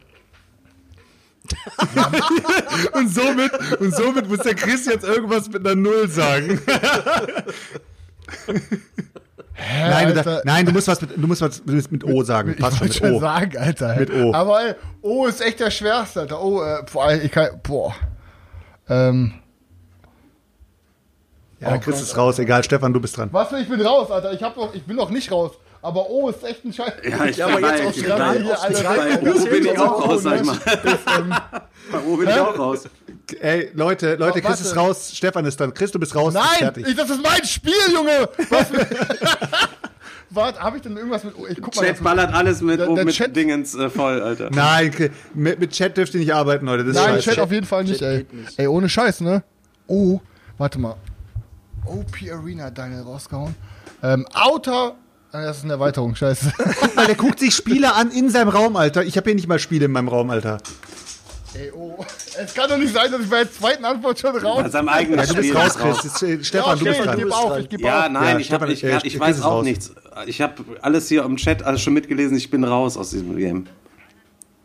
[2.94, 6.60] und, somit, und somit muss der Chris jetzt irgendwas mit einer Null sagen.
[9.56, 12.52] nein, du, da, nein, du musst was mit, du musst was mit, mit O sagen.
[12.52, 13.20] Ich Passt schon wollte mit schon O.
[13.20, 13.96] sagen, Alter.
[13.98, 14.34] Mit O.
[14.34, 14.74] Aber ey,
[15.04, 16.44] O ist echt der schwerste, Alter.
[16.44, 17.94] O, äh, boah, ich kann, boah.
[18.90, 19.34] Ähm,
[21.62, 22.64] Ja, Chris ist raus, egal.
[22.64, 23.30] Stefan, du bist dran.
[23.32, 24.34] was, ich bin raus, Alter.
[24.34, 25.52] Ich, hab noch, ich bin noch nicht raus.
[25.82, 26.94] Aber O ist echt ein Scheiß.
[27.08, 28.42] Ja, ich Ja, aber jetzt Regal, weiß.
[28.42, 28.98] hier alle Regal.
[28.98, 29.22] weg.
[29.24, 30.58] Bei O bin ich auch raus, sag ich mal.
[31.92, 32.90] Bei O bin ich auch raus.
[33.40, 35.74] Ey, Leute, Leute, Oh, Chris ist raus, Stefan ist dann.
[35.74, 36.34] Chris, du bist raus.
[36.34, 36.88] Nein, fertig.
[36.88, 38.28] ich, das ist mein Spiel, Junge!
[38.50, 38.88] Was für-
[40.32, 41.34] Warte, habe ich denn irgendwas mit.
[41.38, 41.82] oh, Ich guck mal.
[41.84, 42.04] Chat kurz.
[42.04, 44.50] ballert alles mit, Der- der mit Chat- Dingens äh, voll, Alter.
[44.52, 44.92] Nein,
[45.36, 46.84] mit, mit Chat dürft ihr nicht arbeiten, Leute.
[46.84, 47.20] Das ist Nein.
[47.20, 48.26] Chat auf jeden Fall nicht, Chat ey.
[48.32, 48.60] nicht.
[48.60, 49.44] Ey, ohne Scheiß, ne?
[49.88, 50.20] Oh,
[50.58, 50.96] warte mal.
[51.88, 53.56] OP Arena Daniel rausgehauen.
[54.04, 54.96] Ähm, Outer.
[55.32, 56.52] Ah, Das ist eine Erweiterung, scheiße.
[56.96, 59.04] Weil der guckt sich Spiele an in seinem Raum, Alter.
[59.04, 60.58] Ich habe hier nicht mal Spiele in meinem Raum, Alter.
[61.54, 62.04] Ey, oh.
[62.38, 64.64] Es kann doch nicht sein, dass ich bei der zweiten Antwort schon raus.
[64.64, 65.78] Bei seinem eigenen Ja, du bist Spiel raus.
[65.78, 66.04] Chris.
[66.04, 67.18] Jetzt, äh, Stefan, du okay, bist ich dran.
[67.18, 68.12] gebe auf, ich gebe Ja, auf.
[68.12, 69.64] nein, Ja, ich, hab, Stefan, ich, äh, ich weiß auch raus.
[69.64, 69.94] nichts.
[70.26, 72.36] Ich habe alles hier im Chat alles schon mitgelesen.
[72.36, 73.68] Ich bin raus aus diesem Game.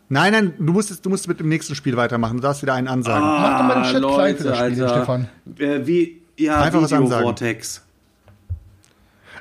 [0.09, 2.35] Nein, nein, du musst, du musst mit dem nächsten Spiel weitermachen.
[2.37, 3.25] Du darfst wieder einen ansagen.
[3.25, 4.95] Mach doch mal den Chat Ah, klein für das Spiel, Alter.
[4.97, 5.29] Stefan.
[5.57, 7.23] Äh, wie, ja, Einfach was Video ansagen.
[7.23, 7.81] Vortex.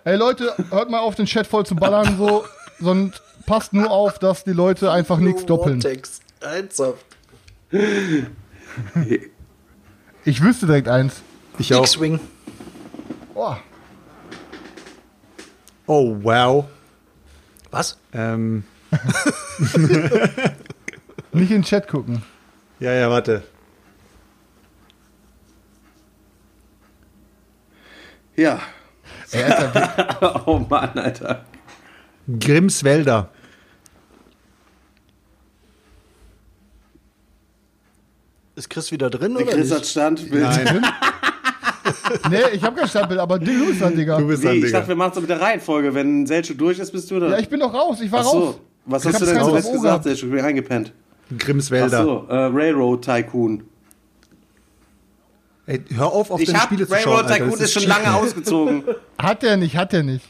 [0.05, 2.45] Ey, Leute, hört mal auf, den Chat voll zu ballern, so.
[2.81, 5.81] Sonst passt nur auf, dass die Leute einfach nichts doppeln.
[5.83, 6.21] Vortex.
[6.41, 7.05] Ernsthaft.
[10.25, 11.23] Ich wüsste direkt eins.
[11.59, 11.83] Ich auch.
[11.83, 12.19] X-Wing.
[13.35, 13.55] Oh,
[15.87, 16.67] Oh, wow.
[17.73, 17.99] Was?
[18.13, 18.63] Ähm,
[21.33, 22.23] nicht in den Chat gucken.
[22.79, 23.43] ja, ja, warte.
[28.41, 28.59] Ja.
[29.33, 31.45] Alter, oh Mann, Alter.
[32.41, 32.83] Grimms
[38.57, 39.91] Ist Chris wieder drin oder Chris hat nicht?
[39.91, 40.43] Standbild.
[40.43, 40.87] Nein,
[42.31, 44.19] nee, ich hab kein Standbild, aber du bist dann, Digga.
[44.19, 44.79] du bist dran, ich Digga.
[44.79, 45.95] dachte, wir machen es mit der Reihenfolge.
[45.95, 47.29] Wenn Selchuk durch ist, bist du da.
[47.31, 48.33] Ja, ich bin doch raus, ich war Ach raus.
[48.33, 48.61] so.
[48.87, 50.05] Was Ich hast du hab's denn ganz zuletzt Ohr gesagt, gehabt.
[50.05, 50.29] Selchuk?
[50.31, 50.93] Ich bin eingepennt.
[51.39, 53.65] Grimms Ach so, äh, Railroad Tycoon.
[55.67, 57.15] Ey, hör auf, auf Ich deine Spiele zu schauen.
[57.15, 57.37] Railroad.
[57.37, 58.85] Tycoon ist schon lange ausgezogen.
[59.19, 60.25] Hat der nicht, hat der nicht.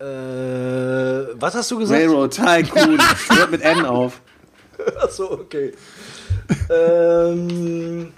[0.00, 2.00] Äh, was hast du gesagt?
[2.00, 2.98] Railroad Tycoon.
[3.30, 4.20] Hört mit N auf.
[5.02, 5.72] Achso, okay.
[6.70, 8.12] ähm,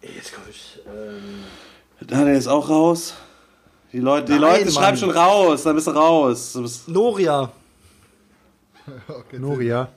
[0.00, 0.80] jetzt komm ich.
[0.86, 1.44] Ähm,
[2.06, 3.14] Daniel ist auch raus.
[3.92, 5.62] Die Leute, die Nein, Leute schreiben schon raus.
[5.64, 6.52] Dann bist du raus.
[6.52, 7.50] Du bist Noria.
[9.32, 9.88] Noria.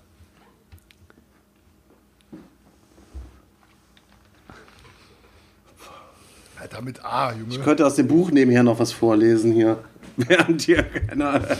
[6.72, 7.53] Alter, mit A, Junge.
[7.53, 9.84] ich könnte aus dem Buch nebenher noch was vorlesen hier.
[10.18, 11.41] Während hier keiner.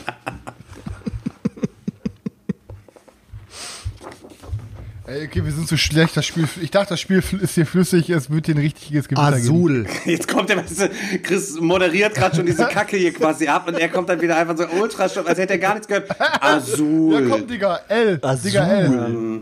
[5.08, 6.48] Ey, okay, wir sind so schlecht, das Spiel.
[6.62, 9.56] Ich dachte, das Spiel ist hier flüssig, es wird hier ein richtiges Gewitter geben.
[9.56, 9.86] Azul.
[10.06, 10.64] Jetzt kommt der,
[11.22, 14.56] Chris moderiert gerade schon diese Kacke hier quasi ab und er kommt dann wieder einfach
[14.58, 16.10] so ultra stumm, als hätte er gar nichts gehört.
[16.42, 17.14] Azul.
[17.14, 18.22] Ja, komm, Digga, L.
[18.42, 19.42] Digga, L.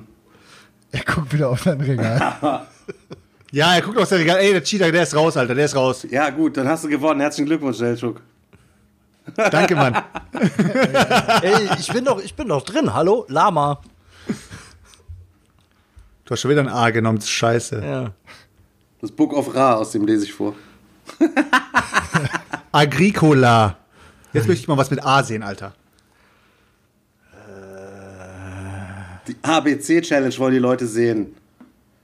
[0.92, 2.66] Er guckt wieder auf seinen Regal.
[3.52, 4.38] Ja, er guckt aus der Regal.
[4.38, 6.06] Ey, der Cheater, der ist raus, Alter, der ist raus.
[6.10, 7.20] Ja, gut, dann hast du gewonnen.
[7.20, 8.22] Herzlichen Glückwunsch, Selchuk.
[9.36, 9.96] Danke, Mann.
[11.42, 12.94] Ey, ich bin doch, ich bin doch drin.
[12.94, 13.26] Hallo?
[13.28, 13.82] Lama.
[16.26, 17.82] Du hast schon wieder ein A genommen, das ist scheiße.
[17.84, 18.12] Ja.
[19.02, 20.54] Das Book of Ra, aus dem lese ich vor.
[22.72, 23.78] Agricola.
[24.32, 25.74] Jetzt möchte ich mal was mit A sehen, Alter.
[29.28, 31.36] Die ABC-Challenge wollen die Leute sehen.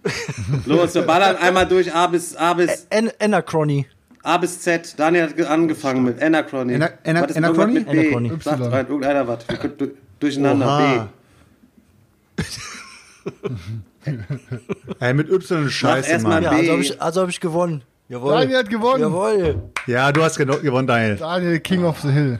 [0.66, 3.88] Los, wir ballern einmal durch A bis, A bis, An Anachrony.
[4.24, 4.96] A bis Z.
[4.98, 6.76] Daniel hat ge- angefangen mit Anachrony.
[6.76, 7.74] Ana- Ana- Was ist Anachrony?
[7.74, 8.00] mit B?
[8.00, 8.32] Anachrony.
[8.42, 8.68] Sagt Y.
[8.72, 9.48] rein, irgendeiner was.
[9.48, 10.66] Wir können du- durcheinander.
[10.66, 11.10] Oha.
[12.36, 12.44] B.
[15.00, 16.44] Ey, mit Y scheiße, Mann.
[16.44, 16.56] Ja, B.
[16.58, 17.84] also habe ich, also hab ich gewonnen.
[18.08, 18.34] Jawohl.
[18.34, 19.02] Daniel hat gewonnen.
[19.02, 19.64] Jawohl.
[19.88, 21.16] Ja, du hast gewonnen, Daniel.
[21.18, 22.40] Daniel, King of the Hill.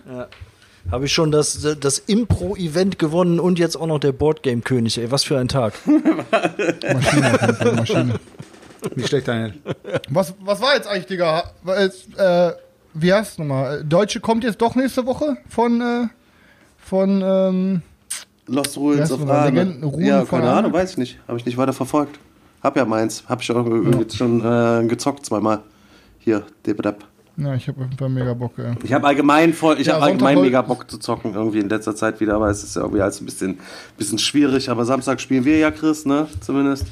[0.92, 4.98] Habe ich schon das, das Impro-Event gewonnen und jetzt auch noch der Boardgame-König.
[5.00, 5.74] Ey, was für ein Tag.
[5.86, 8.20] Maschine Maschine.
[8.96, 9.56] Nicht schlecht, Daniel.
[10.10, 11.52] Was, was war jetzt eigentlich, Digga?
[11.64, 12.54] War jetzt, Äh,
[12.94, 13.84] wie heißt es nochmal?
[13.84, 16.08] Deutsche kommt jetzt doch nächste Woche von, äh,
[16.78, 17.82] von, ähm,
[18.48, 19.78] Lost Ruins of Arne.
[19.98, 20.52] Ja, von keine?
[20.52, 21.20] Ahnung, weiß ich nicht.
[21.28, 22.20] Habe ich nicht weiter verfolgt.
[22.62, 23.24] Hab ja meins.
[23.28, 25.62] Hab ich auch irgendwie jetzt schon äh, gezockt zweimal.
[26.20, 27.04] Hier, Debrep.
[27.38, 28.74] Ja, ich habe auf jeden Fall mega Bock, ey.
[28.84, 31.96] Ich habe allgemein voll, ich Ja, habe allgemein mega Bock zu zocken irgendwie in letzter
[31.96, 33.60] Zeit wieder, aber es ist ja irgendwie alles ein bisschen,
[33.98, 34.70] bisschen schwierig.
[34.70, 36.28] Aber Samstag spielen wir ja, Chris, ne?
[36.42, 36.86] Zumindest.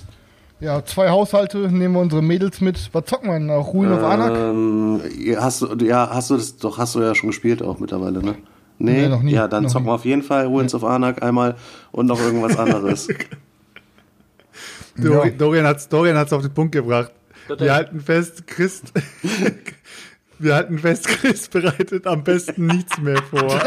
[0.59, 2.89] Ja, zwei Haushalte, nehmen wir unsere Mädels mit.
[2.93, 3.73] Was zocken wir denn noch?
[3.73, 4.35] Ruin of Anak?
[4.37, 5.01] Ähm,
[5.37, 8.35] hast du, ja, hast du das doch, hast du ja schon gespielt auch mittlerweile, ne?
[8.79, 9.89] Nee, Nee, noch nie, Ja, dann noch zocken nie.
[9.91, 11.55] wir auf jeden Fall Ruins of Anak einmal
[11.91, 13.07] und noch irgendwas anderes.
[14.97, 17.11] Dori Dorian hat's, Dorian hat's auf den Punkt gebracht.
[17.57, 18.93] Wir halten fest, Christ.
[20.43, 23.43] Wir halten fest, Chris bereitet am besten nichts mehr vor.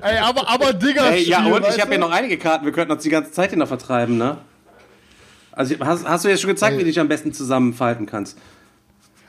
[0.00, 2.92] Ey, aber, aber Digga, Ey, ja, und ich habe ja noch einige Karten, wir könnten
[2.92, 4.38] uns die ganze Zeit hier noch vertreiben, ne?
[5.52, 6.78] Also hast, hast du jetzt schon gezeigt, Ey.
[6.78, 8.38] wie du dich am besten zusammenfalten kannst?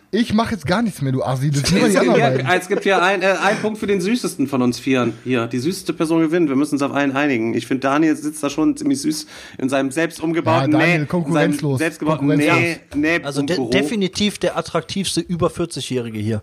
[0.09, 1.51] Ich mache jetzt gar nichts mehr, du Assi.
[1.51, 3.87] Das sind immer Es die gibt, ja, es gibt hier ein, äh, einen Punkt für
[3.87, 5.13] den süßesten von uns Vieren.
[5.25, 6.47] Hier, die süßeste Person gewinnt.
[6.47, 7.53] Wir müssen uns auf einen einigen.
[7.53, 9.27] Ich finde, Daniel sitzt da schon ziemlich süß
[9.57, 11.79] in seinem selbst umgebauten, Ja, Daniel, nee, konkurrenzlos.
[11.79, 12.77] selbstgebauten, Konkurrenzlos.
[12.95, 13.69] nee, nee, Also de Büro.
[13.69, 16.41] definitiv der attraktivste über 40-Jährige hier.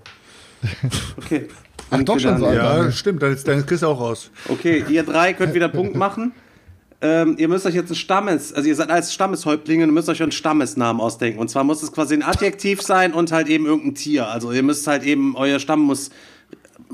[1.17, 1.49] Okay.
[1.91, 2.51] Ach, doch schon so.
[2.51, 4.31] Ja, stimmt, dann ist, dann ist Chris auch raus.
[4.49, 6.33] Okay, ihr drei könnt wieder Punkt machen.
[7.05, 10.33] Ähm, ihr müsst euch jetzt ein Stammes, also ihr seid als Stammeshäuptlinge müsst euch einen
[10.33, 11.39] Stammesnamen ausdenken.
[11.39, 14.29] Und zwar muss es quasi ein Adjektiv sein und halt eben irgendein Tier.
[14.29, 16.09] Also ihr müsst halt eben, euer Stamm muss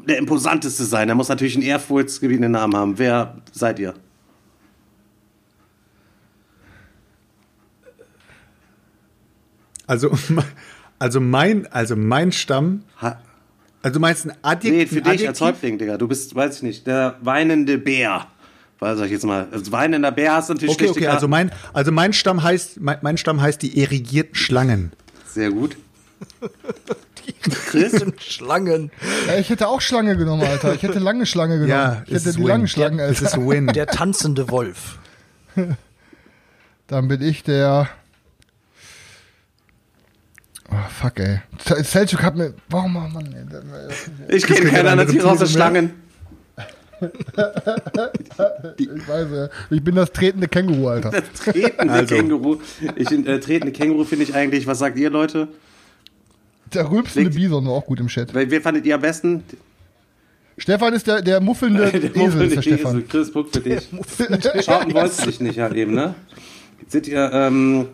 [0.09, 1.09] der imposanteste sein.
[1.09, 2.99] Er muss natürlich einen ehrfurchtsgebietenden Namen haben.
[2.99, 3.95] Wer seid ihr?
[9.87, 10.11] Also,
[10.99, 13.21] also mein, also mein Stamm, Ha
[13.83, 14.73] also du meinst ein Adjektiv?
[14.73, 15.29] nee, für dich Adjektiv?
[15.29, 15.99] als Häuptling, Digga.
[15.99, 18.27] Du bist, weiß ich nicht, der weinende Bär.
[18.81, 19.47] Weiß ich jetzt mal.
[19.53, 22.99] Als weinender Bär hast du natürlich Okay, okay, also mein, also mein Stamm heißt, mein,
[23.03, 24.93] mein Stamm heißt die irrigierten Schlangen.
[25.27, 25.77] Sehr gut.
[27.67, 28.91] Chris sind Schlangen.
[29.27, 30.75] Ja, ich hätte auch Schlange genommen, Alter.
[30.75, 31.71] Ich hätte lange Schlange genommen.
[31.71, 32.49] Ja, ich es hätte ist die Win.
[32.49, 33.49] langen Schlangen, Es ist Alter.
[33.49, 33.67] Win.
[33.69, 34.99] Der tanzende Wolf.
[36.87, 37.89] Dann bin ich der.
[40.71, 41.41] Oh, fuck, ey.
[41.67, 42.55] Selçuk hat mir.
[42.69, 43.35] Warum, oh Mann,
[44.29, 44.37] ey.
[44.37, 45.47] Ich kenne keinen eine anderen Tier außer.
[45.47, 46.00] Schlangen.
[48.77, 49.49] Ich weiß, ja.
[49.71, 51.11] Ich bin das tretende Känguru, Alter.
[51.11, 52.15] Das tretende Also.
[52.15, 52.59] Känguru.
[52.97, 55.49] Ich, äh, tretende Känguru finde ich eigentlich, was sagt ihr Leute?
[56.75, 58.33] Der rülpsende Bison war auch gut im Chat.
[58.33, 59.43] Wer, fandet ihr am besten?
[60.57, 62.63] Stefan ist der, der muffelnde Der Esel, ist der Esel.
[62.63, 63.09] Stefan.
[63.09, 63.89] Chris, Punkt für dich.
[64.65, 66.15] Schauten wolltest du dich nicht halt eben, ne?
[66.81, 67.89] Jetzt seht ihr, ähm,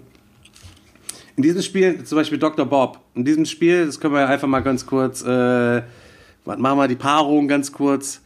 [1.37, 2.67] in diesem Spiel, zum Beispiel Dr.
[2.67, 6.79] Bob, in diesem Spiel, das können wir ja einfach mal ganz kurz, äh, warte, machen
[6.79, 8.23] wir die Paarung ganz kurz.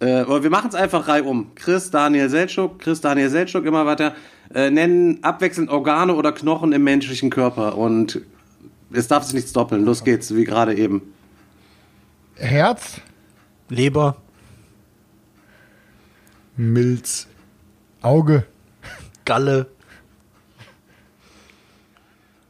[0.00, 1.52] Äh, oder wir machen es einfach reihum.
[1.54, 4.14] Chris, Daniel Seltschuk, Chris, Daniel Seltschuk, immer weiter.
[4.54, 7.76] Äh, nennen abwechselnd Organe oder Knochen im menschlichen Körper.
[7.76, 8.20] Und
[8.92, 9.84] es darf sich nichts doppeln.
[9.84, 11.02] Los geht's, wie gerade eben.
[12.36, 13.00] Herz,
[13.68, 14.16] Leber.
[16.56, 17.26] Milz.
[18.02, 18.46] Auge,
[19.24, 19.66] Galle.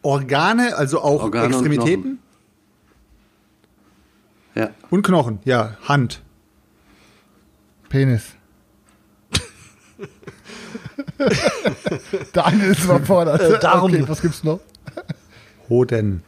[0.02, 2.18] Organe, also auch Organe und Extremitäten?
[4.55, 4.70] Ja.
[4.90, 5.40] Und Knochen.
[5.44, 5.77] ja.
[5.89, 6.23] Hand.
[7.89, 8.35] Penis.
[12.33, 13.41] Daniel ist überfordert.
[13.41, 13.85] Äh, Darm.
[13.85, 14.61] Okay, was gibt's noch?
[15.69, 16.23] Hoden.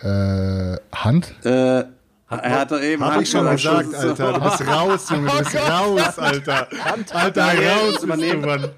[0.00, 1.34] Äh, Hand.
[1.44, 1.84] Äh,
[2.28, 4.32] er hat doch eben Hab ich schon Hand gesagt, Alter.
[4.32, 5.30] Du bist raus, Junge.
[5.30, 6.68] Du bist raus, Alter.
[7.12, 8.70] Alter, raus bist du, Mann.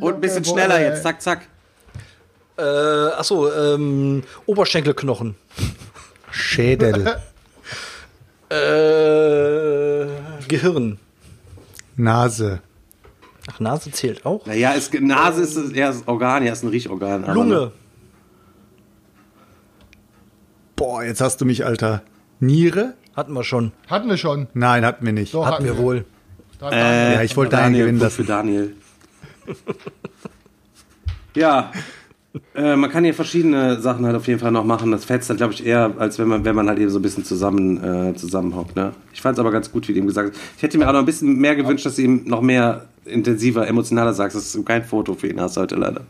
[0.00, 1.48] Und ein bisschen Boah, schneller jetzt, zack, zack.
[2.58, 5.36] Äh, achso, ähm, Oberschenkelknochen.
[6.30, 7.20] Schädel.
[8.48, 10.06] Äh,
[10.48, 10.98] Gehirn.
[11.96, 12.60] Nase.
[13.50, 14.44] Ach, Nase zählt auch.
[14.46, 17.24] Naja, es, Nase ist es eher das Organ, ja, ist ein Riechorgan.
[17.32, 17.72] Lunge.
[20.74, 22.02] Boah, jetzt hast du mich, Alter.
[22.40, 22.94] Niere?
[23.16, 23.72] Hatten wir schon.
[23.88, 24.46] Hatten wir schon.
[24.52, 25.32] Nein, hatten wir nicht.
[25.32, 26.04] Doch, Hatten wir wohl.
[26.60, 28.28] Äh, Ja, ich wollte Daniel, gewinnen Punkt für lassen.
[28.28, 28.76] Daniel.
[31.34, 31.72] ja.
[32.54, 34.90] Äh, man kann hier verschiedene Sachen halt auf jeden Fall noch machen.
[34.90, 37.02] Das fetzt dann, glaube ich, eher, als wenn man, wenn man halt eben so ein
[37.02, 38.76] bisschen zusammen, äh, zusammenhockt.
[38.76, 38.92] Ne?
[39.12, 40.40] Ich fand es aber ganz gut, wie du ihm gesagt hast.
[40.56, 43.66] Ich hätte mir auch noch ein bisschen mehr gewünscht, dass du ihm noch mehr intensiver,
[43.66, 46.02] emotionaler sagst, dass du kein Foto für ihn hast heute leider.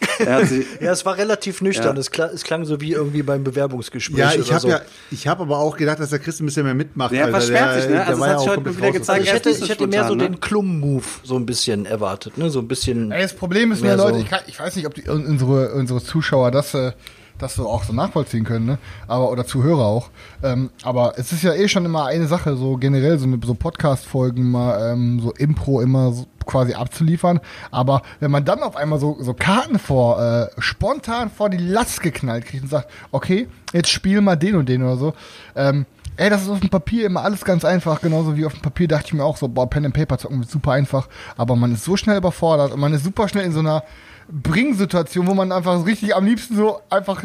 [0.80, 1.94] Ja, es war relativ nüchtern.
[1.94, 2.00] Ja.
[2.00, 4.18] Es, klang, es klang so wie irgendwie beim Bewerbungsgespräch.
[4.18, 4.68] Ja, ich habe so.
[4.68, 4.80] ja,
[5.10, 7.12] ich habe aber auch gedacht, dass der Chris ein bisschen mehr mitmacht.
[7.12, 8.04] Der versperrt sich, ne?
[8.04, 8.92] Also das hat sich heute wieder raus.
[8.94, 9.20] gezeigt.
[9.20, 12.38] Also ich hätte, ich hätte mehr so spontan, den Klum-Move so ein bisschen erwartet.
[12.38, 12.50] Ne?
[12.50, 13.12] So ein bisschen.
[13.12, 14.24] Ey, das Problem ist Mehr nur, Leute, so.
[14.24, 16.92] ich, kann, ich weiß nicht, ob die, unsere, unsere Zuschauer das, äh,
[17.38, 18.78] das so auch so nachvollziehen können, ne?
[19.06, 20.10] Aber, oder Zuhörer auch.
[20.42, 23.54] Ähm, aber es ist ja eh schon immer eine Sache, so generell so, eine, so
[23.54, 27.40] Podcast-Folgen mal ähm, so Impro immer so quasi abzuliefern.
[27.70, 32.02] Aber wenn man dann auf einmal so, so Karten vor, äh, spontan vor die Last
[32.02, 35.14] geknallt kriegt und sagt, okay, jetzt spiel mal den und den oder so,
[35.54, 35.86] ähm,
[36.18, 38.00] Ey, das ist auf dem Papier immer alles ganz einfach.
[38.00, 40.40] Genauso wie auf dem Papier dachte ich mir auch so, boah, Pen and Paper zocken
[40.40, 41.06] wird super einfach.
[41.36, 43.84] Aber man ist so schnell überfordert und man ist super schnell in so einer
[44.28, 47.22] Bringsituation, wo man einfach so richtig am liebsten so einfach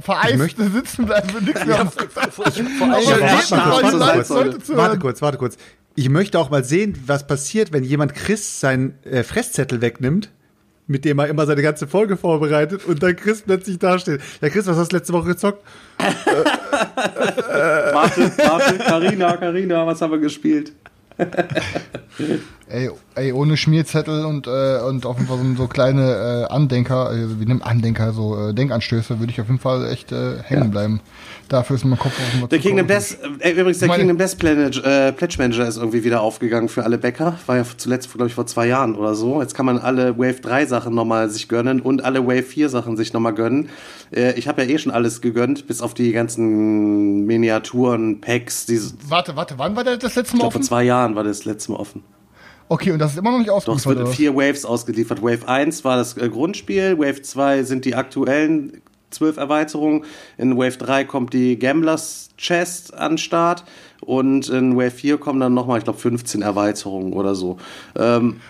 [0.00, 2.08] vereist möchte- sitzen bleibt und nichts mehr Ja, warte
[3.88, 4.30] kurz,
[4.70, 5.56] Warte kurz, warte kurz.
[5.96, 10.30] Ich möchte auch mal sehen, was passiert, wenn jemand Chris seinen äh, Fresszettel wegnimmt,
[10.86, 14.20] mit dem er immer seine ganze Folge vorbereitet und dann Chris plötzlich dasteht.
[14.40, 15.62] Ja, Chris, was hast du letzte Woche gezockt?
[17.92, 20.72] Warte, warte, Carina, Carina, was haben wir gespielt?
[22.68, 27.06] Ey, ey, ohne Schmierzettel und, äh, und auf jeden Fall so, so kleine äh, Andenker,
[27.08, 30.70] also wie nennt Andenker, so äh, Denkanstöße, würde ich auf jeden Fall echt äh, hängen
[30.70, 31.00] bleiben.
[31.50, 33.16] Dafür ist mein Kopf auf Der Kingdom groß.
[33.18, 36.84] Death, äh, übrigens, der Kingdom Death Pledge, äh, Pledge Manager ist irgendwie wieder aufgegangen für
[36.84, 37.40] alle Bäcker.
[37.46, 39.42] War ja zuletzt, glaube ich, vor zwei Jahren oder so.
[39.42, 42.96] Jetzt kann man alle Wave 3 Sachen nochmal sich gönnen und alle Wave 4 Sachen
[42.96, 43.68] sich nochmal gönnen.
[44.14, 48.66] Äh, ich habe ja eh schon alles gegönnt, bis auf die ganzen Miniaturen, Packs.
[48.66, 50.68] Diese, Warte, warte, wann war der das letzte Mal glaube, vor offen?
[50.68, 52.04] zwei Jahren war das letzte Mal offen.
[52.68, 55.20] Okay, und das ist immer noch nicht Doch, es ausgeliefert, wird in vier Waves ausgeliefert.
[55.20, 58.80] Wave 1 war das äh, Grundspiel, Wave 2 sind die aktuellen
[59.10, 60.04] zwölf Erweiterungen,
[60.38, 63.64] in Wave 3 kommt die Gamblers Chest an den Start
[64.00, 67.58] und in Wave 4 kommen dann nochmal, ich glaube, 15 Erweiterungen oder so.
[67.96, 68.40] Ähm,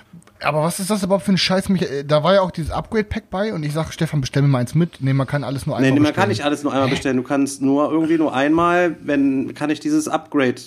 [0.43, 1.69] Aber was ist das überhaupt für ein Scheiß?
[1.71, 4.59] Äh, da war ja auch dieses Upgrade-Pack bei und ich sage, Stefan, bestell mir mal
[4.59, 5.01] eins mit.
[5.01, 6.23] Nee, man kann alles nur nee, einmal nee, man bestellen.
[6.23, 7.17] kann nicht alles nur einmal bestellen.
[7.17, 10.61] Du kannst nur irgendwie nur einmal, wenn, kann ich dieses Upgrade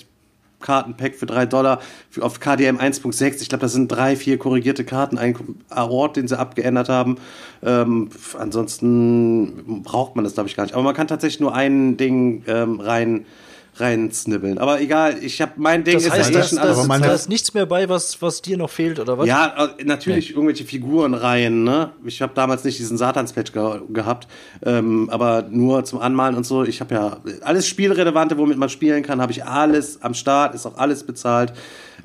[0.64, 1.80] Kartenpack für 3 Dollar
[2.10, 3.42] für, auf KDM 1.6.
[3.42, 5.36] Ich glaube, das sind drei, vier korrigierte Karten, ein
[5.70, 7.18] Ort, den sie abgeändert haben.
[7.62, 8.08] Ähm,
[8.38, 10.74] ansonsten braucht man das, glaube ich, gar nicht.
[10.74, 13.26] Aber man kann tatsächlich nur ein Ding ähm, rein
[13.76, 14.58] rein snibbeln.
[14.58, 16.86] Aber egal, ich habe mein Ding Das ist heißt, ja da schon ist, alles aber
[16.86, 19.26] man da ist nichts mehr bei, was, was dir noch fehlt, oder was?
[19.26, 21.90] ja, äh, natürlich irgendwelche Figurenreihen, ne?
[22.04, 24.28] Ich habe damals nicht diesen Satans-Patch ge gehabt,
[24.64, 26.64] ähm, aber nur zum Anmalen und so.
[26.64, 30.66] Ich habe ja alles Spielrelevante, womit man spielen kann, habe ich alles am Start, ist
[30.66, 31.52] auch alles bezahlt.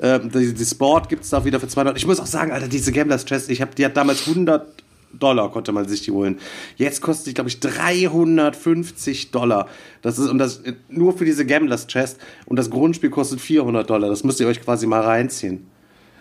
[0.01, 1.97] Ähm, die, die Sport gibt's da auch wieder für 200.
[1.97, 4.65] Ich muss auch sagen, Alter, diese Gamblers Chest, ich habe die hat damals 100
[5.13, 6.39] Dollar konnte man sich die holen.
[6.77, 9.67] Jetzt kostet die, glaube ich, 350 Dollar.
[10.01, 12.19] Das ist, und das nur für diese Gamblers Chest.
[12.45, 14.09] Und das Grundspiel kostet 400 Dollar.
[14.09, 15.67] Das müsst ihr euch quasi mal reinziehen.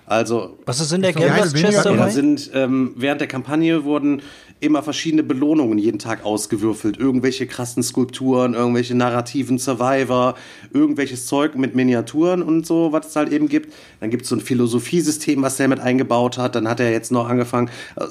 [0.07, 2.09] Also, Was ist in der Gamblers Chest dabei?
[2.09, 4.23] sind ähm, während der Kampagne wurden
[4.59, 6.97] immer verschiedene Belohnungen jeden Tag ausgewürfelt.
[6.97, 10.35] Irgendwelche krassen Skulpturen, irgendwelche narrativen Survivor,
[10.73, 13.73] irgendwelches Zeug mit Miniaturen und so, was es halt eben gibt.
[14.01, 16.55] Dann gibt es so ein Philosophiesystem, was der mit eingebaut hat.
[16.55, 18.05] Dann hat er jetzt noch angefangen, äh,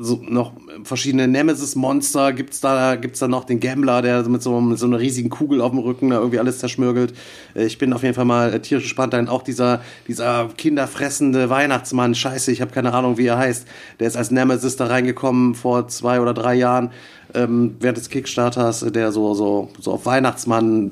[0.00, 0.52] so noch
[0.82, 4.98] verschiedene Nemesis-Monster gibt's da, gibt's da noch den Gambler, der mit so, mit so einer
[4.98, 7.14] riesigen Kugel auf dem Rücken da irgendwie alles zerschmürgelt.
[7.54, 9.12] Äh, Ich bin auf jeden Fall mal äh, tierisch gespannt.
[9.12, 13.66] Dann auch dieser, dieser kinderfressende Weihnachtsmann, scheiße, ich habe keine Ahnung, wie er heißt.
[14.00, 16.90] Der ist als Nemesis da reingekommen vor zwei oder drei Jahren,
[17.34, 20.90] ähm, während des Kickstarters, äh, der so, so, so auf Weihnachtsmann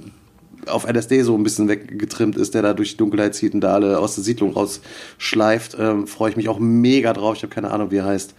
[0.67, 3.75] auf LSD so ein bisschen weggetrimmt ist, der da durch die Dunkelheit zieht und da
[3.75, 5.77] alle aus der Siedlung rausschleift.
[5.79, 7.37] Ähm, Freue ich mich auch mega drauf.
[7.37, 8.35] Ich habe keine Ahnung, wie er heißt.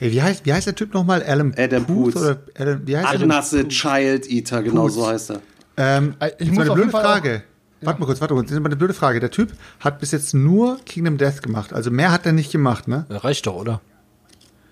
[0.00, 1.22] Ey, wie, heißt, wie heißt der Typ nochmal?
[1.26, 2.16] Adam, Adam Puth.
[2.16, 3.20] Oder Adam, wie heißt der?
[3.20, 4.92] Agnasse Child Eater, genau Puth.
[4.92, 5.40] so heißt er.
[5.76, 7.42] Ähm, Äh, ich muss eine blöde Frage.
[7.80, 8.48] Warte mal kurz, warte mal kurz.
[8.50, 9.20] Das ist mal eine blöde Frage.
[9.20, 11.72] Der Typ hat bis jetzt nur Kingdom Death gemacht.
[11.72, 13.06] Also mehr hat er nicht gemacht, ne?
[13.08, 13.80] Reicht doch, oder?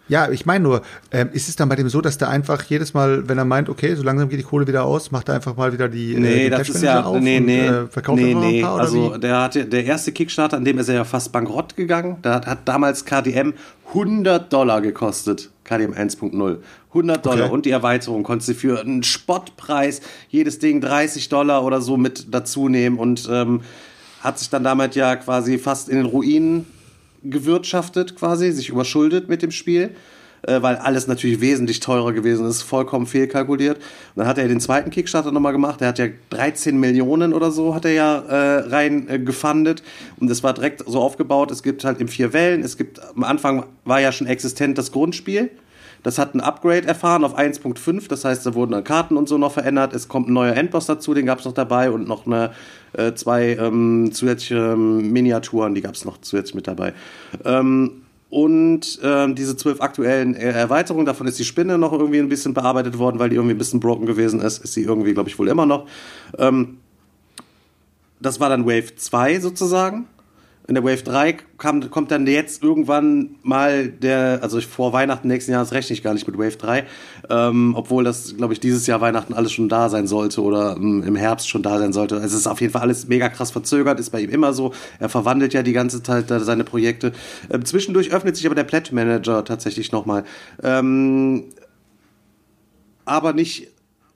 [0.09, 2.95] Ja, ich meine nur, ähm, ist es dann bei dem so, dass der einfach jedes
[2.95, 5.57] Mal, wenn er meint, okay, so langsam geht die Kohle wieder aus, macht er einfach
[5.57, 8.21] mal wieder die, äh, Nee, die das ist ja, auf nee, und, nee, äh, verkauft
[8.23, 8.63] nee, nee.
[8.63, 9.19] paar, Also wie?
[9.21, 12.19] der hatte, der erste Kickstarter, an dem ist er ja fast bankrott gegangen.
[12.23, 13.53] Da hat, hat damals KDM
[13.89, 15.51] 100 Dollar gekostet.
[15.65, 16.59] KDM 1.0.
[16.91, 17.53] 100 Dollar Okay.
[17.53, 22.33] und die Erweiterung konntest du für einen Spottpreis jedes Ding 30 Dollar oder so mit
[22.33, 23.63] dazu nehmen und ähm,
[24.21, 26.67] hat sich dann damit ja quasi fast in den Ruinen
[27.31, 29.91] gewirtschaftet, quasi, sich überschuldet mit dem Spiel
[30.47, 33.79] äh, weil alles natürlich wesentlich teurer gewesen ist, vollkommen fehlkalkuliert.
[33.79, 33.85] Und
[34.17, 37.75] dann hat er den zweiten Kickstarter nochmal gemacht, der hat ja 13 Millionen oder so,
[37.75, 39.83] hat er ja äh, rein äh, gefundet.
[40.19, 43.25] Und es war direkt so aufgebaut, es gibt halt in vier Wellen, es gibt, am
[43.25, 45.51] Anfang war ja schon existent das Grundspiel,
[46.07, 49.39] das hat ein Upgrade erfahren auf 1.5, das heißt, da wurden dann Karten und so
[49.39, 49.93] noch verändert.
[49.93, 52.53] Es kommt ein neuer Endboss dazu, den gab es noch dabei und noch eine,
[52.93, 56.93] äh, zwei ähm, zusätzliche ähm, Miniaturen, die gab es noch zusätzlich mit dabei.
[57.45, 62.29] Ähm, und ähm, diese zwölf aktuellen äh, Erweiterungen, davon ist die Spinne noch irgendwie ein
[62.29, 64.63] bisschen bearbeitet worden, weil die irgendwie ein bisschen broken gewesen ist.
[64.63, 65.89] Ist sie irgendwie, glaube ich, wohl immer noch.
[66.39, 66.79] Ähm,
[68.21, 70.07] das war dann Wave 2 sozusagen.
[70.69, 75.53] In der Wave 3 kam, kommt dann jetzt irgendwann mal der, also vor Weihnachten nächsten
[75.53, 76.85] Jahres rechne ich gar nicht mit Wave 3,
[77.31, 81.05] ähm, obwohl das, glaube ich, dieses Jahr Weihnachten alles schon da sein sollte oder ähm,
[81.07, 82.17] im Herbst schon da sein sollte.
[82.17, 84.73] Es ist auf jeden Fall alles mega krass verzögert, ist bei ihm immer so.
[84.99, 87.13] Er verwandelt ja die ganze Zeit seine Projekte.
[87.49, 90.25] Ähm, zwischendurch öffnet sich aber der Pledge Manager tatsächlich nochmal.
[90.65, 91.45] Ähm,
[93.05, 93.69] aber nicht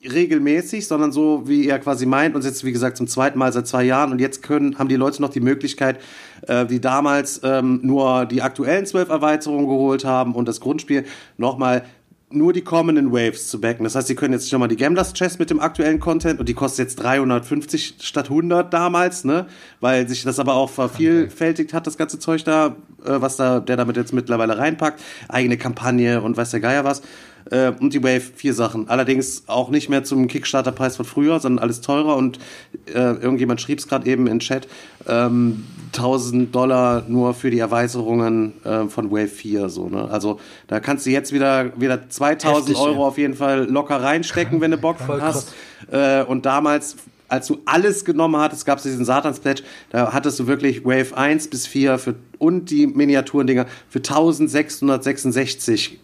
[0.02, 3.66] regelmäßig, sondern so, wie er quasi meint, und jetzt, wie gesagt, zum zweiten Mal seit
[3.66, 4.12] zwei Jahren.
[4.12, 6.01] Und jetzt können, haben die Leute noch die Möglichkeit,
[6.47, 11.05] äh, die damals ähm, nur die aktuellen zwölf Erweiterungen geholt haben und das Grundspiel
[11.36, 11.85] nochmal
[12.32, 13.82] nur die kommenden Waves zu backen.
[13.82, 16.48] Das heißt, sie können jetzt schon mal die Gamblers Chest mit dem aktuellen Content und
[16.48, 19.47] die kostet jetzt 350 statt 100 damals, ne?
[19.81, 23.77] Weil sich das aber auch vervielfältigt hat, das ganze Zeug da äh, was da, der
[23.77, 25.01] damit jetzt mittlerweile reinpackt.
[25.28, 27.02] Eigene Kampagne und weiß der Geier was.
[27.51, 28.89] Äh, und die Wave vier Sachen.
[28.89, 32.17] Allerdings auch nicht mehr zum Kickstarter-Preis von früher, sondern alles teurer.
[32.17, 32.39] Und
[32.87, 34.69] äh, irgendjemand schrieb es gerade eben in Chat,
[35.09, 39.69] ähm, 1000 Dollar nur für die Erweiterungen äh, von Wave 4.
[39.69, 40.09] So, ne?
[40.11, 43.09] Also da kannst du jetzt wieder, wieder 2000 Heftig, Euro ja.
[43.09, 45.53] auf jeden Fall locker reinstecken, wenn du Bock hast.
[45.91, 46.97] Äh, und damals
[47.31, 51.49] als du alles genommen hattest, gab es diesen Satans-Pledge, da hattest du wirklich Wave 1
[51.49, 56.01] bis 4 für, und die Miniaturendinger für 1666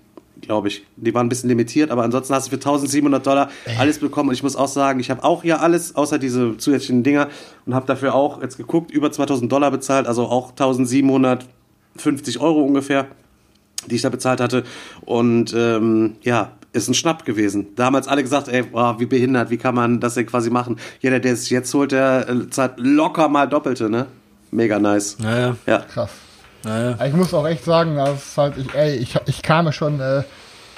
[0.46, 0.84] glaube ich.
[0.96, 4.30] Die waren ein bisschen limitiert, aber ansonsten hast du für 1700 Dollar alles bekommen.
[4.30, 7.28] Und ich muss auch sagen, ich habe auch hier alles, außer diese zusätzlichen Dinger,
[7.66, 13.06] und habe dafür auch jetzt geguckt, über 2000 Dollar bezahlt, also auch 1750 Euro ungefähr,
[13.86, 14.64] die ich da bezahlt hatte.
[15.04, 17.68] Und ähm, ja, ist ein Schnapp gewesen.
[17.74, 20.78] Damals alle gesagt, ey, boah, wie behindert, wie kann man das denn quasi machen?
[21.00, 24.06] Jeder, der es jetzt holt, der äh, zahlt locker mal Doppelte, ne?
[24.50, 25.18] Mega nice.
[25.18, 25.78] Naja, Ja.
[25.78, 26.10] Krass.
[26.66, 27.06] Naja.
[27.06, 30.22] Ich muss auch echt sagen, das halt, ich, ey, ich, ich kam schon, äh,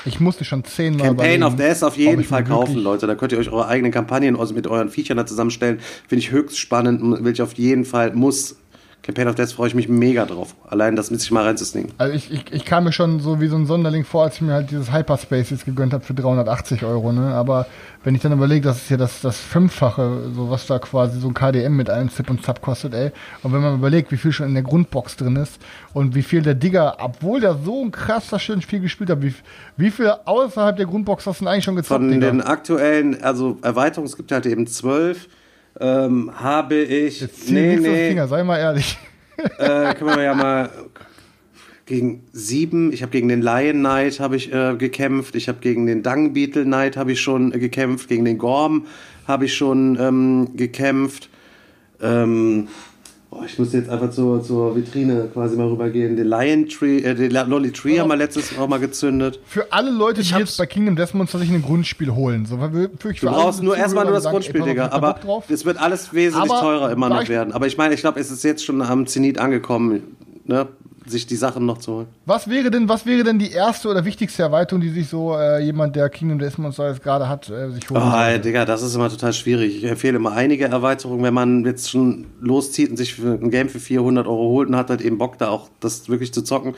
[0.05, 3.07] ich musste schon zehnmal Campaign of Death auf jeden Fall kaufen, wirklich- Leute.
[3.07, 5.81] Da könnt ihr euch eure eigenen Kampagnen mit euren Viechern da zusammenstellen.
[6.07, 7.03] Finde ich höchst spannend.
[7.25, 8.57] Will ich auf jeden Fall, muss.
[9.03, 10.55] Campaign of Death freue ich mich mega drauf.
[10.69, 11.93] Allein das mit sich mal reinzusneaken.
[11.97, 14.43] Also ich, ich, ich kam mir schon so wie so ein Sonderling vor, als ich
[14.43, 17.33] mir halt dieses Hyperspace jetzt gegönnt habe für 380 Euro, ne?
[17.35, 17.67] Aber
[18.05, 21.29] wenn ich dann überlege, das ist ja das, das Fünffache, so was da quasi so
[21.29, 23.11] ein KDM mit allen Zip und Zap kostet, ey.
[23.43, 25.59] Und wenn man überlegt, wie viel schon in der Grundbox drin ist
[25.95, 29.35] und wie viel der Digger, obwohl der so ein krasser schönes Spiel gespielt hat, wie,
[29.79, 32.27] wie viel außerhalb der Grundbox hast du denn eigentlich schon gezockt, Von Digga?
[32.27, 35.29] den aktuellen, also Erweiterungen, es gibt halt eben zwölf,
[35.81, 37.27] ähm, habe ich.
[37.33, 38.99] Zieh nee, den Finger, sei mal ehrlich.
[39.59, 40.71] äh, können wir ja mal
[41.87, 42.93] gegen sieben.
[42.93, 45.35] Ich habe gegen den Lion Knight habe ich äh, gekämpft.
[45.35, 48.09] Ich habe gegen den Dung Beetle Knight habe ich schon äh, gekämpft.
[48.09, 48.87] Gegen den Gorm
[49.27, 51.31] habe ich schon ähm, gekämpft.
[52.01, 52.69] Ähm,
[53.31, 56.17] boah, ich muss jetzt einfach zur, zur Vitrine quasi mal rübergehen.
[56.17, 59.39] Den Lion Tree, äh, den Lolly Tree haben wir letztes auch mal gezündet.
[59.47, 62.47] Für alle Leute, die jetzt bei Kingdom Death Monster sich ein Grundspiel holen.
[62.47, 64.89] So, weil wir- für, für Du brauchst nur erstmal nur das sagen, Grundspiel, ey, Digga.
[64.91, 65.19] Aber
[65.49, 67.53] es wird alles wesentlich Aber teurer immer noch werden.
[67.53, 70.67] Aber ich meine, ich glaube, es ist jetzt schon am Zenit angekommen, ne?
[71.11, 72.07] Sich die Sachen noch zu holen.
[72.27, 75.61] Was wäre denn, was wäre denn die erste oder wichtigste Erweiterung, die sich so äh,
[75.63, 78.17] jemand, der Kingdom Death Monster jetzt gerade hat, äh, sich holen Oh, sollte?
[78.33, 79.77] ey, Digga, das ist immer total schwierig.
[79.79, 83.69] Ich empfehle immer einige Erweiterungen, wenn man jetzt schon loszieht und sich für ein Game
[83.69, 86.75] für 400 Euro holt und hat halt eben Bock, da auch das wirklich zu zocken.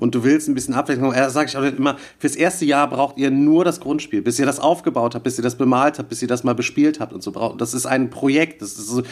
[0.00, 1.12] Und du willst ein bisschen Abwechslung.
[1.12, 4.46] Da sage ich auch immer, fürs erste Jahr braucht ihr nur das Grundspiel, bis ihr
[4.46, 7.22] das aufgebaut habt, bis ihr das bemalt habt, bis ihr das mal bespielt habt und
[7.22, 7.30] so.
[7.32, 8.62] Braucht- Das ist ein Projekt.
[8.62, 9.02] Das ist so,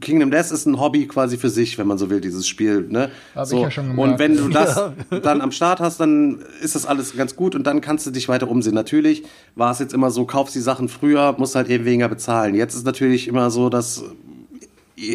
[0.00, 2.86] Kingdom Death ist ein Hobby quasi für sich, wenn man so will, dieses Spiel.
[2.88, 3.10] Ne?
[3.34, 3.62] Hab ich so.
[3.62, 4.12] ja schon gemerkt.
[4.12, 4.78] Und wenn du das
[5.22, 8.28] dann am Start hast, dann ist das alles ganz gut und dann kannst du dich
[8.28, 8.74] weiter umsehen.
[8.74, 9.24] Natürlich
[9.56, 12.54] war es jetzt immer so, kaufst die Sachen früher, musst halt eben weniger bezahlen.
[12.54, 14.04] Jetzt ist natürlich immer so, dass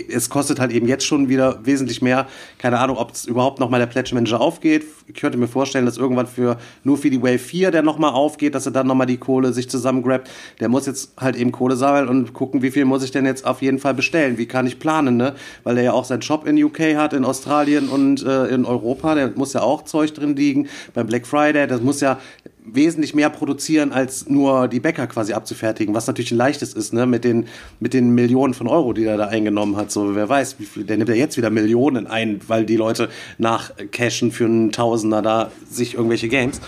[0.10, 2.28] es kostet halt eben jetzt schon wieder wesentlich mehr.
[2.58, 4.86] Keine Ahnung, ob es überhaupt noch mal der Pledge Manager aufgeht.
[5.08, 8.10] Ich könnte mir vorstellen, dass irgendwann für nur für die Wave 4 der noch mal
[8.10, 10.30] aufgeht, dass er dann noch mal die Kohle sich zusammengrabt.
[10.60, 13.46] Der muss jetzt halt eben Kohle sammeln und gucken, wie viel muss ich denn jetzt
[13.46, 14.38] auf jeden Fall bestellen?
[14.38, 15.36] Wie kann ich planen, ne?
[15.64, 19.16] Weil er ja auch seinen Shop in UK hat, in Australien und äh, in Europa.
[19.16, 20.68] Der muss ja auch Zeug drin liegen.
[20.94, 22.20] Beim Black Friday, das muss ja
[22.66, 27.06] wesentlich mehr produzieren, als nur die Bäcker quasi abzufertigen, was natürlich ein leichtes ist, ne,
[27.06, 27.48] mit den,
[27.80, 29.92] mit den Millionen von Euro, die er da eingenommen hat.
[29.92, 33.10] So, wer weiß, wie viel, der nimmt ja jetzt wieder Millionen ein, weil die Leute
[33.38, 36.62] nachcashen für einen Tausender da sich irgendwelche Games.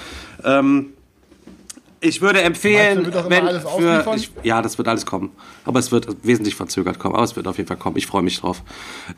[0.44, 0.88] Ähm,
[2.02, 5.32] ich würde empfehlen, Meinst wenn alles für, ich, ja, das wird alles kommen.
[5.64, 7.16] Aber es wird wesentlich verzögert kommen.
[7.16, 7.98] Aber es wird auf jeden Fall kommen.
[7.98, 8.62] Ich freue mich drauf.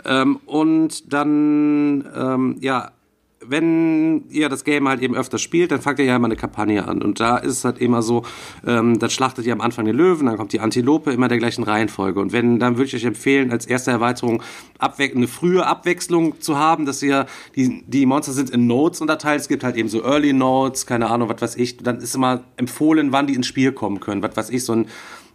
[0.05, 2.91] Ähm, und dann, ähm, ja,
[3.39, 6.87] wenn ihr das Game halt eben öfter spielt, dann fangt ihr ja immer eine Kampagne
[6.87, 7.01] an.
[7.01, 8.23] Und da ist es halt immer so,
[8.65, 11.63] ähm, dann schlachtet ihr am Anfang den Löwen, dann kommt die Antilope, immer der gleichen
[11.63, 12.19] Reihenfolge.
[12.19, 14.41] Und wenn, dann würde ich euch empfehlen, als erste Erweiterung
[14.79, 19.41] eine frühe Abwechslung zu haben, dass ihr, die, die Monster sind in Notes unterteilt.
[19.41, 21.77] Es gibt halt eben so Early Notes, keine Ahnung, was weiß ich.
[21.77, 24.23] Dann ist immer empfohlen, wann die ins Spiel kommen können.
[24.23, 24.87] Was weiß ich, so ein,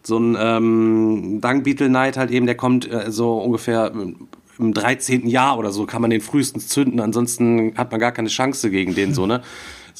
[0.02, 3.92] so ein ähm, Dung Beetle Knight halt eben, der kommt äh, so ungefähr
[4.62, 5.26] im 13.
[5.28, 8.94] Jahr oder so kann man den frühestens zünden, ansonsten hat man gar keine Chance gegen
[8.94, 9.42] den so, ne?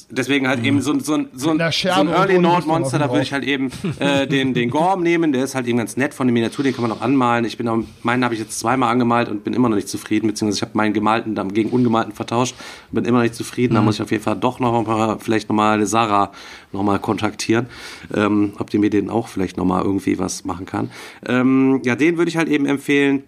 [0.09, 1.59] Deswegen halt eben so, ein- so, ein- so, ein-
[1.97, 5.33] so ein Early Rüstung Monster, da würde ich halt eben äh, den, den Gorm nehmen,
[5.33, 7.45] der ist halt eben ganz nett von der Miniatur, den kann man auch anmalen.
[7.45, 10.29] Ich bin auch, meinen habe ich jetzt zweimal angemalt und bin immer noch nicht zufrieden,
[10.29, 12.55] beziehungsweise ich habe meinen gemalten dann gegen ungemalten vertauscht,
[12.91, 15.51] bin immer noch nicht zufrieden, da muss ich auf jeden Fall doch noch mal, vielleicht
[15.51, 16.33] noch mal Sarah
[16.73, 17.67] noch mal kontaktieren,
[18.15, 20.91] ähm, ob die mir den auch vielleicht noch mal irgendwie was machen kann.
[21.27, 23.25] Ähm, ja, den würde ich halt eben empfehlen.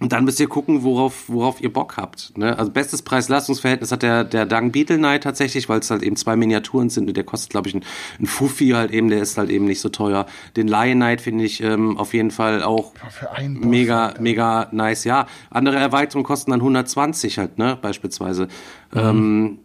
[0.00, 2.36] Und dann müsst ihr gucken, worauf, worauf ihr Bock habt.
[2.36, 2.58] Ne?
[2.58, 6.36] Also bestes Preis-Leistungs-Verhältnis hat der, der Dung Beetle Knight tatsächlich, weil es halt eben zwei
[6.36, 7.84] Miniaturen sind und der kostet, glaube ich, ein,
[8.18, 10.24] ein Fuffi halt eben, der ist halt eben nicht so teuer.
[10.56, 14.22] Den Lion Knight finde ich ähm, auf jeden Fall auch für einen Boss, mega, Alter.
[14.22, 15.04] mega nice.
[15.04, 18.48] Ja, andere Erweiterungen kosten dann 120 halt, ne, beispielsweise.
[18.94, 19.58] Ähm,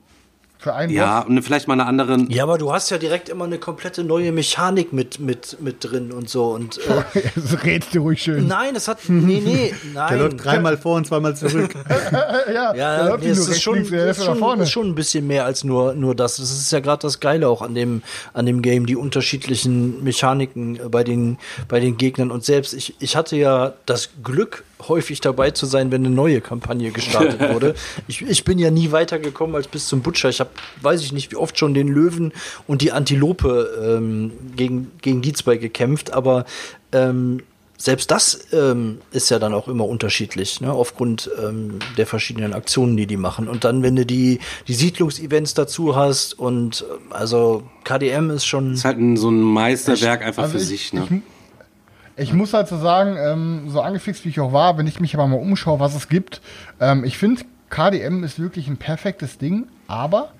[0.66, 1.30] Für einen ja, Boss.
[1.30, 4.32] und vielleicht mal eine andere, Ja, aber du hast ja direkt immer eine komplette neue
[4.32, 6.46] Mechanik mit, mit, mit drin und so.
[6.56, 8.48] Und äh, Jetzt redst du ruhig schön.
[8.48, 8.98] nein, es hat.
[9.08, 10.08] Nee, nee, nein.
[10.10, 11.70] Der läuft dreimal vor und zweimal zurück.
[12.52, 14.64] ja, Ja, läuft nee, es ist schon, links, ist schon, vorne.
[14.64, 16.38] ist schon ein bisschen mehr als nur, nur das.
[16.38, 18.02] Das ist ja gerade das Geile auch an dem,
[18.34, 21.38] an dem Game, die unterschiedlichen Mechaniken bei den,
[21.68, 22.32] bei den Gegnern.
[22.32, 26.42] Und selbst ich, ich hatte ja das Glück, häufig dabei zu sein, wenn eine neue
[26.42, 27.76] Kampagne gestartet wurde.
[28.08, 30.30] Ich, ich bin ja nie weitergekommen als bis zum Butcher.
[30.30, 30.50] Ich habe,
[30.82, 32.34] weiß ich nicht, wie oft schon den Löwen
[32.68, 36.46] und die Antilope ähm, gegen, gegen die zwei gekämpft, aber
[36.92, 37.42] ähm,
[37.78, 42.96] selbst das ähm, ist ja dann auch immer unterschiedlich, ne, aufgrund ähm, der verschiedenen Aktionen,
[42.96, 43.50] die die machen.
[43.50, 44.40] Und dann, wenn du die,
[44.70, 48.74] die Siedlungsevents dazu hast und ähm, also KDM ist schon.
[48.76, 51.06] ist halt ein, so ein Meisterwerk einfach Also für ich- sich, ne?
[51.10, 51.22] ich-
[52.18, 55.14] Ich muss halt so sagen, ähm, so angefixt wie ich auch war, wenn ich mich
[55.16, 56.42] aber mal umschaue, was es gibt,
[56.80, 60.32] ähm, ich finde, KDM ist wirklich ein perfektes Ding, aber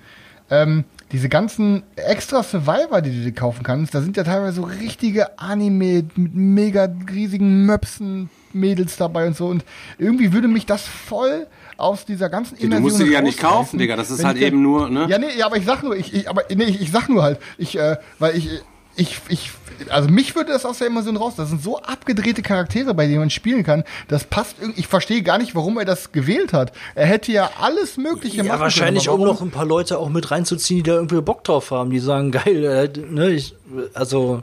[0.50, 4.62] ähm, diese ganzen extra Survivor, die du dir kaufen kannst, da sind ja teilweise so
[4.62, 9.46] richtige Anime mit mega riesigen Möpsen, Mädels dabei und so.
[9.46, 9.64] Und
[9.98, 11.46] irgendwie würde mich das voll
[11.76, 13.96] aus dieser ganzen Du musst sie ja nicht kaufen, Digga.
[13.96, 15.06] Das ist halt eben nur, ne?
[15.08, 17.22] ja, nee, ja, aber ich sag nur, ich, ich aber nee, ich, ich sag nur
[17.22, 18.48] halt, ich, äh, weil ich,
[18.96, 19.50] ich, ich,
[19.90, 21.34] also mich würde das aus der Immersion raus.
[21.36, 23.84] Das sind so abgedrehte Charaktere, bei denen man spielen kann.
[24.08, 24.80] Das passt irgendwie.
[24.80, 26.72] Ich verstehe gar nicht, warum er das gewählt hat.
[26.94, 30.08] Er hätte ja alles Mögliche machen Ja, können, wahrscheinlich, um noch ein paar Leute auch
[30.08, 33.54] mit reinzuziehen, die da irgendwie Bock drauf haben, die sagen, geil, äh, ne, ich,
[33.94, 34.42] also,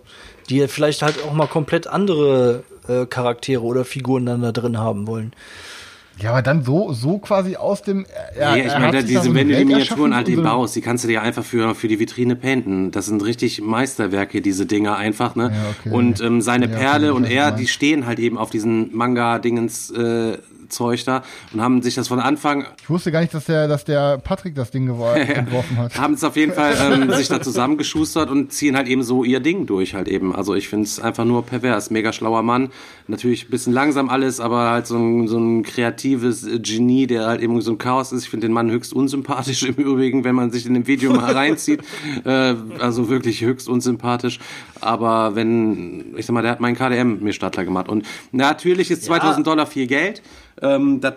[0.50, 5.08] die vielleicht halt auch mal komplett andere äh, Charaktere oder Figuren dann da drin haben
[5.08, 5.34] wollen.
[6.19, 8.06] Ja, aber dann so, so quasi aus dem.
[8.35, 11.03] Er, Ja, ich meine, diese, so wenn du die Miniaturen halt eben baust, die kannst
[11.03, 12.91] du dir einfach für, für die Vitrine painten.
[12.91, 15.52] Das sind richtig Meisterwerke, diese Dinger einfach, ne?
[15.53, 15.95] Ja, okay.
[15.95, 20.38] Und ähm, seine Ja, Perle und er, die stehen halt eben auf diesen Manga-Dingens äh,
[20.74, 21.24] Zeug da
[21.54, 24.56] und haben sich das von Anfang Ich wusste gar nicht, dass der, dass der Patrick
[24.56, 25.98] das Ding gewor- entworfen hat.
[25.98, 29.40] haben es auf jeden Fall ähm, sich da zusammengeschustert und ziehen halt eben so ihr
[29.40, 30.36] Ding durch halt eben.
[30.36, 31.90] Also ich finde es einfach nur pervers.
[31.91, 32.70] Mega schlauer Mann.
[33.08, 37.41] Natürlich ein bisschen langsam alles, aber halt so ein, so ein kreatives Genie, der halt
[37.41, 38.24] eben so ein Chaos ist.
[38.24, 41.32] Ich finde den Mann höchst unsympathisch im Übrigen, wenn man sich in dem Video mal
[41.36, 41.82] reinzieht.
[42.26, 44.40] Äh, also wirklich höchst unsympathisch.
[44.82, 47.90] Aber wenn, ich sag mal, der hat meinen KDM mir Startler gemacht.
[47.90, 50.22] Und natürlich ist 2000 Dollar viel Geld.
[50.65, 51.15] Ähm, das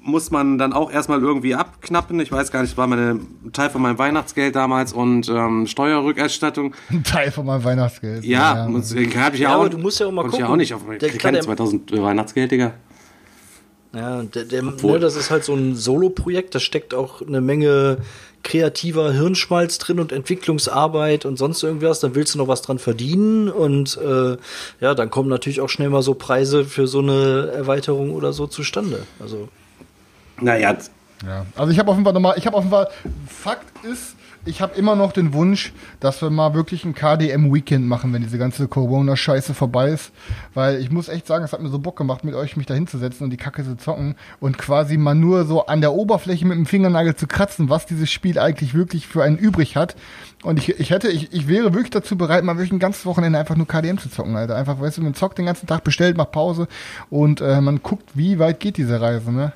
[0.00, 2.20] muss man dann auch erstmal irgendwie abknappen.
[2.20, 3.18] Ich weiß gar nicht, das war meine
[3.52, 6.74] Teil von meinem Weihnachtsgeld damals und ähm, Steuerrückerstattung.
[6.90, 8.24] Ein Teil von meinem Weihnachtsgeld.
[8.24, 9.60] Ja, muss- äh, hab ich ja, Ja, auch.
[9.62, 10.54] aber du musst ja auch mal konnte Ich ja gucken.
[10.54, 12.74] auch nicht auf Der keine Klar, der- 2000 Weihnachtsgeld, Digga.
[13.94, 17.40] Ja, der, der, Obwohl- ne, das ist halt so ein Solo-Projekt, da steckt auch eine
[17.40, 17.98] Menge
[18.44, 23.48] kreativer Hirnschmalz drin und Entwicklungsarbeit und sonst irgendwas, dann willst du noch was dran verdienen
[23.48, 24.36] und äh,
[24.80, 28.46] ja, dann kommen natürlich auch schnell mal so Preise für so eine Erweiterung oder so
[28.46, 29.00] zustande.
[29.18, 29.48] Also
[30.40, 30.76] Naja,
[31.26, 32.88] Ja, also ich habe auf jeden Fall nochmal, ich habe auf jeden Fall,
[33.26, 34.14] Fakt ist,
[34.46, 38.38] ich habe immer noch den Wunsch, dass wir mal wirklich ein KDM-Weekend machen, wenn diese
[38.38, 40.12] ganze Corona-Scheiße vorbei ist.
[40.52, 42.74] Weil ich muss echt sagen, es hat mir so Bock gemacht, mit euch mich da
[42.74, 46.56] hinzusetzen und die Kacke zu zocken und quasi mal nur so an der Oberfläche mit
[46.58, 49.96] dem Fingernagel zu kratzen, was dieses Spiel eigentlich wirklich für einen übrig hat.
[50.42, 53.38] Und ich, ich hätte, ich, ich wäre wirklich dazu bereit, mal wirklich ein ganzes Wochenende
[53.38, 54.56] einfach nur KDM zu zocken, Alter.
[54.56, 56.68] Einfach, weißt du, man zockt den ganzen Tag, bestellt, macht Pause
[57.08, 59.52] und äh, man guckt, wie weit geht diese Reise, ne?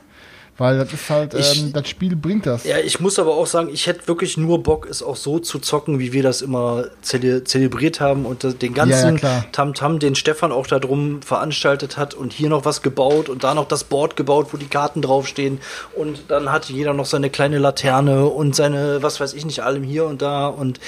[0.59, 2.65] Weil das ist halt, Ich- ähm, das Spiel bringt das.
[2.65, 5.61] Ja, ich muss aber auch sagen, ich hätte wirklich nur Bock, es auch so zu
[5.61, 9.21] zocken, wie wir das immer zele zelebriert haben und den Ja, ja, ganzen.
[9.53, 13.55] Tamtam, den Stefan auch da drum veranstaltet hat und hier noch was gebaut und da
[13.55, 15.61] noch das Board gebaut, wo die Karten draufstehen
[15.95, 19.85] und dann hatte jeder noch seine kleine Laterne und seine, was weiß ich nicht, allem
[19.85, 20.81] hier und da und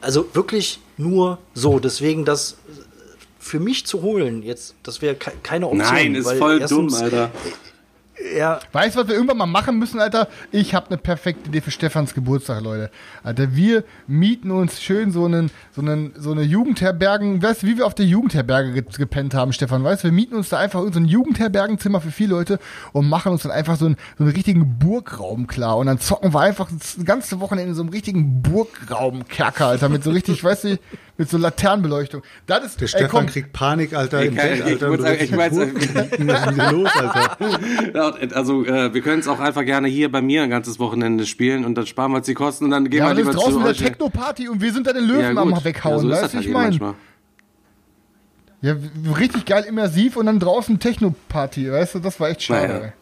[0.00, 1.78] also wirklich nur so.
[1.80, 2.56] Deswegen das
[3.38, 5.84] für mich zu holen jetzt, das wäre ke keine Option.
[5.86, 7.30] nein, ist weil voll erstens- dumm, Alter.
[8.36, 10.28] Ja, Weißt du, was wir irgendwann mal machen müssen, Alter?
[10.50, 12.90] Ich habe eine perfekte Idee für Stefans Geburtstag, Leute.
[13.22, 17.76] Alter, wir mieten uns schön so einen, so einen, so eine Jugendherbergen, weißt du, wie
[17.76, 20.80] wir auf der Jugendherberge ge gepennt haben, Stefan, weißt du, wir mieten uns da einfach
[20.80, 22.58] so ein Jugendherbergenzimmer für vier Leute
[22.92, 26.34] und machen uns dann einfach so einen, so einen richtigen Burgraum klar und dann zocken
[26.34, 30.64] wir einfach das ganze Wochenende in so einem richtigen Burgraumkerker, Alter, mit so richtig, weißt
[30.64, 30.78] du,
[31.18, 32.22] mit so Laternenbeleuchtung.
[32.46, 34.22] Das ist, Der ey, Stefan komm, kriegt Panik, Alter.
[34.22, 34.78] Ich im kann- ich Alter.
[34.96, 35.74] sagen, willst ich weiß- Burg-
[36.28, 37.36] Was ist denn los, Alter?
[37.94, 41.26] Ja, Also, äh, wir können es auch einfach gerne hier bei mir ein ganzes Wochenende
[41.26, 43.18] spielen und dann sparen wir uns die Kosten und dann gehen ja, wir aber das
[43.18, 43.90] lieber ist draußen zu wieder.
[43.90, 46.30] Techno-Party und wir sind da den Löwen Ja, am weghauen, ja, so ist weißt das
[46.30, 46.68] du, halt ich meine?
[46.68, 46.94] manchmal.
[48.60, 48.74] Ja,
[49.16, 52.66] richtig geil immersiv und dann draußen Techno-Party, weißt du, das war echt schade.
[52.72, 52.84] Ja, ja.
[52.86, 52.92] ey.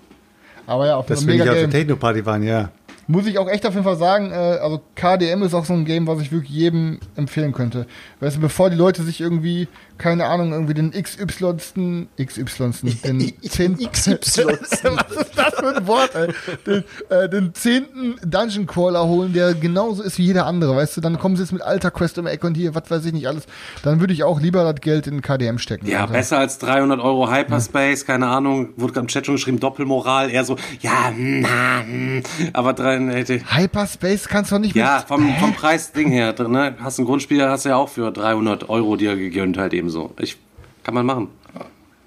[0.67, 1.71] Aber ja, auf Dass einem wir nicht mega auf der Game.
[1.71, 2.71] Techno-Party waren, ja.
[3.09, 5.85] Muss ich auch echt auf jeden Fall sagen, äh, also KDM ist auch so ein
[5.85, 7.87] Game, was ich wirklich jedem empfehlen könnte.
[8.21, 9.69] Weißt du, bevor die Leute sich irgendwie,
[9.99, 12.07] keine Ahnung, irgendwie den XY.
[12.23, 12.71] XY.
[13.05, 13.79] den 10.
[13.93, 14.17] XY.
[14.17, 16.33] Was ist das für ein Wort, ey?
[16.67, 21.01] Den, äh, den zehnten Dungeon Crawler holen, der genauso ist wie jeder andere, weißt du?
[21.01, 23.27] Dann kommen sie jetzt mit Alter Quest um Ecke und hier, was weiß ich nicht
[23.27, 23.45] alles.
[23.83, 25.87] Dann würde ich auch lieber das Geld in KDM stecken.
[25.87, 26.13] Ja, Alter.
[26.13, 30.45] besser als 300 Euro Hyperspace, keine Ahnung, wurde gerade im Chat schon geschrieben, Doppelmoral, eher
[30.45, 35.53] so, ja, na, hm, aber drei, hätte, Hyperspace kannst du doch nicht ja, vom, vom
[35.55, 39.59] Preisding her, ne, hast ein Grundspiel, hast du ja auch für 300 Euro dir gegönnt
[39.59, 40.13] halt eben so.
[40.21, 40.37] Ich,
[40.83, 41.29] kann man machen.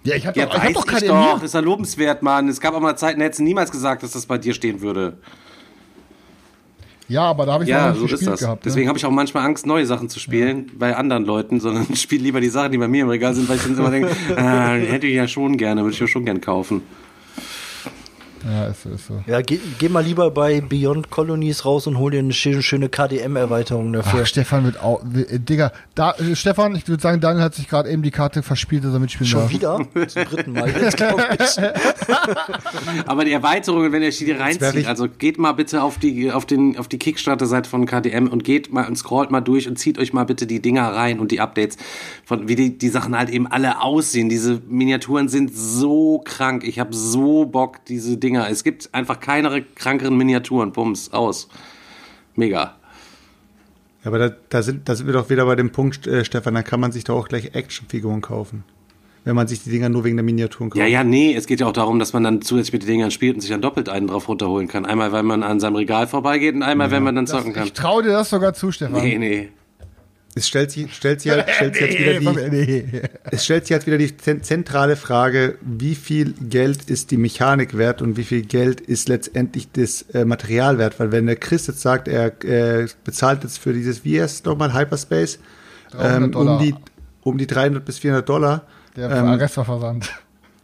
[0.04, 2.48] Ja, ich hab Ja, doch, ich hab doch ich KDM doch, ist ja lobenswert, Mann.
[2.48, 4.80] Es gab auch mal Zeiten, da hättest du niemals gesagt, dass das bei dir stehen
[4.82, 5.18] würde.
[7.10, 8.40] Ja, aber da habe ich noch Ja, nicht so ist gespielt das.
[8.40, 8.66] gehabt.
[8.66, 8.90] Deswegen ne?
[8.90, 12.40] habe ich auch manchmal Angst, neue Sachen zu spielen bei anderen Leuten, sondern spiele lieber
[12.40, 15.08] die Sachen, die bei mir im Regal sind, weil ich dann immer denke, ah, hätte
[15.08, 16.84] ich ja schon gerne, würde ich mir schon gern kaufen.
[18.46, 19.24] Ja, ist so, ist so.
[19.28, 22.90] Ja, geh, geh mal lieber bei Beyond Colonies raus und hol dir eine schöne, schöne
[22.90, 24.22] KDM-Erweiterung dafür.
[24.24, 25.04] Ach, Stefan wird auch.
[25.04, 28.42] Äh, Digga, da, äh, Stefan, ich würde sagen, Daniel hat sich gerade eben die Karte
[28.42, 29.52] verspielt, dass er mitspielen Schon darf.
[29.52, 29.80] wieder?
[30.08, 31.58] Zum dritten Mal jetzt, glaube ich.
[33.06, 36.78] Aber die Erweiterungen, wenn ihr die reinzieht, also geht mal bitte auf die, auf den,
[36.78, 40.14] auf die Kickstarter-Seite von KDM und geht mal und scrollt mal durch und zieht euch
[40.14, 41.78] mal bitte die Dinger rein und die Updates
[42.26, 44.30] von, wie die, die Sachen halt eben alle aussehen.
[44.30, 46.64] Diese Miniaturen sind so krank.
[46.64, 48.48] Ich habe so Bock, diese Dinger.
[48.50, 50.72] Es gibt einfach keine krankeren Miniaturen.
[50.72, 51.50] Bums, aus.
[52.36, 52.76] Mega.
[54.04, 56.54] Ja, aber da, da, sind, da sind wir doch wieder bei dem Punkt, äh, Stefan,
[56.54, 58.64] dann kann man sich doch auch gleich Actionfiguren kaufen.
[59.26, 60.80] Wenn man sich die Dinger nur wegen der Miniaturen kauft.
[60.80, 63.12] Ja, ja, nee, es geht ja auch darum, dass man dann zusätzlich mit den Dingern
[63.12, 64.86] spielt und sich dann doppelt einen drauf runterholen kann.
[64.86, 67.66] Einmal, weil man an seinem Regal vorbeigeht und einmal, wenn man dann zocken kann.
[67.66, 69.02] Ich traue dir das sogar zu, Stefan.
[69.04, 69.50] Nee, nee.
[70.36, 72.86] Es stellt sich, stellt sich, halt, stellt sich jetzt wieder die,
[73.32, 77.78] es stellt sich jetzt wieder die zen- zentrale Frage, wie viel Geld ist die Mechanik
[77.78, 81.00] wert und wie viel Geld ist letztendlich das äh, Material wert?
[81.00, 84.44] Weil wenn der Chris jetzt sagt, er äh, bezahlt jetzt für dieses, wie heißt es
[84.46, 85.40] nochmal, Hyperspace,
[85.92, 86.76] 300 ähm, um, die,
[87.24, 90.14] um die 300 bis 400 Dollar, Der ähm, versandt.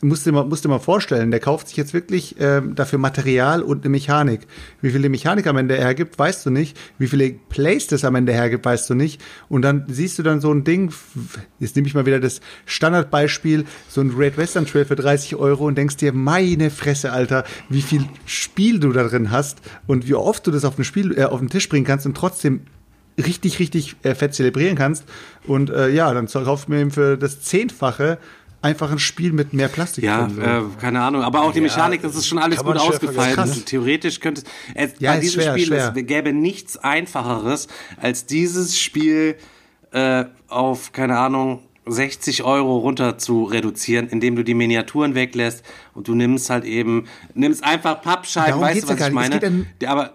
[0.06, 3.61] Musst dir mal, musst du mal vorstellen, der kauft sich jetzt wirklich ähm, dafür Material
[3.61, 4.41] und eine Mechanik.
[4.82, 6.77] Wie viele Mechanik am Ende hergibt, weißt du nicht.
[6.98, 9.22] Wie viele Plays das am Ende hergibt, weißt du nicht.
[9.49, 10.94] Und dann siehst du dann so ein Ding,
[11.60, 15.65] jetzt nehme ich mal wieder das Standardbeispiel, so ein Great Western Trail für 30 Euro
[15.65, 20.15] und denkst dir, meine Fresse, Alter, wie viel Spiel du da drin hast und wie
[20.15, 22.61] oft du das auf den, Spiel, äh, auf den Tisch bringen kannst und trotzdem
[23.18, 25.06] richtig, richtig äh, fett zelebrieren kannst.
[25.48, 28.18] Und äh, ja, dann kaufst du mir eben für das Zehnfache
[28.65, 30.41] einfach ein Spiel mit mehr Plastik Ja, drin.
[30.41, 31.21] äh, keine Ahnung.
[31.23, 33.37] Aber auch die Mechanik, das ist schon alles gut ausgefallen.
[33.37, 34.41] Also, theoretisch könnte
[34.73, 35.93] es, es Ja, bei ist diesem schwer, Spiel, schwer.
[35.95, 37.67] es gäbe nichts einfacheres,
[38.01, 39.35] als dieses Spiel
[39.91, 45.63] äh, auf, keine Ahnung, 60 Euro runter zu reduzieren, indem du die Miniaturen weglässt
[45.93, 47.05] und du nimmst halt eben,
[47.35, 49.65] nimmst einfach Pappscheiben, Darum weißt geht's du, was ja ich meine?
[49.81, 50.13] Ja, aber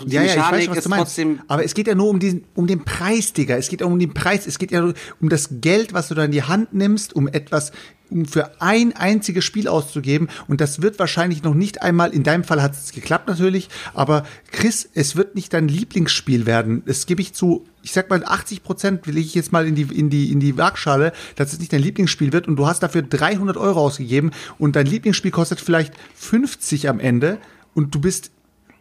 [0.00, 1.04] die Ja, ja, ich weiß, was du meinst.
[1.04, 3.56] trotzdem Aber es geht ja nur um diesen, um den Preis, Digga.
[3.56, 4.46] Es geht ja um den Preis.
[4.46, 7.28] Es geht ja nur um das Geld, was du da in die Hand nimmst, um
[7.28, 7.72] etwas,
[8.10, 10.28] um für ein einziges Spiel auszugeben.
[10.48, 14.24] Und das wird wahrscheinlich noch nicht einmal, in deinem Fall hat es geklappt natürlich, aber
[14.50, 16.82] Chris, es wird nicht dein Lieblingsspiel werden.
[16.86, 19.82] Das gebe ich zu, ich sag mal 80 Prozent will ich jetzt mal in die,
[19.82, 23.02] in die, in die Waagschale, dass es nicht dein Lieblingsspiel wird und du hast dafür
[23.02, 27.38] 300 Euro ausgegeben und dein Lieblingsspiel kostet vielleicht 50 am Ende
[27.74, 28.30] und du bist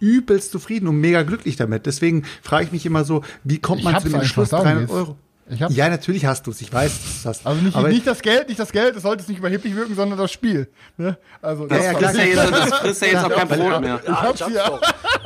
[0.02, 1.86] übelst zufrieden und mega glücklich damit.
[1.86, 4.94] Deswegen frage ich mich immer so, wie kommt man zu dem sagen 300 willst.
[4.94, 5.18] Euro?
[5.52, 5.76] Ich hab's.
[5.76, 6.62] Ja, natürlich hast du es.
[6.62, 7.48] Ich weiß, dass du es hast.
[7.48, 9.96] Also nicht, Aber nicht das Geld, nicht das Geld, es sollte es nicht überheblich wirken,
[9.96, 10.70] sondern das Spiel.
[10.98, 11.18] Ne?
[11.42, 14.00] Also das, ja, klar, ja jetzt, das frisst ja jetzt auch kein Brot mehr.
[14.02, 14.70] Ich hab's ja.
[14.70, 14.82] doch.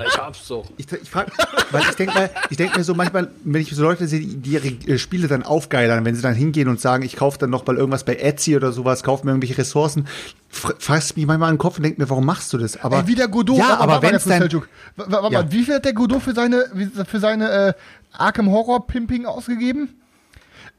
[0.08, 0.66] Ich hab's doch.
[0.78, 1.32] Ich, ich frage,
[1.72, 4.54] weil ich denke ich denke mir so manchmal, wenn ich so Leute sehe, die die
[4.54, 7.66] ihre äh, Spiele dann aufgeilern, wenn sie dann hingehen und sagen, ich kaufe dann noch
[7.68, 10.08] mal irgendwas bei Etsy oder sowas, kaufe mir irgendwelche Ressourcen,
[10.50, 12.78] fasst mich manchmal an den Kopf und denke mir, warum machst du das?
[12.78, 13.58] Aber Ey, wie der Godot.
[13.58, 15.30] Ja, aber mal wenn es dann, Ja.
[15.30, 16.66] mal, wie viel hat der Godot für seine,
[17.08, 17.74] für seine äh,
[18.14, 19.90] Arkham Horror Pimping ausgegeben?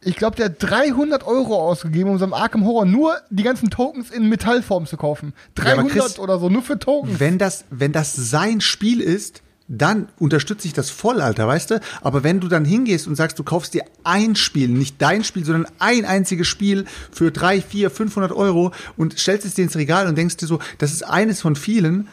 [0.06, 4.10] Ich glaube, der hat 300 Euro ausgegeben, um seinem Arkham Horror nur die ganzen Tokens
[4.10, 5.34] in Metallform zu kaufen.
[5.58, 7.18] Ja, aber 300 Chris, oder so, nur für Tokens.
[7.18, 11.80] wenn das, wenn das sein Spiel ist, dann unterstütze ich das voll, Alter, weißt du?
[12.02, 15.44] Aber wenn du dann hingehst und sagst, du kaufst dir ein Spiel, nicht dein Spiel,
[15.44, 20.06] sondern ein einziges Spiel für drei, vier, 500 Euro und stellst es dir ins Regal
[20.06, 22.06] und denkst dir so, das ist eines von vielen,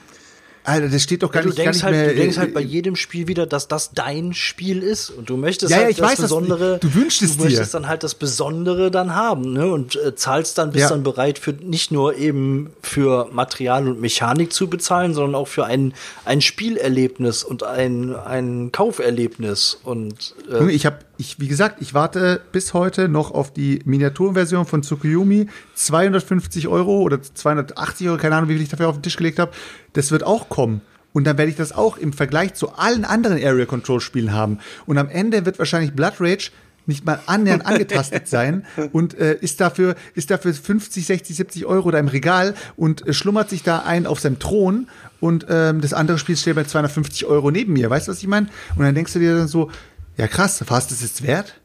[0.65, 2.07] Alter, das steht doch gar du nicht, gar denkst, nicht halt, mehr.
[2.07, 5.35] du denkst äh, halt bei jedem Spiel wieder, dass das dein Spiel ist und du
[5.38, 6.80] möchtest Ja, ja, halt ich das weiß, Besondere.
[6.81, 7.44] du wünschst es du dir.
[7.49, 9.68] möchtest dann halt das Besondere dann haben, ne?
[9.72, 10.90] Und äh, zahlst dann, bist Ja.
[10.90, 15.65] dann bereit für nicht nur eben für Material und Mechanik zu bezahlen, sondern auch für
[15.65, 15.94] ein,
[16.26, 19.80] ein Spielerlebnis und ein, ein Kauferlebnis.
[19.84, 24.65] Und äh, ich habe ich, wie gesagt, ich warte bis heute noch auf die Miniaturversion
[24.65, 25.48] von Tsukuyomi.
[25.76, 29.40] 250 Euro oder 280 Euro, keine Ahnung, wie viel ich dafür auf den Tisch gelegt
[29.40, 29.52] habe.
[29.94, 30.81] Das wird auch kommen.
[31.14, 34.57] Und dann werde ich das auch im Vergleich zu allen anderen Area Control Spielen haben.
[34.88, 36.49] Und am Ende wird wahrscheinlich Blood Rage
[36.85, 41.91] nicht mal annähernd angetastet sein und äh, ist dafür ist dafür 50, 60, 70 Euro
[41.91, 44.88] da im Regal und äh, schlummert sich da ein auf seinem Thron
[45.22, 47.90] und ähm, das andere Spiel steht bei 250 Euro neben mir.
[47.90, 48.48] Weißt du, was ich meine?
[48.76, 49.72] Und dann denkst du dir dann so,
[50.18, 51.60] ja krass, was ist es wert?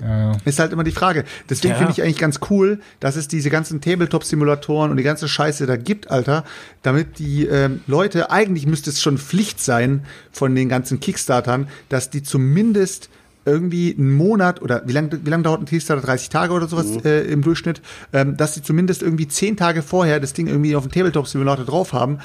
[0.00, 0.32] Ja.
[0.44, 1.24] Ist halt immer die Frage.
[1.50, 1.78] Deswegen Ja.
[1.78, 5.76] finde ich eigentlich ganz cool, dass es diese ganzen Tabletop-Simulatoren und die ganze Scheiße da
[5.76, 6.44] gibt, Alter,
[6.82, 12.08] damit die ähm, Leute, eigentlich müsste es schon Pflicht sein von den ganzen Kickstartern, dass
[12.08, 13.10] die zumindest
[13.44, 16.02] irgendwie einen Monat oder wie lange wie lang dauert ein Kickstarter?
[16.04, 17.80] 30 Tage oder sowas äh, im Durchschnitt,
[18.12, 21.92] ähm, dass sie zumindest irgendwie 10 Tage vorher das Ding irgendwie auf dem Tabletop-Simulator drauf
[21.92, 22.18] haben,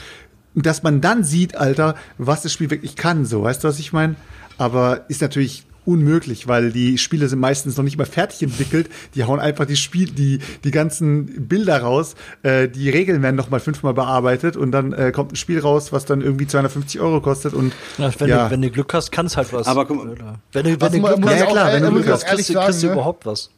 [0.56, 3.94] dass man dann sieht, Alter, was das Spiel wirklich kann, so, weißt du, was ich
[3.94, 4.16] meine?
[4.62, 8.88] Aber ist natürlich unmöglich, weil die Spiele sind meistens noch nicht mal fertig entwickelt.
[9.16, 12.14] Die hauen einfach die Spiel, die die ganzen Bilder raus.
[12.44, 15.92] Äh, die Regeln werden noch mal fünfmal bearbeitet und dann äh, kommt ein Spiel raus,
[15.92, 18.46] was dann irgendwie 250 Euro kostet und Ja, wenn, ja.
[18.46, 19.66] Du, wenn du Glück hast, kannst halt was.
[19.66, 22.08] Aber guck mal- Oder- wenn du, wenn du Glück hast, ja, klar, wenn du Glück
[22.10, 22.94] hast, ehrlich kriegst, du- kriegst du sagen, ne?
[22.94, 23.50] überhaupt was.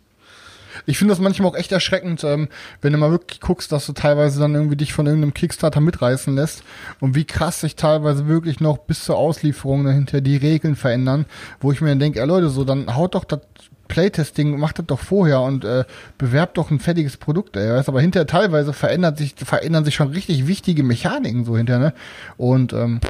[0.86, 2.50] Ich finde das manchmal auch echt erschreckend, ähm,
[2.82, 6.36] wenn du mal wirklich guckst, dass du teilweise dann irgendwie dich von irgendeinem Kickstarter mitreißen
[6.36, 6.64] lässt
[7.00, 11.26] und wie krass sich teilweise wirklich noch bis zur Auslieferung dahinter die Regeln verändern,
[11.60, 13.42] wo ich mir dann denke, ey Leute, so dann haut doch das
[13.88, 15.84] Playtesting, macht das doch vorher und äh,
[16.18, 20.10] bewerbt doch ein fertiges Produkt, ey, weißt, aber hinterher teilweise verändert sich, verändern sich schon
[20.10, 21.94] richtig wichtige Mechaniken so hinterher, ne?
[22.38, 23.02] Und ähm,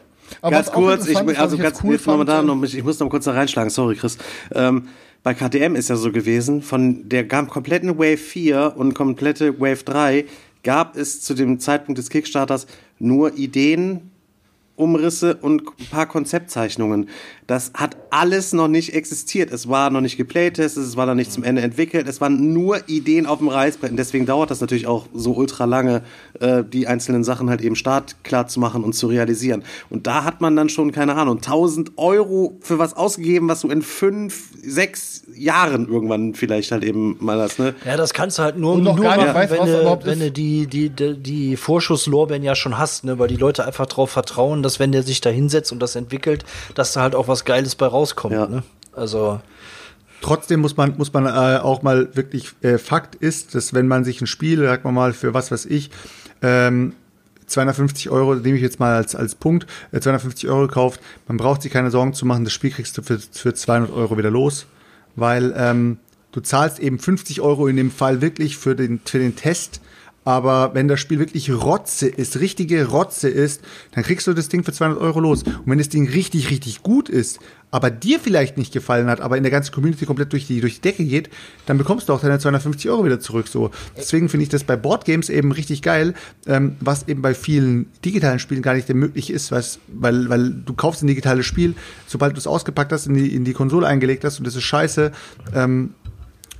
[0.42, 3.10] aber ganz kurz, ich, also ich ganz cool jetzt momentan fand, noch, ich muss noch
[3.10, 4.18] kurz da reinschlagen, sorry Chris.
[4.54, 4.88] Ähm,
[5.24, 10.26] bei KTM ist ja so gewesen, von der kompletten Wave 4 und komplette Wave 3
[10.64, 12.68] gab es zu dem Zeitpunkt des Kickstarters
[13.00, 14.12] nur Ideen,
[14.76, 17.10] Umrisse und ein paar Konzeptzeichnungen.
[17.46, 19.52] Das hat alles noch nicht existiert.
[19.52, 22.08] Es war noch nicht geplaytestet, es war noch nicht zum Ende entwickelt.
[22.08, 23.92] Es waren nur Ideen auf dem Reißbrett.
[23.92, 26.02] Und deswegen dauert das natürlich auch so ultra lange,
[26.40, 29.64] äh, die einzelnen Sachen halt eben startklar zu machen und zu realisieren.
[29.90, 33.70] Und da hat man dann schon, keine Ahnung, 1000 Euro für was ausgegeben, was du
[33.70, 37.76] in fünf, sechs Jahren irgendwann vielleicht halt eben mal hast, ne?
[37.86, 40.32] Ja, das kannst du halt nur, Und noch nur machen, weißt, wenn, du, wenn du
[40.32, 43.20] die, die, die, die Vorschusslorbeeren ja schon hast, ne?
[43.20, 46.46] weil die Leute einfach darauf vertrauen, dass wenn der sich da hinsetzt und das entwickelt,
[46.76, 48.34] dass da halt auch was Geiles bei rauskommt.
[48.34, 48.48] Ja.
[48.48, 48.64] Ne?
[48.94, 49.40] Also,
[50.22, 54.06] Trotzdem muss man, muss man äh, auch mal wirklich, äh, Fakt ist, dass wenn man
[54.06, 55.92] sich ein Spiel, sagen wir mal, für was weiß ich,
[56.42, 56.94] ähm,
[57.48, 61.62] 250 Euro, nehme ich jetzt mal als, als Punkt, äh, 250 Euro kauft, man braucht
[61.62, 64.66] sich keine Sorgen zu machen, das Spiel kriegst du für, für 200 Euro wieder los,
[65.18, 65.98] weil ähm,
[66.32, 69.82] du zahlst eben 50 Euro in dem Fall wirklich für den, für den Test,
[70.26, 74.64] aber wenn das Spiel wirklich Rotze ist, richtige Rotze ist, dann kriegst du das Ding
[74.64, 75.44] für 200 Euro los.
[75.44, 77.40] Und wenn das Ding richtig, richtig gut ist,
[77.74, 80.76] aber dir vielleicht nicht gefallen hat, aber in der ganzen Community komplett durch die, durch
[80.76, 81.32] die Decke geht,
[81.66, 83.48] dann bekommst du auch deine 250 Euro wieder zurück.
[83.48, 83.72] So.
[83.98, 86.14] Deswegen finde ich das bei Boardgames eben richtig geil,
[86.46, 91.02] ähm, was eben bei vielen digitalen Spielen gar nicht möglich ist, weil, weil du kaufst
[91.02, 91.74] ein digitales Spiel,
[92.06, 94.64] sobald du es ausgepackt hast, in die, in die Konsole eingelegt hast und das ist
[94.64, 95.12] scheiße,
[95.56, 95.96] ähm,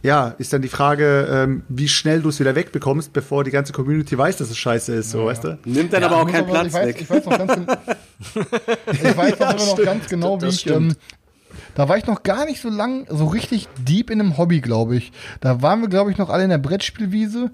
[0.04, 3.74] ja, ist dann die Frage, ähm, wie schnell du es wieder wegbekommst, bevor die ganze
[3.74, 5.58] Community weiß, dass es scheiße ist, so, weißt du?
[5.66, 6.98] Nimmt dann Ja, aber auch keinen Platz ich weiß, weg.
[7.02, 7.68] Ich weiß noch ganz, gen-
[8.92, 10.68] ich weiß noch, immer noch ganz genau, wie Das ich.
[10.68, 10.96] Ähm,
[11.76, 14.96] da war ich noch gar nicht so lang, so richtig deep in einem Hobby, glaube
[14.98, 15.12] ich.
[15.42, 17.52] Da waren wir, glaube ich, noch alle in der Brettspielwiese.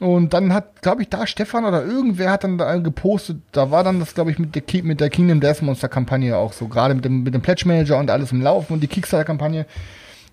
[0.00, 3.84] Und dann hat, glaube ich, da Stefan oder irgendwer hat dann da gepostet, da war
[3.84, 6.94] dann das, glaube ich, mit der, mit der Kingdom Death Monster Kampagne auch so, gerade
[6.94, 9.66] mit dem, mit dem Pledge Manager und alles im Laufen und die Kickstarter Kampagne.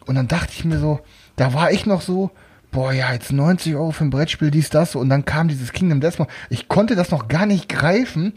[0.05, 1.01] Und dann dachte ich mir so,
[1.37, 2.31] da war ich noch so,
[2.71, 4.95] boah, ja, jetzt 90 Euro für ein Brettspiel, dies, das.
[4.95, 6.35] Und dann kam dieses Kingdom Death Monster.
[6.49, 8.33] Ich konnte das noch gar nicht greifen,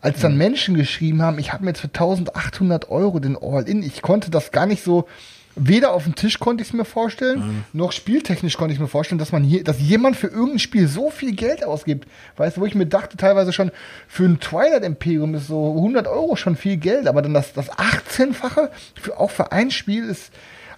[0.00, 4.02] als dann Menschen geschrieben haben, ich habe mir jetzt für 1800 Euro den All-In, ich
[4.02, 5.06] konnte das gar nicht so,
[5.54, 9.20] weder auf dem Tisch konnte ich es mir vorstellen, noch spieltechnisch konnte ich mir vorstellen,
[9.20, 12.08] dass man hier, dass jemand für irgendein Spiel so viel Geld ausgibt.
[12.36, 13.70] Weißt du, wo ich mir dachte, teilweise schon
[14.08, 17.70] für ein Twilight Imperium ist so 100 Euro schon viel Geld, aber dann das, das
[17.70, 18.70] 18-fache,
[19.00, 20.32] für, auch für ein Spiel ist,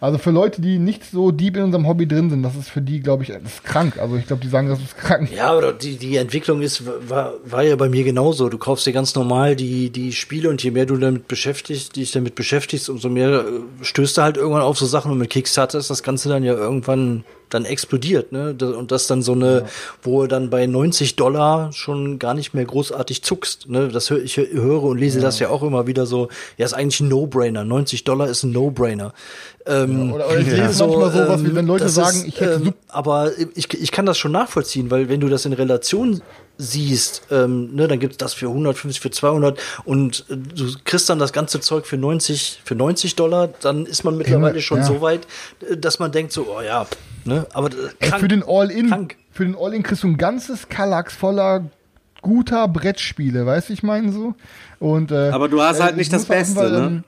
[0.04, 2.82] also für Leute, die nicht so deep in unserem Hobby drin sind, das ist für
[2.82, 3.98] die, glaube ich, das ist krank.
[3.98, 5.30] Also ich glaube, die sagen, das ist krank.
[5.34, 8.48] Ja, aber die, die Entwicklung ist, war, war ja bei mir genauso.
[8.50, 12.12] Du kaufst dir ganz normal die, die Spiele und je mehr du damit beschäftigst, dich
[12.12, 15.78] damit beschäftigst, umso mehr äh, stößt du halt irgendwann auf so Sachen und mit Kickstarter
[15.78, 17.24] ist das Ganze dann ja irgendwann
[17.54, 18.54] dann explodiert, ne?
[18.60, 19.64] Und das dann so eine,
[20.02, 23.88] wo du dann bei 90 Dollar schon gar nicht mehr großartig zuckst, ne?
[23.88, 27.00] Das hör, ich höre und lese das ja auch immer wieder so, ja, ist eigentlich
[27.00, 27.64] ein No-Brainer.
[27.64, 29.14] 90 Dollar ist ein No-Brainer.
[29.66, 32.74] Ähm, Oder, oder ich lese manchmal sowas, wie wenn Leute sagen, ist, ich hätte ähm,
[32.88, 36.20] aber ich, ich kann das schon nachvollziehen, weil wenn du das in Relation
[36.56, 41.18] siehst, ähm, ne, dann gibt's das für 150, für 200 und äh, du kriegst dann
[41.18, 44.84] das ganze Zeug für 90, für 90 Dollar, dann ist man mittlerweile schon ja.
[44.84, 45.26] so weit,
[45.68, 46.86] äh, dass man denkt so, oh ja,
[47.24, 50.68] ne, aber äh, Ey, krank, für den All-In, für den All-In kriegst du ein ganzes
[50.68, 51.64] Kallax voller
[52.22, 54.34] guter Brettspiele, weißt du, ich meine so.
[54.78, 56.86] Und, äh, Aber du hast halt ich nicht das jeden Beste, ne?
[56.86, 57.04] ähm,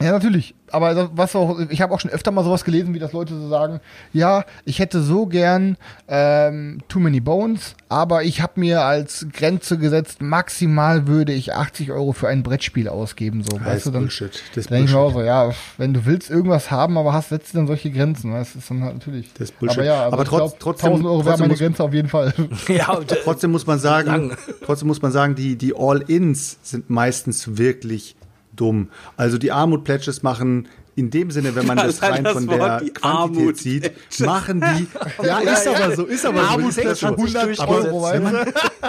[0.00, 0.54] Ja, natürlich.
[0.72, 3.48] Aber was auch, ich habe auch schon öfter mal sowas gelesen, wie das Leute so
[3.48, 3.80] sagen,
[4.12, 5.76] ja, ich hätte so gern
[6.08, 11.92] ähm, Too Many Bones, aber ich habe mir als Grenze gesetzt, maximal würde ich 80
[11.92, 13.42] Euro für ein Brettspiel ausgeben.
[13.42, 14.42] So, Das weißt ist du, dann Bullshit.
[14.54, 17.52] Das denke ich mir auch so, ja, wenn du willst irgendwas haben, aber hast, setzt
[17.54, 18.32] du dann solche Grenzen.
[18.32, 19.30] Das ist dann halt natürlich.
[19.34, 19.78] Das ist Bullshit.
[19.78, 22.32] Aber ja, also Aber trotz- glaub, trotzdem- 1000 Euro wäre meine Grenze auf jeden Fall.
[22.68, 24.32] ja, Trotzdem muss man sagen,
[24.64, 28.16] trotzdem muss man sagen, die, die All-Ins sind meistens wirklich
[28.54, 28.88] dumm.
[29.16, 32.82] Also die Armut-Pledges machen in dem Sinne, wenn man Ja, das rein das von Wort,
[32.82, 34.86] der Quantität sieht, machen die.
[35.24, 36.80] Ja, ist aber so, ist aber so.
[36.80, 37.06] Ist so.
[37.06, 38.34] 100 Aber Euro, wenn man,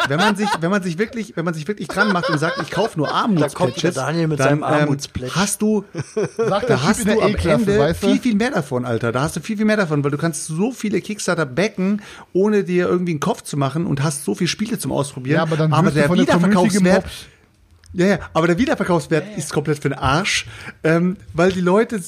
[0.07, 2.59] wenn man sich, wenn man sich wirklich, wenn man sich wirklich dran macht und sagt,
[2.61, 4.97] ich kaufe nur Armutspledges, Da dann, seinem ähm,
[5.33, 5.85] hast du,
[6.37, 8.07] der da hast du am Ende weißt du?
[8.07, 9.11] viel, viel mehr davon, Alter.
[9.11, 12.01] Da hast du viel, viel mehr davon, weil du kannst so viele Kickstarter backen,
[12.33, 15.37] ohne dir irgendwie einen Kopf zu machen und hast so viele Spiele zum Ausprobieren.
[15.37, 17.27] Ja, aber dann aber der von der Wiederverkaufswert, gemobbt.
[17.93, 20.45] Ja, ja, aber der Wiederverkaufswert ist komplett für den Arsch,
[20.83, 22.01] ähm, weil die Leute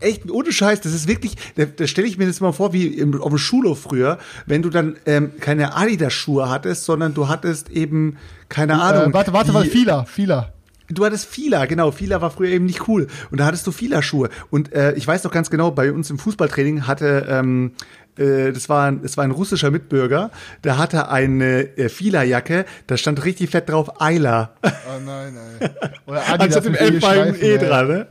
[0.00, 2.86] echt ohne Scheiß, das ist wirklich, da, da stelle ich mir das mal vor wie
[2.88, 7.70] im, auf dem Schulhof früher, wenn du dann ähm, keine Adidas-Schuhe hattest, sondern du hattest
[7.70, 8.16] eben
[8.48, 9.10] keine Ahnung.
[9.10, 10.52] Äh, warte, warte, die- warte, Fila, Fila.
[10.88, 11.90] Du hattest Fila, genau.
[11.92, 13.06] Fila war früher eben nicht cool.
[13.30, 14.28] Und da hattest du Fila-Schuhe.
[14.50, 18.68] Und äh, ich weiß noch ganz genau, bei uns im Fußballtraining hatte, ähm, äh, das
[18.68, 20.30] war ein, das war ein russischer Mitbürger,
[20.64, 24.50] der hatte eine äh, Fila-Jacke, da stand richtig fett drauf Eila.
[24.62, 24.68] Oh
[25.04, 25.70] nein, nein.
[26.06, 28.06] Oder Anstatt dem mit L beim Streifen, E dran, ne?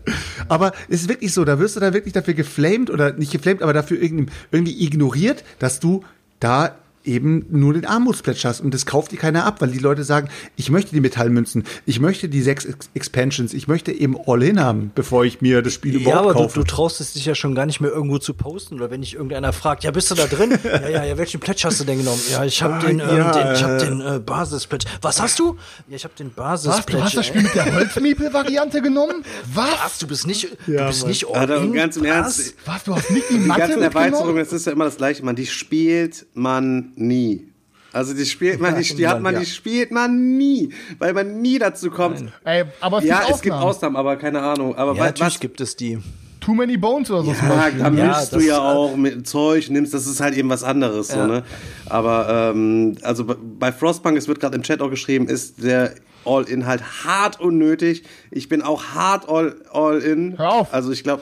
[0.47, 3.61] Aber es ist wirklich so, da wirst du da wirklich dafür geflamed oder nicht geflamed,
[3.61, 6.03] aber dafür irgendwie, irgendwie ignoriert, dass du
[6.39, 10.03] da eben nur den Armutsplätsch hast und das kauft dir keiner ab, weil die Leute
[10.03, 14.59] sagen, ich möchte die Metallmünzen, ich möchte die sechs Ex Expansions, ich möchte eben All-In
[14.59, 16.59] haben, bevor ich mir das Spiel Ja, überhaupt aber du, kaufe.
[16.59, 19.13] du traust es dich ja schon gar nicht mehr irgendwo zu posten oder wenn dich
[19.15, 20.51] irgendeiner fragt, ja, bist du da drin?
[20.63, 22.21] ja, ja, ja, welchen Pledge hast du denn genommen?
[22.31, 23.85] Ja, ich habe Ah, den, ähm, ja, den, ich hab äh.
[23.85, 24.85] den äh, Basis-Pledge.
[25.01, 25.57] Was hast du?
[25.89, 26.63] Ja, ich habe den Was?
[26.63, 26.97] Basis-Pledge.
[26.99, 27.25] Du hast das.
[27.25, 29.23] Spiel mit der Holzmiepel-Variante genommen?
[29.53, 29.69] Was?
[29.83, 29.99] Was?
[29.99, 31.09] Du bist nicht, du Ja, bist Mann.
[31.09, 31.69] nicht Alter, all in?
[31.69, 32.09] und ganz im Was?
[32.09, 32.83] Ernst, Was?
[32.83, 35.35] Du hast nicht die die Matte ganzen Erweiterungen, das ist ja immer das Gleiche, man.
[35.35, 37.47] Die spielt man nie.
[37.93, 39.41] Also die spielt man, die, die hat man, Ja.
[39.41, 42.23] die spielt man nie, weil man nie dazu kommt.
[42.45, 43.69] Ey, aber es Ja, gibt es gibt Ausnahmen.
[43.69, 44.75] Ausnahmen, aber keine Ahnung.
[44.75, 45.97] Aber Ja, natürlich was, gibt es die.
[46.39, 49.27] Too Many Bones oder so Ja, da Ja, mischst du das, ja äh, auch mit
[49.27, 51.27] Zeug, nimmst, das ist halt eben was anderes, so, Ja.
[51.27, 51.43] ne?
[51.87, 55.93] Aber, ähm, also bei- Frostpunk, es wird gerade im Chat auch geschrieben, ist der
[56.25, 58.03] All-In halt hart unnötig.
[58.31, 60.37] Ich bin auch hart all- All-In.
[60.37, 60.73] Hör auf.
[60.73, 61.21] Also ich glaube,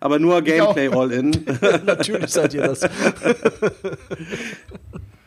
[0.00, 1.30] aber nur Gameplay All-In.
[1.86, 2.80] Natürlich seid ihr das.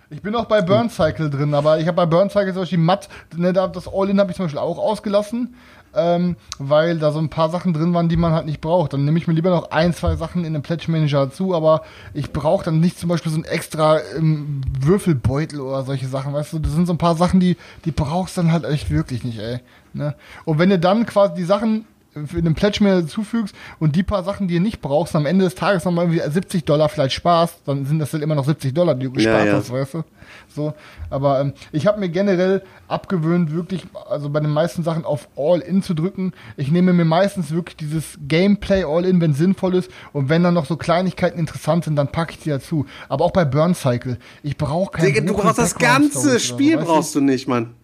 [0.10, 2.78] Ich bin auch bei Burn Cycle drin, aber ich habe bei Burn Cycle zum Beispiel
[2.78, 5.56] matt, ne, da- das All-In habe ich zum Beispiel auch ausgelassen,
[5.96, 8.94] ähm, weil da so ein paar Sachen drin waren, die man halt nicht braucht.
[8.94, 11.82] Dann nehme ich mir lieber noch ein, zwei Sachen in den Pledge Manager dazu, aber
[12.14, 16.54] ich brauche dann nicht zum Beispiel so ein extra ähm, Würfelbeutel oder solche Sachen, weißt
[16.54, 19.40] du, das sind so ein paar Sachen, die, die brauchst dann halt echt wirklich nicht,
[19.40, 19.62] ey.
[19.94, 20.14] Ne?
[20.46, 24.48] Und wenn du dann quasi die Sachen den Pledge mehr zufügst und die paar Sachen,
[24.48, 27.86] die ihr nicht brauchst, am Ende des Tages nochmal irgendwie 70 Dollar vielleicht sparst, dann
[27.86, 29.54] sind das halt immer noch 70 Dollar, die du gespart ja.
[29.54, 30.04] hast, weißt du?
[30.48, 30.74] So,
[31.10, 35.82] aber ähm, ich habe mir generell abgewöhnt, wirklich, also bei den meisten Sachen auf All-In
[35.82, 36.34] zu drücken.
[36.58, 40.66] Ich nehme mir meistens wirklich dieses Gameplay All-In, wenn sinnvoll ist und wenn dann noch
[40.66, 42.86] so Kleinigkeiten interessant sind, dann packe ich die dazu.
[43.10, 47.16] Aber auch bei Burn Cycle, ich brauche kein Digga, du brauchst das ganze Spiel, brauchst
[47.16, 47.76] du nicht, Mann.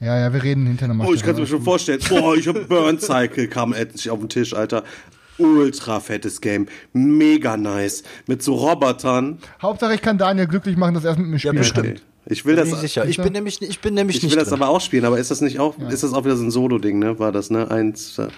[0.00, 1.08] Ja, ja, wir reden hinterher nochmal.
[1.08, 2.00] Oh, ich kann es mir schon vorstellen.
[2.08, 4.84] Boah, ich hab Burn Cycle, kam endlich auf den Tisch, Alter.
[5.38, 6.66] Ultra fettes Game.
[6.92, 8.02] Mega nice.
[8.26, 9.38] Mit so Robotern.
[9.62, 11.80] Hauptsache, ich kann Daniel glücklich machen, dass er es mit mir spielen kann.
[11.80, 11.96] Okay.
[12.30, 13.06] Ich will Bin das, ich sicher.
[13.06, 14.60] Ich bin nämlich, ich bin nämlich ich nicht will das drin.
[14.60, 16.98] aber auch spielen, aber ist das nicht auch, ist das auch wieder so ein Solo-Ding,
[16.98, 17.18] ne?
[17.18, 17.70] War das, ne?
[17.70, 18.28] Eins, äh,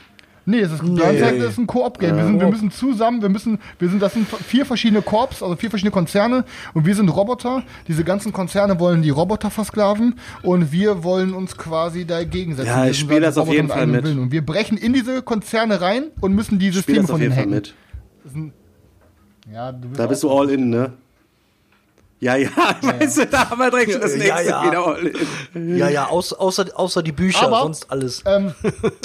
[0.50, 1.00] Nee, es ist, nee.
[1.38, 2.16] ist ein Koop-Game.
[2.16, 5.54] Wir, sind, wir müssen zusammen, wir müssen, wir sind, das sind vier verschiedene Korps, also
[5.54, 6.44] vier verschiedene Konzerne
[6.74, 7.62] und wir sind Roboter.
[7.86, 12.66] Diese ganzen Konzerne wollen die Roboter versklaven und wir wollen uns quasi dagegen setzen.
[12.66, 14.04] Ja, ich sind spiel halt das auf Roboter jeden mit Fall mit.
[14.04, 14.18] Willen.
[14.18, 17.34] Und wir brechen in diese Konzerne rein und müssen die spiel Systeme auf von jeden
[17.34, 17.74] denen mit.
[19.52, 20.92] Ja, du bist Da bist du all in, ne?
[22.22, 22.50] Ja, ja,
[22.82, 24.64] weißt du, da haben wir direkt schon das Ja, nächste ja.
[24.66, 25.06] wieder all
[25.54, 25.76] in.
[25.78, 28.22] Ja, ja, außer, außer, außer die Bücher, Aber- sonst alles.
[28.26, 28.52] ähm,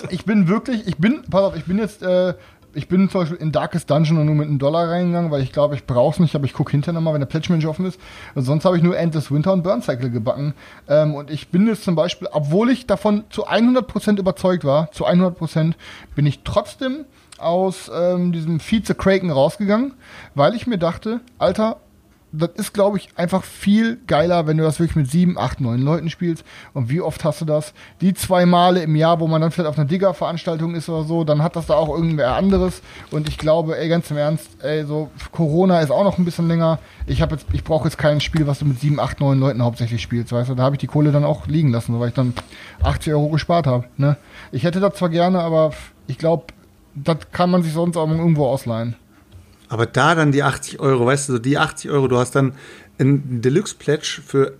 [0.09, 2.33] ich bin wirklich, ich bin, pass auf, ich bin jetzt, äh,
[2.73, 5.53] ich bin zum Beispiel in Darkest Dungeon und nur mit einem Dollar reingegangen, weil ich
[5.53, 7.97] glaube, ich brauch's nicht, aber ich gucke hinterher nochmal, wenn der Pledge Manager offen ist.
[8.35, 10.53] Und sonst habe ich nur Endless Winter und Burn Cycle gebacken.
[10.89, 15.07] Ähm, und ich bin jetzt zum Beispiel, obwohl ich davon zu 100% überzeugt war, zu
[15.07, 15.75] 100%
[16.15, 17.05] bin ich trotzdem
[17.37, 19.93] aus ähm, diesem Vize Kraken rausgegangen,
[20.33, 21.77] weil ich mir dachte, Alter,
[22.37, 25.81] das ist, glaube ich, einfach viel geiler, wenn du das wirklich mit sieben, acht, neun
[25.81, 26.43] Leuten spielst.
[26.73, 27.73] Und wie oft hast du das?
[28.01, 31.23] Die zwei Male im Jahr, wo man dann vielleicht auf einer Digger-Veranstaltung ist oder so,
[31.23, 32.81] dann hat das da auch irgendwer anderes.
[33.11, 36.47] Und ich glaube, ey, ganz im Ernst, ey, so Corona ist auch noch ein bisschen
[36.47, 36.79] länger.
[37.07, 39.63] Ich habe jetzt, ich brauche jetzt kein Spiel, was du mit sieben, acht, neun Leuten
[39.63, 40.55] hauptsächlich spielst, weißt du?
[40.55, 42.33] Da habe ich die Kohle dann auch liegen lassen, weil ich dann
[42.83, 43.85] 80 Euro gespart habe.
[43.97, 44.17] Ne?
[44.51, 45.71] Ich hätte das zwar gerne, aber
[46.07, 46.45] ich glaube,
[46.95, 48.95] das kann man sich sonst auch irgendwo ausleihen.
[49.69, 52.53] Aber da dann die 80 Euro, weißt du, so die 80 Euro, du hast dann
[52.99, 54.53] ein Deluxe-Pledge für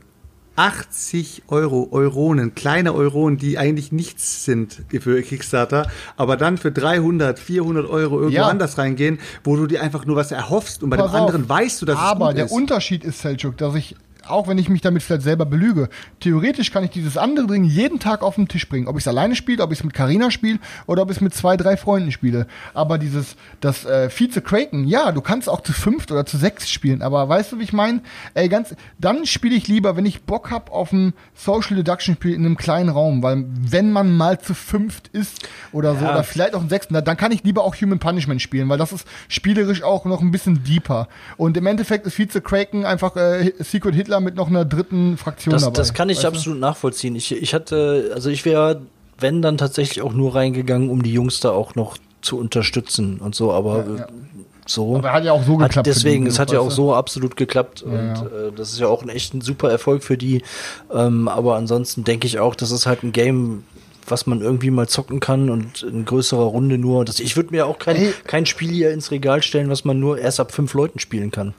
[0.57, 7.37] 80 Euro, Euronen, kleine Euronen, die eigentlich nichts sind für Kickstarter, aber dann für 300,
[7.39, 8.47] 400 Euro irgendwo Ja.
[8.47, 11.49] anders reingehen, wo du dir einfach nur was erhoffst und bei Pass dem anderen auf.
[11.49, 12.51] weißt du, dass Aber es gut der ist.
[12.53, 13.95] Unterschied ist, Selchuk, dass ich,
[14.27, 15.89] auch wenn ich mich damit vielleicht selber belüge,
[16.19, 18.87] theoretisch kann ich dieses andere Ding jeden Tag auf den Tisch bringen.
[18.87, 21.21] Ob ich es alleine spiele, ob ich es mit Karina spiele oder ob ich es
[21.21, 22.47] mit zwei, drei Freunden spiele.
[22.73, 26.69] Aber dieses, das äh, Vize Kraken, ja, du kannst auch zu fünft oder zu sechs
[26.69, 27.01] spielen.
[27.01, 28.01] Aber weißt du, wie ich meine?
[28.33, 32.33] Ey, ganz, dann spiele ich lieber, wenn ich Bock hab auf ein Social Deduction Spiel
[32.33, 36.55] in einem kleinen Raum, weil wenn man mal zu fünft ist oder so, oder vielleicht
[36.55, 39.83] auch einen sechsten, dann kann ich lieber auch Human Punishment spielen, weil das ist spielerisch
[39.83, 41.07] auch noch ein bisschen deeper.
[41.37, 45.53] Und im Endeffekt ist Vize Kraken einfach äh, Secret Hitler mit noch einer dritten Fraktion
[45.53, 45.75] Das, dabei.
[45.77, 46.27] das kann ich weißt du?
[46.29, 47.15] absolut nachvollziehen.
[47.15, 48.81] Ich, ich hatte, also ich wäre,
[49.19, 53.35] wenn dann tatsächlich auch nur reingegangen, um die Jungs da auch noch zu unterstützen und
[53.35, 54.07] so, aber Ja, ja.
[54.65, 54.95] so.
[54.97, 55.85] Aber hat ja auch so geklappt.
[55.87, 58.21] deswegen, es hat ja auch so absolut geklappt und ja.
[58.25, 60.41] Äh, das ist ja auch ein echt ein super Erfolg für die.
[60.93, 63.63] Ähm, aber ansonsten denke ich auch, das ist halt ein Game,
[64.07, 67.05] was man irgendwie mal zocken kann und in größerer Runde nur.
[67.05, 68.13] Das, ich würde mir auch kein, Ey.
[68.27, 71.53] kein Spiel hier ins Regal stellen, was man nur erst ab fünf Leuten spielen kann.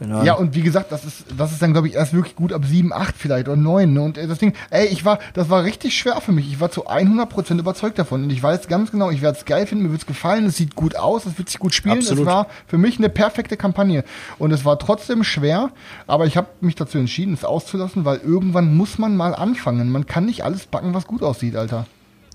[0.00, 0.24] Ahnung.
[0.24, 2.64] Ja, und wie gesagt, das ist, das ist dann, glaube ich, erst wirklich gut ab
[2.64, 3.92] 7, 8 vielleicht oder 9.
[3.92, 4.02] Ne?
[4.02, 6.48] Und äh, das Ding, ey, ich war, das war richtig schwer für mich.
[6.48, 8.24] Ich war zu 100% überzeugt davon.
[8.24, 10.56] Und ich weiß ganz genau, ich werde es geil finden, mir wird es gefallen, es
[10.56, 11.98] sieht gut aus, es wird sich gut spielen.
[11.98, 12.20] Absolut.
[12.20, 14.04] Es war für mich eine perfekte Kampagne.
[14.38, 15.70] Und es war trotzdem schwer,
[16.06, 19.90] aber ich habe mich dazu entschieden, es auszulassen, weil irgendwann muss man mal anfangen.
[19.90, 21.86] Man kann nicht alles backen, was gut aussieht, Alter.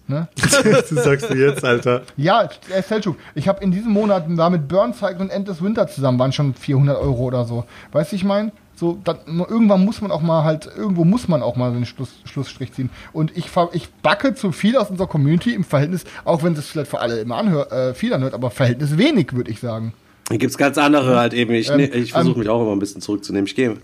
[0.10, 0.28] Ne?
[0.36, 2.02] das sagst du jetzt, Alter.
[2.18, 5.88] Ja, äh, Selchuk, ich habe in diesem Monat war mit Burnside und End des Winter
[5.88, 7.66] zusammen, waren schon 400 Euro oder so.
[7.92, 8.52] Weißt du, ich meine?
[8.76, 12.10] So, dann, irgendwann muss man auch mal halt, irgendwo muss man auch mal den Schluss,
[12.24, 12.90] Schlussstrich ziehen.
[13.14, 16.90] Und ich, ich backe zu viel aus unserer Community im Verhältnis, auch wenn es vielleicht
[16.90, 19.94] für alle immer anhört, äh, viel anhört, aber Verhältnis wenig, würde ich sagen.
[20.30, 21.54] Hier gibt's ganz andere halt eben.
[21.54, 23.48] Ich, Ähm, ne, ich versuche ähm, mich auch immer ein bisschen zurückzunehmen.
[23.48, 23.78] Ich gehe.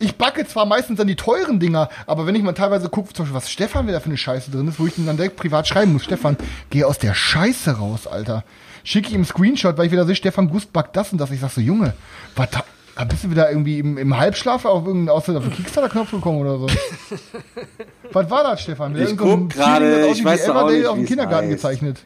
[0.00, 3.24] Ich backe zwar meistens dann die teuren Dinger, aber wenn ich mal teilweise gucke, zum
[3.24, 5.68] Beispiel, was Stefan wieder für eine Scheiße drin ist, wo ich ihm dann direkt privat
[5.68, 6.36] schreiben muss, Stefan,
[6.70, 8.44] geh aus der Scheiße raus, Alter.
[8.82, 11.30] Schicke ich ihm einen Screenshot, weil ich wieder sehe, Stefan Gust backt das und das.
[11.30, 11.94] Ich sag so, Junge,
[12.36, 16.58] was da- bist du wieder irgendwie im, im Halbschlaf auf irgendeinen aus Kickstarter-Knopf gekommen oder
[16.58, 16.66] so?
[18.12, 18.94] was war das, Stefan?
[18.94, 21.56] Wieder Ich irgend so guck gerade, ich weiß doch auch nicht, auf dem Kindergarten heißt.
[21.56, 22.04] gezeichnet.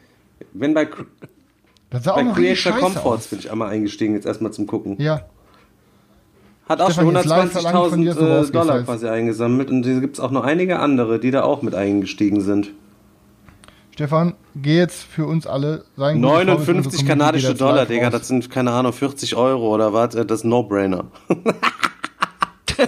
[0.53, 0.87] Wenn bei,
[1.89, 4.65] Das sah auch bei noch richtig Creator Comforts bin ich einmal eingestiegen, jetzt erstmal zum
[4.67, 4.95] Gucken.
[5.01, 5.21] Ja.
[6.69, 9.07] Hat auch Stefan, schon jetzt live verlangt von dir, 120.000 dass du äh, Dollar quasi
[9.07, 12.69] eingesammelt und hier gibt's auch noch einige andere, die da auch mit eingestiegen sind.
[13.89, 17.85] Stefan, geh jetzt für uns alle sein gutes Vorbild für unsere 59 Community, kanadische Dollar,
[17.87, 21.05] Digga, das sind, keine Ahnung, 40 Euro oder was, äh, das ist ein No-Brainer.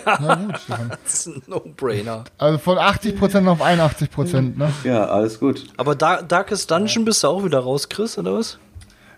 [0.06, 0.92] Na gut, Stefan.
[1.04, 2.24] Das ist ein No-Brainer.
[2.38, 4.72] Also von 80% auf 81%, ne?
[4.84, 5.66] Ja, alles gut.
[5.78, 8.60] Aber da Darkest Dungeon bist du auch wieder raus, Chris, oder was?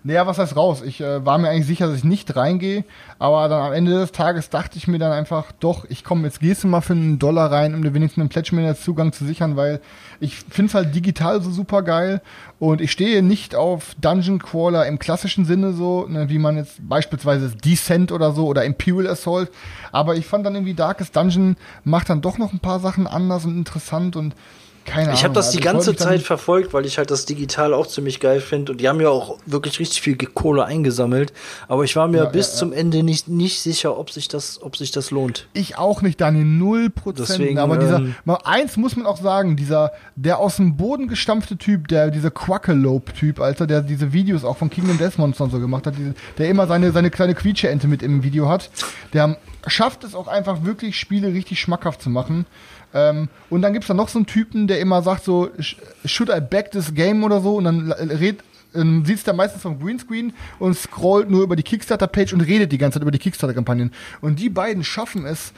[0.05, 0.81] Naja, was heißt raus?
[0.81, 2.83] Ich äh, war mir eigentlich sicher, dass ich nicht reingehe,
[3.19, 6.41] aber dann am Ende des Tages dachte ich mir dann einfach, doch, ich komme, jetzt
[6.41, 9.23] gehst du mal für einen Dollar rein, um dir wenigstens einen Pledge Manager Zugang zu
[9.23, 9.79] sichern, weil
[10.19, 12.21] ich finde es halt digital so super geil
[12.59, 16.77] und ich stehe nicht auf Dungeon Crawler im klassischen Sinne so, ne, wie man jetzt
[16.81, 19.51] beispielsweise Descent oder so oder Imperial Assault,
[19.93, 21.55] aber ich fand dann irgendwie Darkest Dungeon
[21.85, 24.35] macht dann doch noch ein paar Sachen anders und interessant und
[24.85, 25.15] keine Ahnung.
[25.15, 28.19] Ich habe das also die ganze Zeit verfolgt, weil ich halt das digital auch ziemlich
[28.19, 31.33] geil finde und die haben ja auch wirklich richtig viel Kohle eingesammelt,
[31.67, 32.59] aber ich war mir Ja, bis ja, ja.
[32.59, 35.47] zum Ende nicht, nicht sicher, ob sich das, ob sich das lohnt.
[35.53, 37.57] Ich auch nicht, Daniel, null Prozent.
[37.57, 41.57] Aber dieser, ähm, mal eins muss man auch sagen, dieser, der aus dem Boden gestampfte
[41.57, 45.59] Typ, der, dieser Quackalope-Typ, Alter, der diese Videos auch von Kingdom Death Monster und so
[45.59, 48.69] gemacht hat, diese, der immer seine, seine kleine Quietsche-Ente mit im Video hat,
[49.13, 49.37] der
[49.67, 52.45] schafft es auch einfach wirklich, Spiele richtig schmackhaft zu machen.
[52.93, 56.29] Ähm, und dann gibt's da noch so einen Typen, der immer sagt so, "Sh- should
[56.29, 58.43] I back this game oder so, und dann redet,
[58.75, 62.77] ähm, sitzt er meistens vom Greenscreen und scrollt nur über die Kickstarter-Page und redet die
[62.77, 63.91] ganze Zeit über die Kickstarter-Kampagnen.
[64.21, 65.53] Und die beiden schaffen es,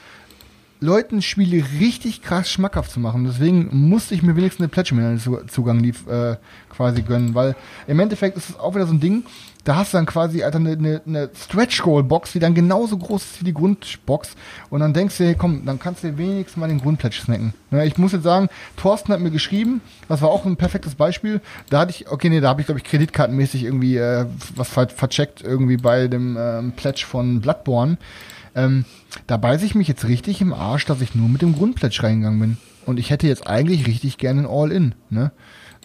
[0.80, 3.24] Leuten Spiele richtig krass schmackhaft zu machen.
[3.24, 6.36] Deswegen musste ich mir wenigstens eine Pledge-Zugang äh,
[6.68, 7.56] quasi gönnen, weil
[7.86, 9.24] im Endeffekt ist es auch wieder so ein Ding,
[9.66, 13.40] da hast du dann quasi Alter, eine, eine, eine Stretch-Goal-Box, die dann genauso groß ist
[13.40, 14.36] wie die Grundbox
[14.70, 17.52] und dann denkst du dir, komm, dann kannst du wenigstens mal den Grundpledge snacken.
[17.72, 21.40] Ne, ich muss jetzt sagen, Thorsten hat mir geschrieben, das war auch ein perfektes Beispiel,
[21.68, 24.88] da hatte ich, okay, nee, da habe ich glaube ich kreditkartenmäßig irgendwie äh, was ver
[24.88, 27.98] vercheckt irgendwie bei dem ähm, Pledge von Bloodborne.
[28.54, 28.84] Ähm,
[29.26, 32.38] da beiße ich mich jetzt richtig im Arsch, dass ich nur mit dem Grundplätsch reingegangen
[32.38, 32.56] bin.
[32.86, 34.94] Und ich hätte jetzt eigentlich richtig gerne ein All-In.
[35.10, 35.32] Ne?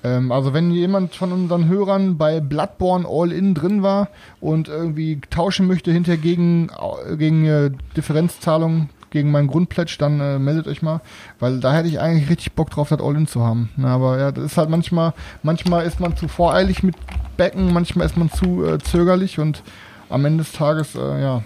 [0.03, 4.09] Ähm, also wenn jemand von unseren Hörern bei Bloodborne All-In drin war
[4.39, 6.69] und irgendwie tauschen möchte hinterher gegen,
[7.17, 11.01] gegen äh, Differenzzahlung gegen meinen Grundplätsch, dann äh, meldet euch mal,
[11.39, 13.69] weil da hätte ich eigentlich richtig Bock drauf, das All-In zu haben.
[13.75, 15.13] Na, aber ja, das ist halt manchmal,
[15.43, 16.95] manchmal ist man zu voreilig mit
[17.37, 19.63] Becken, manchmal ist man zu äh, zögerlich und
[20.09, 21.43] am Ende des Tages, äh, ja,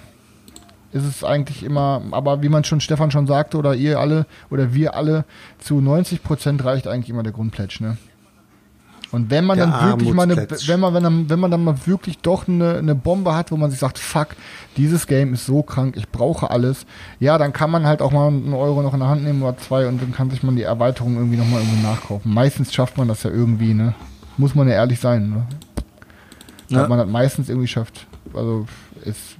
[0.93, 4.73] ist es eigentlich immer, aber wie man schon Stefan schon sagte oder ihr alle oder
[4.73, 5.25] wir alle,
[5.57, 7.97] zu 90 Prozent reicht eigentlich immer der Grundplätsch, ne?
[9.11, 11.63] Und wenn man Der dann wirklich mal eine, wenn man, wenn, man, wenn man dann
[11.63, 14.29] mal wirklich doch eine, eine Bombe hat, wo man sich sagt, fuck,
[14.77, 16.85] dieses Game ist so krank, ich brauche alles,
[17.19, 19.57] ja, dann kann man halt auch mal einen Euro noch in der Hand nehmen oder
[19.57, 22.33] zwei und dann kann sich man die Erweiterung irgendwie nochmal irgendwo nachkaufen.
[22.33, 23.93] Meistens schafft man das ja irgendwie, ne?
[24.37, 25.45] Muss man ja ehrlich sein, ne?
[26.67, 26.79] Ja.
[26.79, 28.07] Hat man das meistens irgendwie schafft.
[28.33, 28.65] Also
[29.03, 29.37] ist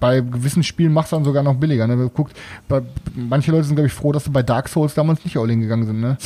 [0.00, 1.86] bei gewissen Spielen macht es dann sogar noch billiger.
[1.86, 2.10] Ne?
[2.14, 2.36] Guckt,
[2.68, 2.82] bei,
[3.14, 5.60] manche Leute sind, glaube ich, froh, dass sie bei Dark Souls damals nicht all in
[5.60, 6.00] gegangen sind.
[6.00, 6.16] Ne?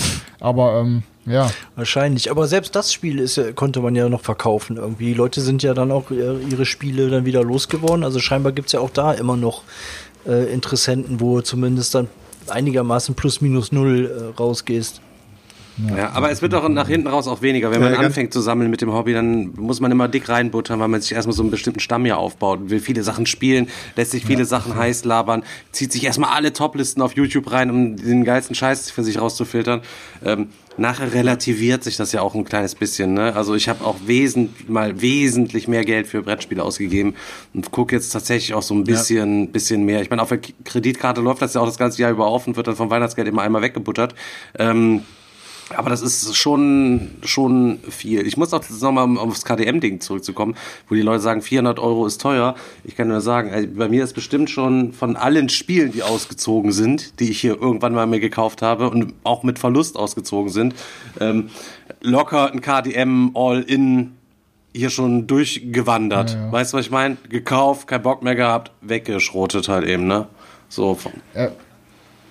[0.40, 2.30] Aber ähm, ja, Wahrscheinlich.
[2.30, 5.06] Aber selbst das Spiel ist, konnte man ja noch verkaufen irgendwie.
[5.06, 8.04] Die Leute sind ja dann auch ihre Spiele dann wieder losgeworden.
[8.04, 9.62] Also scheinbar gibt es ja auch da immer noch
[10.26, 12.08] äh, Interessenten, wo zumindest dann
[12.48, 15.00] einigermaßen plus minus null äh, rausgehst.
[15.96, 17.70] Ja, aber es wird doch nach hinten raus auch weniger.
[17.70, 20.28] Wenn man Ja, ganz- anfängt zu sammeln mit dem Hobby, dann muss man immer dick
[20.28, 23.68] reinbuttern, weil man sich erstmal so einen bestimmten Stamm hier aufbaut, will viele Sachen spielen,
[23.96, 25.42] lässt sich viele Sachen heiß labern,
[25.72, 29.80] zieht sich erstmal alle Toplisten auf YouTube rein, um den geilsten Scheiß für sich rauszufiltern.
[30.24, 33.14] Ähm, nachher relativiert sich das ja auch ein kleines bisschen.
[33.14, 33.34] Ne?
[33.36, 37.14] Also ich habe auch wesentlich, mal wesentlich mehr Geld für Brettspiele ausgegeben
[37.54, 40.00] und gucke jetzt tatsächlich auch so ein bisschen, bisschen mehr.
[40.00, 42.56] Ich meine, auf der Kreditkarte läuft das ja auch das ganze Jahr über auf und
[42.56, 44.14] wird dann vom Weihnachtsgeld immer einmal weggebuttert.
[44.58, 45.02] Ähm,
[45.76, 48.26] aber das ist schon, schon viel.
[48.26, 50.56] Ich muss auch nochmal aufs KDM-Ding zurückzukommen,
[50.88, 52.54] wo die Leute sagen, 400 Euro ist teuer.
[52.84, 57.20] Ich kann nur sagen, bei mir ist bestimmt schon von allen Spielen, die ausgezogen sind,
[57.20, 60.74] die ich hier irgendwann mal mir gekauft habe und auch mit Verlust ausgezogen sind,
[61.20, 61.50] ähm,
[62.00, 64.12] locker ein KDM All-In
[64.72, 66.30] hier schon durchgewandert.
[66.30, 66.52] Ja, ja.
[66.52, 67.16] Weißt du, was ich meine?
[67.28, 70.28] Gekauft, kein Bock mehr gehabt, weggeschrotet halt eben, ne?
[70.68, 71.50] So, von, Ja.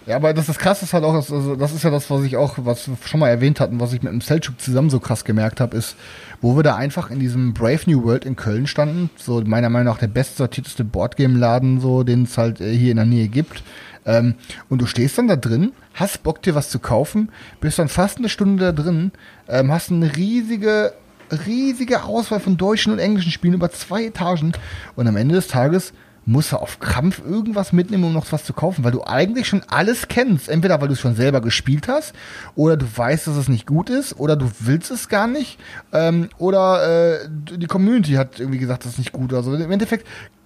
[0.10, 2.36] Ja, aber das ist krass, ist halt auch, also das ist ja das, was ich
[2.36, 5.24] auch, was wir schon mal erwähnt hatten, was ich mit dem Selchuk zusammen so krass
[5.24, 5.96] gemerkt habe, ist,
[6.42, 9.94] wo wir da einfach in diesem Brave New World in Köln standen, so meiner Meinung
[9.94, 13.62] nach der bestsortierteste Boardgame-Laden, so, den es halt äh, hier in der Nähe gibt.
[14.04, 14.34] Ähm,
[14.68, 17.32] und du stehst dann da drin, hast Bock dir was zu kaufen,
[17.62, 19.12] bist dann fast eine Stunde da drin,
[19.48, 20.94] ähm, hast eine riesige,
[21.46, 24.54] riesige Auswahl von deutschen und englischen Spielen über zwei Etagen
[24.96, 25.94] und am Ende des Tages
[26.30, 29.64] musst du auf Krampf irgendwas mitnehmen, um noch was zu kaufen, weil du eigentlich schon
[29.68, 30.48] alles kennst.
[30.48, 32.14] Entweder weil du es schon selber gespielt hast,
[32.56, 35.58] oder du weißt, dass es nicht gut ist, oder du willst es gar nicht,
[35.92, 39.34] ähm, oder äh, die Community hat irgendwie gesagt, das ist nicht gut.
[39.34, 40.06] Also im Endeffekt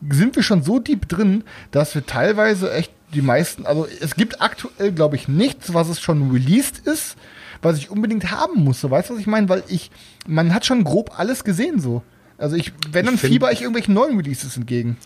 [0.10, 4.42] sind wir schon so deep drin, dass wir teilweise echt die meisten, also es gibt
[4.42, 7.18] aktuell, glaube ich, nichts, was es schon released ist,
[7.62, 8.80] was ich unbedingt haben muss.
[8.80, 9.50] So, weißt du, was ich meine?
[9.50, 9.92] Weil ich,
[10.28, 12.04] man hat schon grob alles gesehen so.
[12.38, 14.98] Also ich, wenn dann Ich fieber ich irgendwelchen neuen Releases entgegen.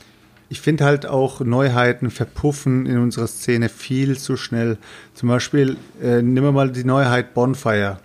[0.49, 4.77] Ich finde halt auch Neuheiten verpuffen in unserer Szene viel zu schnell.
[5.13, 7.99] Zum Beispiel, äh, nehmen wir mal die Neuheit Bonfire.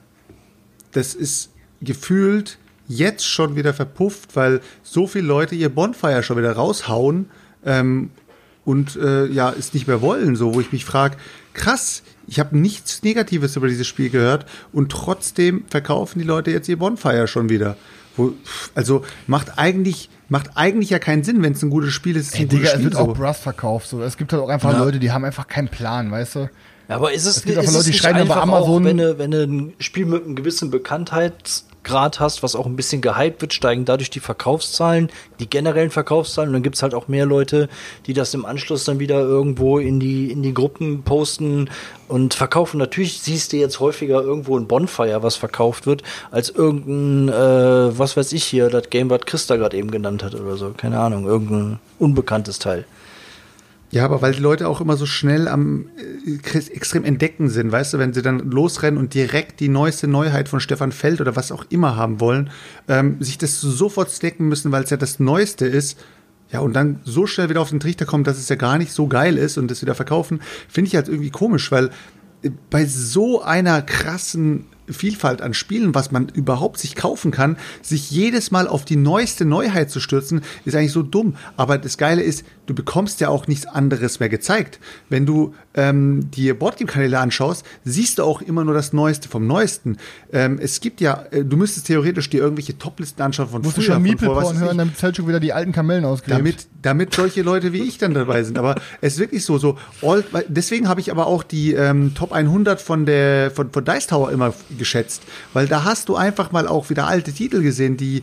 [0.93, 1.51] Das ist
[1.81, 2.59] gefühlt
[2.89, 7.31] jetzt schon wieder verpufft, weil so viele Leute ihr Bonfire schon wieder raushauen
[7.64, 8.10] ähm,
[8.64, 10.36] und äh, ja, es nicht mehr wollen.
[10.36, 11.16] So, wo ich mich frage,
[11.55, 16.69] krass, ich habe nichts Negatives über dieses Spiel gehört und trotzdem verkaufen die Leute jetzt
[16.69, 17.77] ihr Bonfire schon wieder.
[18.16, 18.35] Wo,
[18.74, 22.28] also macht eigentlich macht eigentlich ja keinen Sinn, wenn es ein gutes Spiel ist.
[22.28, 23.00] ist Ey, ein gutes Digga, es Spiel wird so.
[23.00, 23.88] auch Brass verkauft.
[23.88, 24.02] So.
[24.02, 24.78] Es gibt halt auch einfach Ja.
[24.82, 26.50] Leute, die haben einfach keinen Plan, weißt du?
[26.88, 28.82] Ja, aber ist es, Es gibt ist einfach es Leute, die nicht schreiben einfach Amazon-
[28.82, 30.70] auch, wenn du, wenn du ein Spiel mit einem gewissen
[31.82, 35.10] Bekanntheitsgrad hast, was auch ein bisschen gehypt wird, steigen dadurch die Verkaufszahlen,
[35.40, 37.68] die generellen Verkaufszahlen und dann gibt's halt auch mehr Leute,
[38.06, 41.68] die das im Anschluss dann wieder irgendwo in die, in die Gruppen posten
[42.09, 42.78] und verkaufen.
[42.78, 48.16] Natürlich siehst du jetzt häufiger irgendwo ein Bonfire, was verkauft wird, als irgendein, äh, was
[48.16, 50.72] weiß ich hier, das Game, was Christa gerade eben genannt hat oder so.
[50.76, 52.84] Keine Ahnung, irgendein unbekanntes Teil.
[53.93, 57.93] Ja, aber weil die Leute auch immer so schnell am äh, extrem entdecken sind, weißt
[57.93, 61.52] du, wenn sie dann losrennen und direkt die neueste Neuheit von Stefan Feld oder was
[61.52, 62.48] auch immer haben wollen,
[62.89, 66.02] ähm, sich das sofort snacken müssen, weil es ja das Neueste ist.
[66.51, 68.93] Ja, und dann so schnell wieder auf den Trichter kommt, dass es ja gar nicht
[68.93, 71.90] so geil ist und das wieder verkaufen, finde ich halt irgendwie komisch, weil
[72.40, 78.10] äh, bei so einer krassen Vielfalt an Spielen, was man überhaupt sich kaufen kann, sich
[78.10, 81.36] jedes Mal auf die neueste Neuheit zu stürzen, ist eigentlich so dumm.
[81.56, 84.78] Aber das Geile ist, du bekommst ja auch nichts anderes mehr gezeigt.
[85.09, 89.97] Wenn du ähm, die Boardgame-Kanäle anschaust, siehst du auch immer nur das Neueste vom Neuesten.
[90.32, 93.81] Ähm, es gibt ja, äh, du müsstest theoretisch dir irgendwelche Toplisten anschauen von Musst du
[93.81, 96.05] früher, schon von Meeple vor, was Porn weiß hören, damit Selchuk wieder die alten Kamellen
[96.05, 96.39] ausklebt.
[96.39, 98.59] Damit, damit solche Leute wie ich dann dabei sind.
[98.59, 102.32] Aber es ist wirklich so, so weil- deswegen habe ich aber auch die ähm, Top
[102.32, 105.22] 100 von der von, von Dice Tower immer geschätzt,
[105.52, 108.22] weil da hast du einfach mal auch wieder alte Titel gesehen, die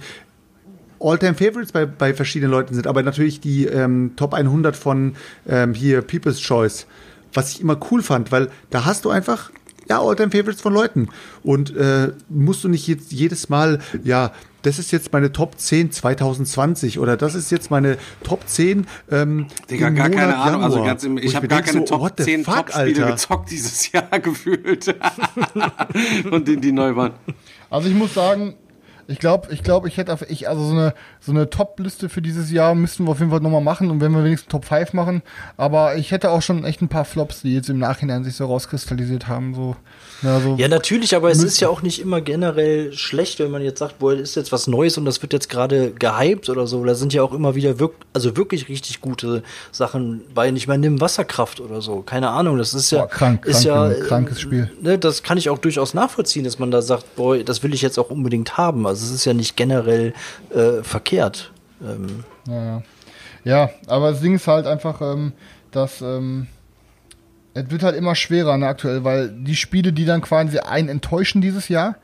[1.00, 5.16] All-Time Favorites bei, bei verschiedenen Leuten sind, aber natürlich die ähm, Top 100 von
[5.48, 6.86] ähm, hier People's Choice,
[7.34, 9.52] was ich immer cool fand, weil da hast du einfach
[9.90, 11.10] ja All-Time Favorites von Leuten
[11.44, 15.92] und äh, musst du nicht jetzt jedes Mal ja das ist jetzt meine Top 10
[15.92, 20.64] 2020 oder das ist jetzt meine Top 10 ähm, Digga, im gar Monat keine Ahnung.
[20.64, 20.92] Also Januar.
[20.92, 23.12] ganz im, Wo ich habe gar keine so, Top what the 10 fuck, Top-Spiele Alter?
[23.12, 24.96] gezockt dieses Jahr gefühlt.
[26.32, 27.14] Und die, die neu waren.
[27.70, 28.56] Also ich muss sagen,
[29.08, 32.22] ich glaube, ich glaube, ich hätte auf, ich, also so eine, so eine Top-Liste für
[32.22, 34.94] dieses Jahr müssten wir auf jeden Fall nochmal machen und wenn wir wenigstens Top 5
[34.94, 35.22] machen.
[35.58, 38.46] Aber ich hätte auch schon echt ein paar Flops, die jetzt im Nachhinein sich so
[38.46, 39.54] rauskristallisiert haben.
[39.54, 39.76] So,
[40.22, 43.52] ja, so Ja, natürlich, aber es Müssen- ist ja auch nicht immer generell schlecht, wenn
[43.52, 46.48] man jetzt sagt, boah, das ist jetzt was Neues und das wird jetzt gerade gehypt
[46.48, 46.84] oder so.
[46.86, 49.44] Da sind ja auch immer wieder wirk also wirklich richtig gute
[49.74, 52.02] Sachen bei, ich meine, nimm Wasserkraft oder so.
[52.02, 53.00] Keine Ahnung, das ist ja.
[53.00, 54.72] Boah, krank, ist krank, ja, krankes Spiel.
[54.82, 57.82] Ne, das kann ich auch durchaus nachvollziehen, dass man da sagt, boah, das will ich
[57.82, 58.88] jetzt auch unbedingt haben.
[58.88, 60.14] Also es ist ja nicht generell
[60.56, 61.09] äh, verkehrt.
[61.82, 62.84] Ähm, Ja, ja.
[63.44, 65.34] ja, aber das Ding ist halt einfach, ähm,
[65.72, 66.48] dass ähm,
[67.54, 71.42] es wird halt immer schwerer ne, aktuell, weil die Spiele, die dann quasi einen enttäuschen
[71.42, 71.96] dieses Jahr,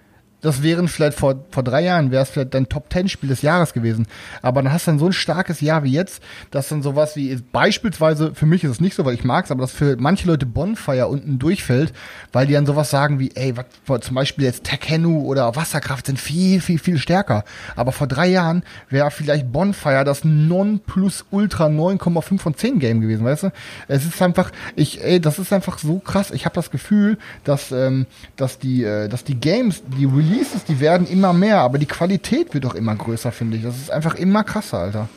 [0.45, 3.41] das wären vielleicht vor, vor drei Jahren, wäre es vielleicht dein Top Ten Spiel des
[3.41, 4.05] Jahres gewesen.
[4.43, 7.35] Aber dann hast du dann so ein starkes Jahr wie jetzt, dass dann sowas wie,
[7.51, 10.45] beispielsweise, für mich ist es nicht so, weil ich mag's, aber dass für manche Leute
[10.45, 11.93] Bonfire unten durchfällt,
[12.31, 13.55] weil die dann sowas sagen wie, ey,
[13.87, 17.43] was, zum Beispiel jetzt Tekkenu oder Wasserkraft sind viel, viel, viel stärker.
[17.75, 23.43] Aber vor drei Jahren wäre vielleicht Bonfire das Non-Plus-Ultra 9,5 von 10 Game gewesen, weißt
[23.43, 23.51] du?
[23.87, 26.29] Es ist einfach, ich, ey, das ist einfach so krass.
[26.29, 28.05] Ich habe das Gefühl, dass, ähm,
[28.35, 30.05] dass die, äh, dass die Games, die
[30.35, 33.63] Releases, die werden immer mehr, aber die Qualität wird auch immer größer, finde ich.
[33.63, 35.09] Das ist einfach immer krasser, Alter.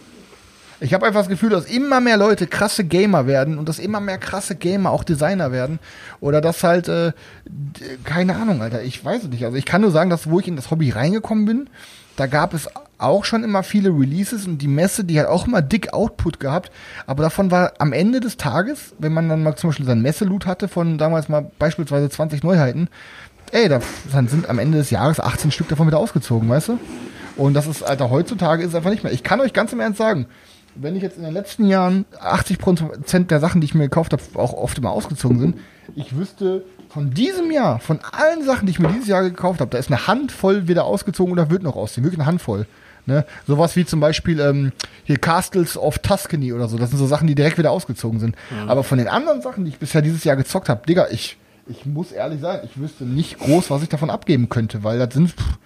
[0.81, 3.99] Ich habe einfach das Gefühl, dass immer mehr Leute krasse Gamer werden und dass immer
[3.99, 5.81] mehr krasse Gamer auch Designer werden.
[6.21, 7.13] Oder dass halt, äh,
[8.05, 9.45] keine Ahnung, Alter, ich weiß es nicht.
[9.45, 11.71] Also ich kann nur sagen, dass wo ich in das Hobby reingekommen bin,
[12.15, 12.69] da gab es
[12.99, 16.71] auch schon immer viele Releases und die Messe, die hat auch immer dick Output gehabt.
[17.07, 20.47] Aber davon war am Ende des Tages, wenn man dann mal zum Beispiel sein Messeloot
[20.47, 22.89] hatte von damals mal beispielsweise 20 Neuheiten,
[23.53, 23.81] ey, da
[24.13, 26.79] dann sind am Ende des Jahres 18 Stück davon wieder ausgezogen, weißt du?
[27.37, 29.13] Und das ist, Alter, heutzutage ist es einfach nicht mehr.
[29.13, 30.27] Ich kann euch ganz im Ernst sagen,
[30.75, 34.23] wenn ich jetzt in den letzten Jahren 80% der Sachen, die ich mir gekauft habe,
[34.35, 35.57] auch oft immer ausgezogen sind,
[35.95, 39.71] ich wüsste von diesem Jahr, von allen Sachen, die ich mir dieses Jahr gekauft habe,
[39.71, 42.05] da ist eine Handvoll wieder ausgezogen oder wird noch ausziehen.
[42.05, 42.67] Wirklich eine Handvoll.
[43.07, 43.25] Ne?
[43.47, 44.73] Sowas wie zum Beispiel ähm,
[45.05, 46.77] hier Castles of Tuscany oder so.
[46.77, 48.37] Das sind so Sachen, die direkt wieder ausgezogen sind.
[48.67, 51.39] Aber von den anderen Sachen, die ich bisher dieses Jahr gezockt habe, Digga, ich,
[51.69, 55.15] ich muss ehrlich sagen, ich wüsste nicht groß, was ich davon abgeben könnte, weil das
[55.15, 55.59] sind, pff,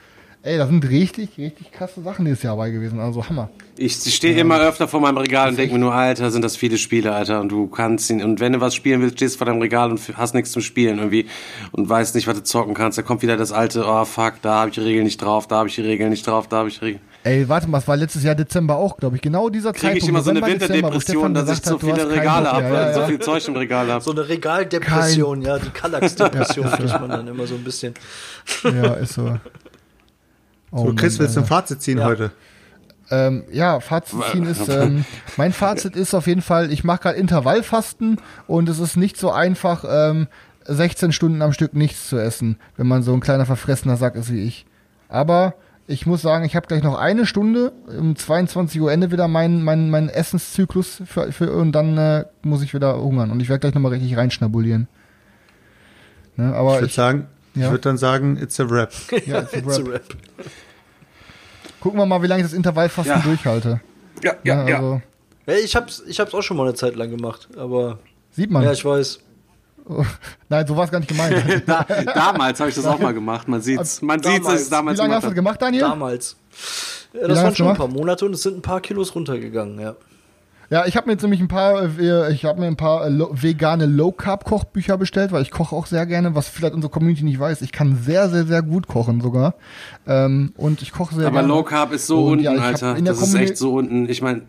[0.42, 3.00] ey, da sind richtig, richtig krasse Sachen dieses Jahr bei gewesen.
[3.00, 3.50] Also Hammer.
[3.76, 6.76] Ich stehe immer öfter vor meinem Regal und denke mir nur, Alter, sind das viele
[6.78, 9.46] Spiele, Alter, und du kannst ihn, und wenn du was spielen willst, stehst du vor
[9.46, 11.26] deinem Regal und hast nichts zum Spielen irgendwie
[11.72, 14.60] und weißt nicht, was du zocken kannst, da kommt wieder das alte, oh fuck, da
[14.60, 16.68] habe ich die Regeln nicht drauf, da habe ich die Regeln nicht drauf, da habe
[16.68, 17.02] ich die Regeln.
[17.24, 19.22] Ey, warte mal, es war letztes Jahr Dezember auch, glaube ich.
[19.22, 20.08] Genau dieser Kriege ich Zeitpunkt.
[20.08, 22.64] immer so eine Winterdepression, dass ich so viele Regale habe.
[22.64, 23.06] Ja, so ja.
[23.06, 24.02] viel Zeug im Regal habe.
[24.02, 27.94] so eine Regaldepression, ja, die Kallax-Depression kriegt man dann immer so ein bisschen.
[28.64, 29.38] Ja, ist so.
[30.72, 32.06] Oh So, Chris, Mann, willst du ein Fazit ziehen Ja.
[32.06, 32.32] heute?
[33.10, 35.04] Ähm, ja, Fazit ziehen ist, ähm,
[35.36, 39.30] mein Fazit ist auf jeden Fall, ich mache gerade Intervallfasten und es ist nicht so
[39.30, 40.28] einfach, ähm,
[40.64, 44.32] 16 Stunden am Stück nichts zu essen, wenn man so ein kleiner verfressener Sack ist
[44.32, 44.64] wie ich.
[45.08, 45.54] Aber
[45.88, 49.62] ich muss sagen, ich habe gleich noch eine Stunde, um 22 Uhr Ende wieder mein,
[49.62, 53.60] mein, mein Essenszyklus für, für, und dann äh, muss ich wieder hungern und ich werde
[53.60, 54.86] gleich nochmal richtig reinschnabulieren.
[56.36, 56.94] Ne, Ich aber würde ich,
[57.52, 57.70] sagen, ich ja.
[57.70, 58.92] würde dann sagen, it's a rap.
[59.26, 59.88] ja, it's a It's a wrap.
[59.94, 60.02] rap.
[61.80, 63.22] gucken wir mal, wie lange ich das Intervallfasten Ja.
[63.22, 63.80] durchhalte.
[64.22, 65.02] Ja, Ja, also,
[65.46, 67.98] Ja, ich hab's, ich hab's auch schon mal eine Zeit lang gemacht, aber
[68.30, 68.62] sieht man.
[68.62, 69.20] ja, ich weiß.
[70.48, 71.62] Nein, so war es gar nicht gemeint.
[71.66, 71.84] Da,
[72.14, 74.00] damals habe ich das auch mal gemacht, man sieht's.
[74.00, 75.82] Man sieht's, dass ich es Wie damals lange hast gemacht du das gemacht, Daniel?
[75.82, 76.36] Damals.
[77.12, 77.78] Ja, das waren schon ein gemacht?
[77.78, 79.96] paar Monate und es sind ein paar Kilos runtergegangen, ja.
[80.72, 83.10] Ja, ich habe mir jetzt nämlich ein paar, äh, ich habe mir ein paar äh,
[83.10, 87.24] vegane Low Carb Kochbücher bestellt, weil ich koche auch sehr gerne, was vielleicht unsere Community
[87.24, 87.60] nicht weiß.
[87.60, 89.54] Ich kann sehr, sehr, sehr gut kochen sogar.
[90.06, 91.48] Ähm, und ich koche sehr Aber gerne.
[91.48, 92.94] Low Carb ist so Und unten, ja, Alter.
[93.02, 94.08] Das ist echt so unten.
[94.08, 94.44] Ich meine,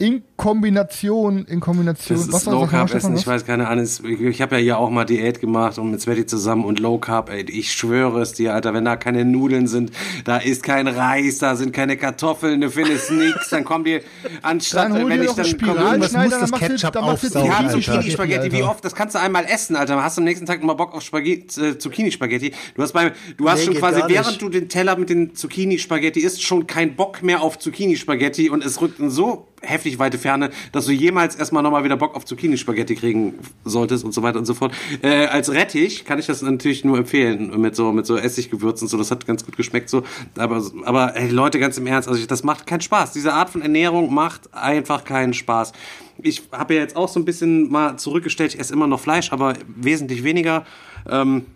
[0.00, 3.14] in Kombination, in Kombination, Das ist was soll Low Carb Essen.
[3.14, 3.20] was?
[3.20, 3.84] Ich weiß keine Ahnung.
[3.84, 6.98] Ich, ich habe ja hier auch mal Diät gemacht und mit Sveti zusammen und Low
[6.98, 7.42] Carb, ey.
[7.50, 8.74] Ich schwöre es dir, Alter.
[8.74, 9.90] Wenn da keine Nudeln sind,
[10.24, 13.48] da ist kein Reis, da sind keine Kartoffeln, du findest nix.
[13.50, 14.00] Dann kommen die
[14.42, 17.22] anstatt, Dann wenn ich dann komme, Spiralschneider, muss dann das machst du- Ketchup dann machst
[17.24, 17.68] du aufsaugen, Ja.
[17.70, 18.84] Zucchini-Spaghetti, wie oft?
[18.84, 19.96] Das kannst du einmal essen, Alter.
[19.96, 22.52] Dann hast du am nächsten Tag nochmal Bock auf Spaghetti, äh, Zucchini-Spaghetti.
[22.76, 26.20] Du hast beim, du hast Nee, schon quasi, während du den Teller mit den Zucchini-Spaghetti
[26.20, 30.86] isst, schon keinen Bock mehr auf Zucchini-Spaghetti und es rückt so heftig weite Ferne, dass
[30.86, 34.54] du jemals erstmal nochmal wieder Bock auf Zucchini-Spaghetti kriegen solltest und so weiter und so
[34.54, 34.72] fort.
[35.02, 38.88] Äh, als Rettich kann ich das natürlich nur empfehlen, mit so, mit so Essiggewürzen und
[38.90, 38.96] so.
[38.96, 40.02] Das hat ganz gut geschmeckt so.
[40.36, 43.12] Aber, aber ey, Leute, ganz im Ernst, also das macht keinen Spaß.
[43.12, 45.72] Diese Art von Ernährung macht einfach keinen Spaß.
[46.20, 49.32] Ich habe ja jetzt auch so ein bisschen mal zurückgestellt, ich esse immer noch Fleisch,
[49.32, 50.64] aber wesentlich weniger.
[51.08, 51.46] Ähm,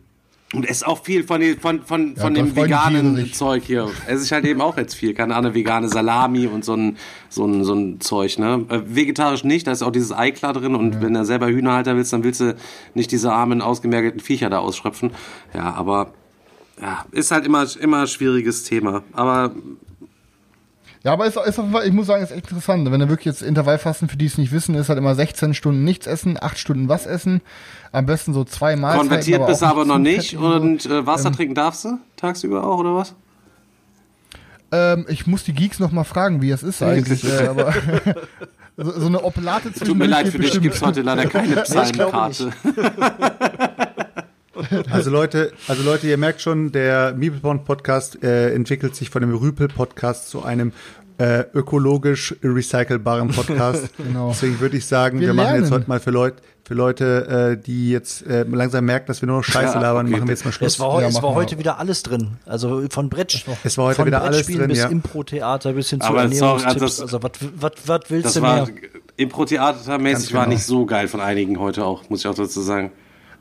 [0.52, 3.32] und esse auch viel von, den- von, von, von da dem veganen.
[3.32, 3.90] Zeug hier.
[4.06, 5.14] Esse ich halt eben auch jetzt viel.
[5.14, 6.96] Keine Ahnung, vegane Salami und so ein,
[7.28, 8.64] so ein, so ein Zeug, ne?
[8.68, 11.96] Äh, vegetarisch nicht, da ist auch dieses Ei klar drin und wenn du selber Hühnerhalter
[11.96, 12.54] willst, dann willst du
[12.94, 15.10] nicht diese armen, ausgemergelten Viecher da ausschröpfen.
[15.54, 16.12] Ja, aber
[16.80, 19.02] ja, ist halt immer, immer schwieriges Thema.
[19.12, 19.54] Aber
[21.04, 22.90] Ja, aber ist, ist auf jeden Fall, ich muss sagen, ist echt interessant.
[22.90, 25.82] Wenn du wirklich jetzt Intervallfasten, für die es nicht wissen, ist halt immer 16 Stunden
[25.82, 27.40] nichts essen, 8 Stunden was essen.
[27.90, 29.08] Am besten so zwei Mahlzeiten.
[29.08, 32.78] konvertiert bist du aber noch zu nicht und äh, Wasser trinken darfst du tagsüber auch,
[32.78, 33.14] oder was?
[34.70, 37.24] Ähm, ich muss die Geeks noch mal fragen, wie es ist eigentlich.
[37.24, 37.74] äh, aber
[38.76, 42.52] so, so eine Oplate zwischen Tut mir leid, für dich gibt's heute leider keine Psalmenkarte.
[44.90, 49.34] Also Leute, also Leute, ihr merkt schon, der Meeple Podcast äh, entwickelt sich von dem
[49.34, 50.72] Rüpel Podcast zu einem
[51.18, 53.90] äh, ökologisch recycelbaren Podcast.
[53.96, 54.30] Genau.
[54.30, 57.62] Deswegen würde ich sagen, wir, Wir machen jetzt heute mal für Leute, für Leute, äh,
[57.62, 60.16] die jetzt äh, langsam merken, dass wir nur noch Scheiße Ja, labern, okay.
[60.16, 60.74] machen wir jetzt mal Schluss.
[60.74, 62.38] Es war, Ja, es war heute wieder alles drin.
[62.46, 63.44] Also von Brett.
[63.64, 64.88] Es war heute von wieder alles drin, bis ja.
[64.88, 66.82] Impro-Theater bis hin zu sorry, Ernährungstipps.
[66.82, 68.74] also Also, was, was, was willst Das du war mehr?
[69.16, 70.54] Impro-Theatermäßig Ganz war genau.
[70.54, 72.90] nicht so geil von einigen heute auch, muss ich auch dazu sagen.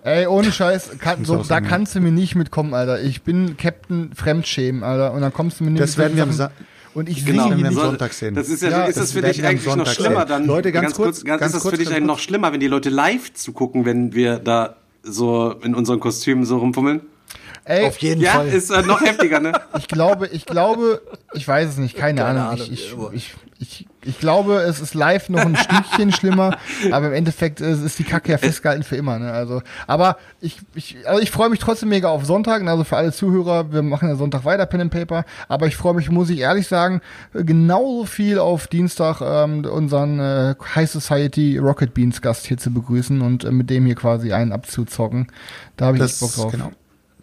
[0.04, 3.02] Ey, ohne Scheiß, kann, so, da kannst du mir nicht mitkommen, Alter.
[3.02, 5.14] Ich bin Captain Fremdschämen, Alter.
[5.14, 6.52] Und dann kommst du mir nicht Das werden wir am Sa-
[6.94, 7.50] Und ich Genau.
[7.50, 7.82] werden wir am nicht.
[7.84, 8.34] Sonntag sehen.
[8.36, 10.28] Das ist ja, Ja, ist das das für dich eigentlich noch schlimmer sehen.
[10.30, 10.46] dann?
[10.46, 12.60] Leute, ganz kurz, ganz, ganz ist das kurz, für dich ganz eigentlich noch schlimmer, wenn
[12.60, 17.02] die Leute live zugucken, wenn wir da so in unseren Kostümen so rumfummeln?
[17.64, 18.48] Ey, Auf jeden Ja, Fall.
[18.48, 19.52] ist äh, noch heftiger, ne?
[19.78, 21.02] ich glaube, ich glaube,
[21.34, 22.54] ich weiß es nicht, keine, Keine Ahnung.
[22.54, 26.58] Ahnung, Ich, ich, ich, ich, ich glaube, es ist live noch ein Stückchen schlimmer,
[26.92, 29.20] aber im Endeffekt ist, ist die Kacke ja festgehalten für immer.
[29.20, 29.32] Ne?
[29.32, 32.66] Also, aber ich, ich, also ich freue mich trotzdem mega auf Sonntag.
[32.68, 35.24] Also für alle Zuhörer, wir machen ja Sonntag weiter Pen and Paper.
[35.48, 37.02] Aber ich freue mich, muss ich ehrlich sagen,
[37.34, 43.22] genauso viel auf Dienstag ähm, unseren äh, High Society Rocket Beans Gast hier zu begrüßen
[43.22, 45.28] und äh, mit dem hier quasi einen abzuzocken.
[45.78, 46.52] Da habe ich echt Bock Das, drauf.
[46.52, 46.72] genau.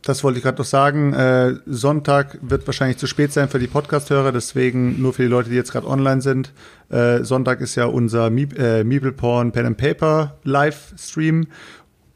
[0.02, 1.12] Das wollte ich gerade noch sagen.
[1.12, 5.50] Äh, Sonntag wird wahrscheinlich zu spät sein für die Podcast-Hörer, deswegen nur für die Leute,
[5.50, 6.52] die jetzt gerade online sind.
[6.88, 11.48] Äh, Sonntag ist ja unser Meep, äh, Meeple Porn Pen and Paper Livestream.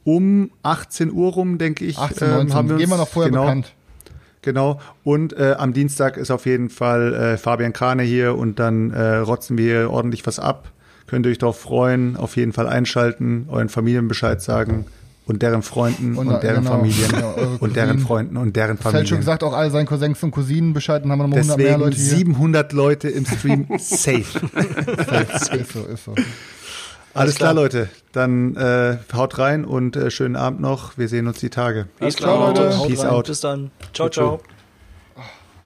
[0.04, 1.98] Um 18 Uhr rum, denke ich.
[1.98, 3.74] 18, ähm, 19, haben wir uns, wir noch vorher genau, bekannt.
[4.42, 4.80] Genau.
[5.04, 9.16] Und äh, am Dienstag ist auf jeden Fall äh, Fabian Krane hier und dann äh,
[9.18, 10.72] rotzen wir hier ordentlich was ab.
[11.06, 14.86] Könnt ihr euch darauf freuen, auf jeden Fall einschalten, euren Familien Bescheid sagen
[15.26, 17.98] und deren Freunden und, Und, deren genau, Familien eure und deren.
[18.00, 19.18] Freunden und deren Das hat schon Familien.
[19.20, 21.84] gesagt, auch all seinen Cousins und Cousinen Bescheid, dann haben wir nochmal 100 mehr Deswegen
[21.84, 22.16] Leute hier.
[22.16, 24.24] 700 Leute im Stream safe.
[25.60, 26.14] ist so, ist so.
[27.14, 27.88] Alles klar, Leute.
[28.12, 30.96] Dann äh, haut rein und äh, schönen Abend noch.
[30.96, 31.86] Wir sehen uns die Tage.
[32.00, 32.74] Alles klar, Leute.
[32.86, 33.26] Peace out.
[33.26, 33.70] Bis dann.
[33.92, 34.38] Ciao, ciao.
[34.38, 34.61] ciao.